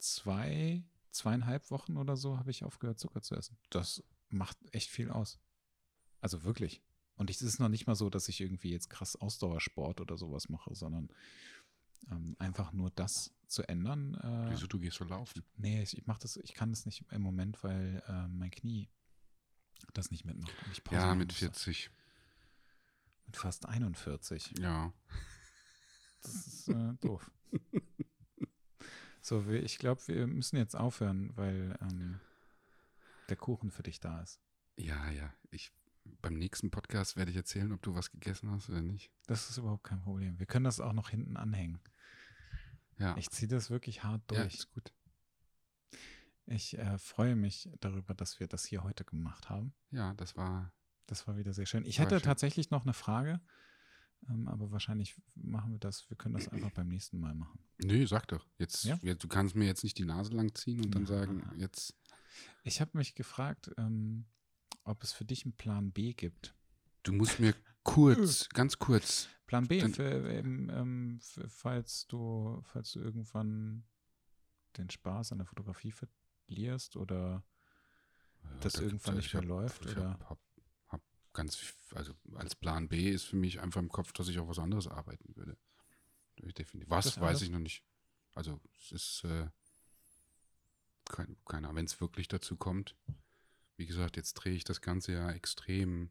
zwei, 0.00 0.82
zweieinhalb 1.10 1.70
Wochen 1.70 1.96
oder 1.96 2.16
so 2.16 2.38
habe 2.38 2.50
ich 2.50 2.64
aufgehört, 2.64 2.98
Zucker 2.98 3.22
zu 3.22 3.36
essen. 3.36 3.56
Das 3.70 4.02
macht 4.28 4.56
echt 4.72 4.90
viel 4.90 5.10
aus. 5.10 5.38
Also 6.20 6.44
wirklich. 6.44 6.82
Und 7.14 7.30
es 7.30 7.42
ist 7.42 7.58
noch 7.58 7.68
nicht 7.68 7.86
mal 7.86 7.94
so, 7.94 8.08
dass 8.10 8.28
ich 8.28 8.40
irgendwie 8.40 8.70
jetzt 8.70 8.88
krass 8.88 9.16
Ausdauersport 9.16 10.00
oder 10.00 10.16
sowas 10.16 10.48
mache, 10.48 10.74
sondern 10.74 11.10
ähm, 12.10 12.34
einfach 12.38 12.72
nur 12.72 12.90
das 12.90 13.34
zu 13.46 13.62
ändern. 13.68 14.14
Äh, 14.14 14.50
Wieso, 14.50 14.66
du 14.66 14.78
gehst 14.78 14.96
so 14.96 15.04
laufen? 15.04 15.42
nee, 15.56 15.82
ich, 15.82 15.96
ich 15.98 16.06
mache 16.06 16.20
das, 16.20 16.36
ich 16.36 16.54
kann 16.54 16.70
das 16.70 16.86
nicht 16.86 17.04
im 17.10 17.22
Moment, 17.22 17.62
weil 17.62 18.02
äh, 18.06 18.26
mein 18.28 18.50
Knie 18.50 18.88
das 19.92 20.10
nicht 20.10 20.24
mitmacht. 20.24 20.54
Ja, 20.90 21.14
mit 21.14 21.28
musste. 21.28 21.46
40. 21.46 21.90
Mit 23.26 23.36
fast 23.36 23.66
41. 23.66 24.54
Ja. 24.58 24.92
Das 26.22 26.34
ist 26.46 26.68
äh, 26.68 26.94
doof. 27.00 27.30
So, 29.20 29.46
ich 29.48 29.78
glaube, 29.78 30.00
wir 30.06 30.26
müssen 30.26 30.56
jetzt 30.56 30.74
aufhören, 30.74 31.30
weil 31.36 31.76
ähm, 31.82 32.20
der 33.28 33.36
Kuchen 33.36 33.70
für 33.70 33.82
dich 33.82 34.00
da 34.00 34.20
ist. 34.22 34.40
Ja, 34.76 35.10
ja. 35.10 35.32
Ich, 35.50 35.72
beim 36.22 36.34
nächsten 36.34 36.70
Podcast 36.70 37.16
werde 37.16 37.30
ich 37.30 37.36
erzählen, 37.36 37.72
ob 37.72 37.82
du 37.82 37.94
was 37.94 38.10
gegessen 38.10 38.50
hast 38.50 38.70
oder 38.70 38.82
nicht. 38.82 39.10
Das 39.26 39.50
ist 39.50 39.58
überhaupt 39.58 39.84
kein 39.84 40.00
Problem. 40.00 40.38
Wir 40.38 40.46
können 40.46 40.64
das 40.64 40.80
auch 40.80 40.92
noch 40.92 41.10
hinten 41.10 41.36
anhängen. 41.36 41.80
Ja. 42.98 43.16
Ich 43.16 43.30
ziehe 43.30 43.48
das 43.48 43.70
wirklich 43.70 44.02
hart 44.02 44.22
ja, 44.32 44.42
durch. 44.42 44.54
ist 44.54 44.72
gut. 44.72 44.92
Ich 46.46 46.76
äh, 46.78 46.98
freue 46.98 47.36
mich 47.36 47.70
darüber, 47.80 48.14
dass 48.14 48.40
wir 48.40 48.48
das 48.48 48.64
hier 48.64 48.82
heute 48.82 49.04
gemacht 49.04 49.48
haben. 49.48 49.72
Ja, 49.90 50.14
das 50.14 50.36
war. 50.36 50.72
Das 51.06 51.26
war 51.26 51.36
wieder 51.36 51.52
sehr 51.52 51.66
schön. 51.66 51.84
Ich 51.84 51.98
hätte 51.98 52.16
schön. 52.16 52.24
tatsächlich 52.24 52.70
noch 52.70 52.82
eine 52.82 52.92
Frage, 52.92 53.40
aber 54.46 54.70
wahrscheinlich 54.70 55.16
machen 55.34 55.72
wir 55.72 55.78
das. 55.78 56.08
Wir 56.10 56.16
können 56.16 56.34
das 56.34 56.48
einfach 56.48 56.70
beim 56.70 56.88
nächsten 56.88 57.18
Mal 57.18 57.34
machen. 57.34 57.58
Nö, 57.78 58.06
sag 58.06 58.28
doch. 58.28 58.46
Jetzt, 58.58 58.84
Ja? 58.84 58.96
du 58.96 59.28
kannst 59.28 59.54
mir 59.56 59.66
jetzt 59.66 59.82
nicht 59.82 59.98
die 59.98 60.04
Nase 60.04 60.32
lang 60.32 60.54
ziehen 60.54 60.84
und 60.84 60.94
dann 60.94 61.02
Ja. 61.02 61.08
sagen, 61.08 61.50
jetzt. 61.56 61.96
Ich 62.62 62.80
habe 62.80 62.96
mich 62.96 63.14
gefragt, 63.14 63.70
ähm, 63.76 64.26
ob 64.84 65.02
es 65.02 65.12
für 65.12 65.24
dich 65.24 65.44
einen 65.44 65.56
Plan 65.56 65.92
B 65.92 66.12
gibt. 66.14 66.54
Du 67.02 67.12
musst 67.12 67.40
mir 67.40 67.54
kurz, 67.82 68.48
ganz 68.50 68.78
kurz. 68.78 69.28
Plan 69.46 69.66
B, 69.66 69.80
für, 69.88 70.04
ähm, 70.04 70.70
ähm, 70.70 71.18
für, 71.22 71.48
falls 71.48 72.06
du, 72.06 72.60
falls 72.62 72.92
du 72.92 73.00
irgendwann 73.00 73.84
den 74.76 74.90
Spaß 74.90 75.32
an 75.32 75.38
der 75.38 75.46
Fotografie 75.46 75.92
verlierst 75.92 76.96
oder 76.96 77.42
Das 78.60 78.74
da 78.74 78.82
irgendwann 78.82 79.16
nicht 79.16 79.32
mehr 79.34 79.42
ich 79.42 79.48
läuft, 79.48 79.84
ich 79.86 79.92
oder? 79.96 80.10
Hab, 80.10 80.20
hab, 80.20 80.30
hab 80.30 80.38
ganz, 81.32 81.74
also 81.94 82.14
als 82.34 82.54
Plan 82.54 82.88
B 82.88 83.10
ist 83.10 83.24
für 83.24 83.36
mich 83.36 83.60
einfach 83.60 83.80
im 83.80 83.88
Kopf, 83.88 84.12
dass 84.12 84.28
ich 84.28 84.38
auf 84.38 84.48
was 84.48 84.58
anderes 84.58 84.86
arbeiten 84.86 85.36
würde. 85.36 85.56
Definitiv. 86.38 86.90
Was, 86.90 87.20
weiß 87.20 87.42
ich 87.42 87.50
noch 87.50 87.58
nicht. 87.58 87.84
Also 88.34 88.60
es 88.80 88.92
ist, 88.92 89.24
äh, 89.24 89.48
kein, 91.10 91.36
keine 91.44 91.68
Ahnung, 91.68 91.76
wenn 91.76 91.84
es 91.84 92.00
wirklich 92.00 92.28
dazu 92.28 92.56
kommt. 92.56 92.96
Wie 93.76 93.86
gesagt, 93.86 94.16
jetzt 94.16 94.34
drehe 94.34 94.54
ich 94.54 94.64
das 94.64 94.80
Ganze 94.80 95.12
ja 95.12 95.30
extrem 95.30 96.10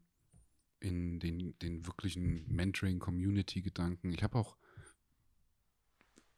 in 0.80 1.20
den, 1.20 1.57
den 1.59 1.86
wirklichen 1.86 2.47
Mentoring-Community-Gedanken. 2.47 4.11
Ich 4.11 4.24
habe 4.24 4.38
auch 4.38 4.57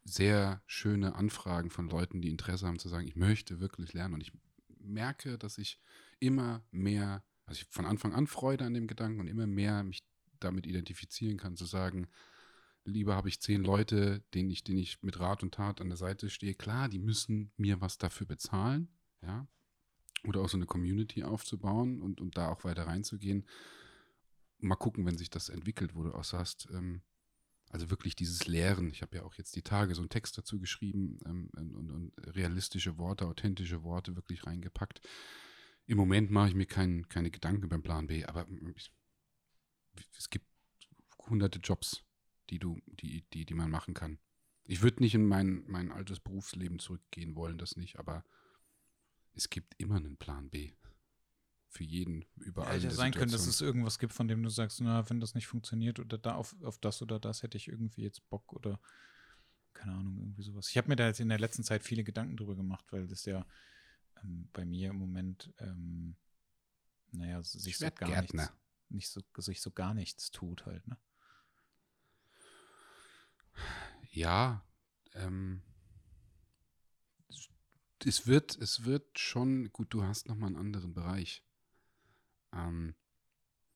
sehr 0.04 0.62
schöne 0.66 1.14
Anfragen 1.14 1.70
von 1.70 1.88
Leuten, 1.88 2.20
die 2.20 2.30
Interesse 2.30 2.66
haben 2.66 2.78
zu 2.78 2.88
sagen, 2.88 3.06
ich 3.06 3.16
möchte 3.16 3.60
wirklich 3.60 3.92
lernen. 3.92 4.14
Und 4.14 4.20
ich 4.20 4.32
merke, 4.78 5.38
dass 5.38 5.58
ich 5.58 5.80
immer 6.18 6.64
mehr, 6.70 7.24
also 7.46 7.62
ich 7.62 7.68
von 7.70 7.86
Anfang 7.86 8.12
an 8.12 8.26
Freude 8.26 8.64
an 8.64 8.74
dem 8.74 8.86
Gedanken 8.86 9.20
und 9.20 9.26
immer 9.26 9.46
mehr 9.46 9.82
mich 9.84 10.02
damit 10.40 10.66
identifizieren 10.66 11.38
kann, 11.38 11.56
zu 11.56 11.64
sagen, 11.64 12.08
lieber 12.84 13.14
habe 13.14 13.28
ich 13.28 13.40
zehn 13.40 13.62
Leute, 13.62 14.22
denen 14.34 14.50
ich, 14.50 14.64
denen 14.64 14.78
ich 14.78 15.02
mit 15.02 15.20
Rat 15.20 15.42
und 15.42 15.54
Tat 15.54 15.80
an 15.80 15.88
der 15.88 15.96
Seite 15.96 16.30
stehe. 16.30 16.54
Klar, 16.54 16.88
die 16.88 16.98
müssen 16.98 17.52
mir 17.56 17.80
was 17.80 17.98
dafür 17.98 18.26
bezahlen, 18.26 18.88
ja. 19.22 19.46
Oder 20.24 20.40
auch 20.40 20.48
so 20.48 20.56
eine 20.56 20.66
Community 20.66 21.24
aufzubauen 21.24 22.00
und, 22.00 22.20
und 22.20 22.36
da 22.36 22.48
auch 22.48 22.62
weiter 22.62 22.86
reinzugehen. 22.86 23.44
Mal 24.58 24.76
gucken, 24.76 25.04
wenn 25.04 25.18
sich 25.18 25.30
das 25.30 25.48
entwickelt, 25.48 25.96
wo 25.96 26.04
du 26.04 26.12
auch 26.12 26.22
sagst, 26.22 26.68
ähm, 26.72 27.02
also 27.70 27.90
wirklich 27.90 28.14
dieses 28.14 28.46
Lehren. 28.46 28.90
Ich 28.90 29.02
habe 29.02 29.16
ja 29.16 29.22
auch 29.24 29.34
jetzt 29.34 29.56
die 29.56 29.62
Tage 29.62 29.94
so 29.94 30.02
einen 30.02 30.10
Text 30.10 30.38
dazu 30.38 30.60
geschrieben 30.60 31.18
ähm, 31.26 31.50
und, 31.56 31.74
und, 31.74 31.90
und 31.90 32.12
realistische 32.36 32.98
Worte, 32.98 33.26
authentische 33.26 33.82
Worte 33.82 34.14
wirklich 34.14 34.46
reingepackt. 34.46 35.00
Im 35.92 35.98
Moment 35.98 36.30
mache 36.30 36.48
ich 36.48 36.54
mir 36.54 36.64
kein, 36.64 37.06
keine 37.10 37.30
Gedanken 37.30 37.68
beim 37.68 37.82
Plan 37.82 38.06
B, 38.06 38.24
aber 38.24 38.46
es 40.16 40.30
gibt 40.30 40.46
hunderte 41.28 41.58
Jobs, 41.58 42.02
die 42.48 42.58
du, 42.58 42.80
die, 42.86 43.26
die, 43.34 43.44
die 43.44 43.52
man 43.52 43.70
machen 43.70 43.92
kann. 43.92 44.18
Ich 44.64 44.80
würde 44.80 45.02
nicht 45.02 45.14
in 45.14 45.26
mein, 45.26 45.64
mein 45.66 45.92
altes 45.92 46.18
Berufsleben 46.18 46.78
zurückgehen 46.78 47.36
wollen, 47.36 47.58
das 47.58 47.76
nicht, 47.76 47.98
aber 47.98 48.24
es 49.34 49.50
gibt 49.50 49.78
immer 49.78 49.96
einen 49.96 50.16
Plan 50.16 50.48
B. 50.48 50.72
Für 51.68 51.84
jeden, 51.84 52.24
überall. 52.36 52.76
Hätte 52.76 52.86
ja 52.86 52.90
sein 52.92 53.12
können, 53.12 53.30
dass 53.30 53.46
es 53.46 53.60
irgendwas 53.60 53.98
gibt, 53.98 54.14
von 54.14 54.28
dem 54.28 54.42
du 54.42 54.48
sagst, 54.48 54.80
na, 54.80 55.10
wenn 55.10 55.20
das 55.20 55.34
nicht 55.34 55.46
funktioniert 55.46 56.00
oder 56.00 56.16
da 56.16 56.36
auf, 56.36 56.56
auf 56.62 56.78
das 56.78 57.02
oder 57.02 57.20
das 57.20 57.42
hätte 57.42 57.58
ich 57.58 57.68
irgendwie 57.68 58.00
jetzt 58.00 58.26
Bock 58.30 58.54
oder 58.54 58.80
keine 59.74 59.92
Ahnung, 59.92 60.16
irgendwie 60.16 60.42
sowas. 60.42 60.70
Ich 60.70 60.78
habe 60.78 60.88
mir 60.88 60.96
da 60.96 61.08
jetzt 61.08 61.20
in 61.20 61.28
der 61.28 61.38
letzten 61.38 61.64
Zeit 61.64 61.82
viele 61.82 62.02
Gedanken 62.02 62.38
drüber 62.38 62.56
gemacht, 62.56 62.86
weil 62.92 63.06
das 63.06 63.26
ja 63.26 63.44
ähm, 64.22 64.48
bei 64.52 64.64
mir 64.64 64.90
im 64.90 64.96
Moment, 64.96 65.52
ähm, 65.58 66.16
naja, 67.12 67.42
sich 67.42 67.78
so 67.78 67.90
gar 67.90 68.08
Gärtner. 68.08 68.42
nichts, 68.42 68.56
nicht 68.88 69.08
so, 69.08 69.20
sich 69.38 69.60
so 69.60 69.70
gar 69.70 69.94
nichts 69.94 70.30
tut 70.30 70.66
halt, 70.66 70.86
ne? 70.86 70.96
Ja, 74.10 74.64
ähm, 75.14 75.62
es 78.04 78.26
wird, 78.26 78.56
es 78.58 78.84
wird 78.84 79.18
schon, 79.18 79.72
gut, 79.72 79.94
du 79.94 80.02
hast 80.04 80.28
nochmal 80.28 80.48
einen 80.48 80.56
anderen 80.56 80.94
Bereich. 80.94 81.44
Ähm, 82.52 82.94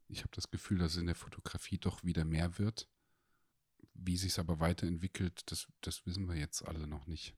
ich 0.08 0.20
habe 0.20 0.30
das 0.34 0.50
Gefühl, 0.50 0.78
dass 0.78 0.92
es 0.92 0.98
in 0.98 1.06
der 1.06 1.14
Fotografie 1.14 1.78
doch 1.78 2.04
wieder 2.04 2.24
mehr 2.24 2.58
wird. 2.58 2.88
Wie 3.94 4.16
sich 4.16 4.32
es 4.32 4.38
aber 4.38 4.60
weiterentwickelt, 4.60 5.50
das, 5.50 5.66
das 5.80 6.04
wissen 6.06 6.28
wir 6.28 6.36
jetzt 6.36 6.62
alle 6.66 6.86
noch 6.86 7.06
nicht. 7.06 7.34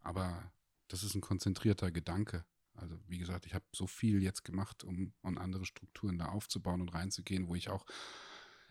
Aber 0.00 0.52
das 0.88 1.02
ist 1.02 1.14
ein 1.14 1.20
konzentrierter 1.20 1.90
Gedanke. 1.90 2.44
Also 2.74 2.98
wie 3.06 3.18
gesagt, 3.18 3.46
ich 3.46 3.54
habe 3.54 3.64
so 3.72 3.86
viel 3.86 4.22
jetzt 4.22 4.44
gemacht, 4.44 4.84
um, 4.84 5.12
um 5.22 5.38
andere 5.38 5.64
Strukturen 5.64 6.18
da 6.18 6.26
aufzubauen 6.26 6.80
und 6.80 6.92
reinzugehen, 6.92 7.48
wo 7.48 7.54
ich 7.54 7.68
auch 7.68 7.86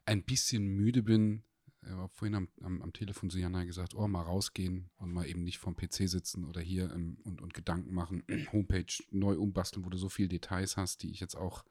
ein 0.06 0.24
bisschen 0.24 0.68
müde 0.68 1.04
bin, 1.04 1.44
war 1.82 2.10
vorhin 2.10 2.36
am, 2.36 2.48
am, 2.62 2.82
am 2.82 2.94
Telefon 2.94 3.30
zu 3.30 3.40
Jana 3.40 3.66
gesagt, 3.66 3.96
oh, 3.96 4.08
mal 4.08 4.22
rausgehen 4.22 4.90
und 4.98 5.12
mal 5.12 5.28
eben 5.28 5.44
nicht 5.44 5.58
vom 5.58 5.76
PC 5.76 6.10
sitzen 6.10 6.46
oder 6.46 6.62
hier 6.62 6.92
ähm, 6.92 7.18
und, 7.24 7.42
und 7.42 7.54
Gedanken 7.54 7.94
machen, 7.94 8.24
Homepage 8.52 9.04
neu 9.12 9.38
umbasteln, 9.38 9.86
wo 9.86 9.90
du 9.90 9.98
so 9.98 10.10
viele 10.10 10.30
Details 10.30 10.78
hast, 10.78 11.04
die 11.04 11.12
ich 11.12 11.20
jetzt 11.20 11.36
auch 11.36 11.66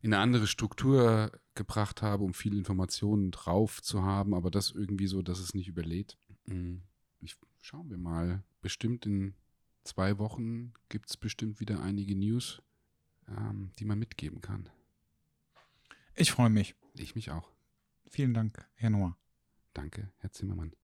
in 0.00 0.12
eine 0.12 0.22
andere 0.22 0.46
Struktur 0.46 1.32
gebracht 1.54 2.02
habe, 2.02 2.24
um 2.24 2.34
viele 2.34 2.56
Informationen 2.56 3.30
drauf 3.30 3.82
zu 3.82 4.02
haben, 4.02 4.34
aber 4.34 4.50
das 4.50 4.70
irgendwie 4.70 5.06
so, 5.06 5.22
dass 5.22 5.38
es 5.38 5.54
nicht 5.54 5.68
überlädt. 5.68 6.16
Mm, 6.46 6.76
ich, 7.20 7.36
schauen 7.66 7.90
wir 7.90 7.98
mal. 7.98 8.44
Bestimmt 8.62 9.06
in 9.06 9.34
zwei 9.82 10.18
Wochen 10.18 10.72
gibt 10.88 11.10
es 11.10 11.16
bestimmt 11.16 11.58
wieder 11.58 11.82
einige 11.82 12.14
News, 12.14 12.62
ähm, 13.28 13.70
die 13.78 13.84
man 13.84 13.98
mitgeben 13.98 14.40
kann. 14.40 14.68
Ich 16.14 16.30
freue 16.30 16.50
mich. 16.50 16.76
Ich 16.94 17.16
mich 17.16 17.32
auch. 17.32 17.50
Vielen 18.08 18.34
Dank, 18.34 18.64
Herr 18.74 18.90
Noah. 18.90 19.16
Danke, 19.74 20.12
Herr 20.18 20.30
Zimmermann. 20.30 20.74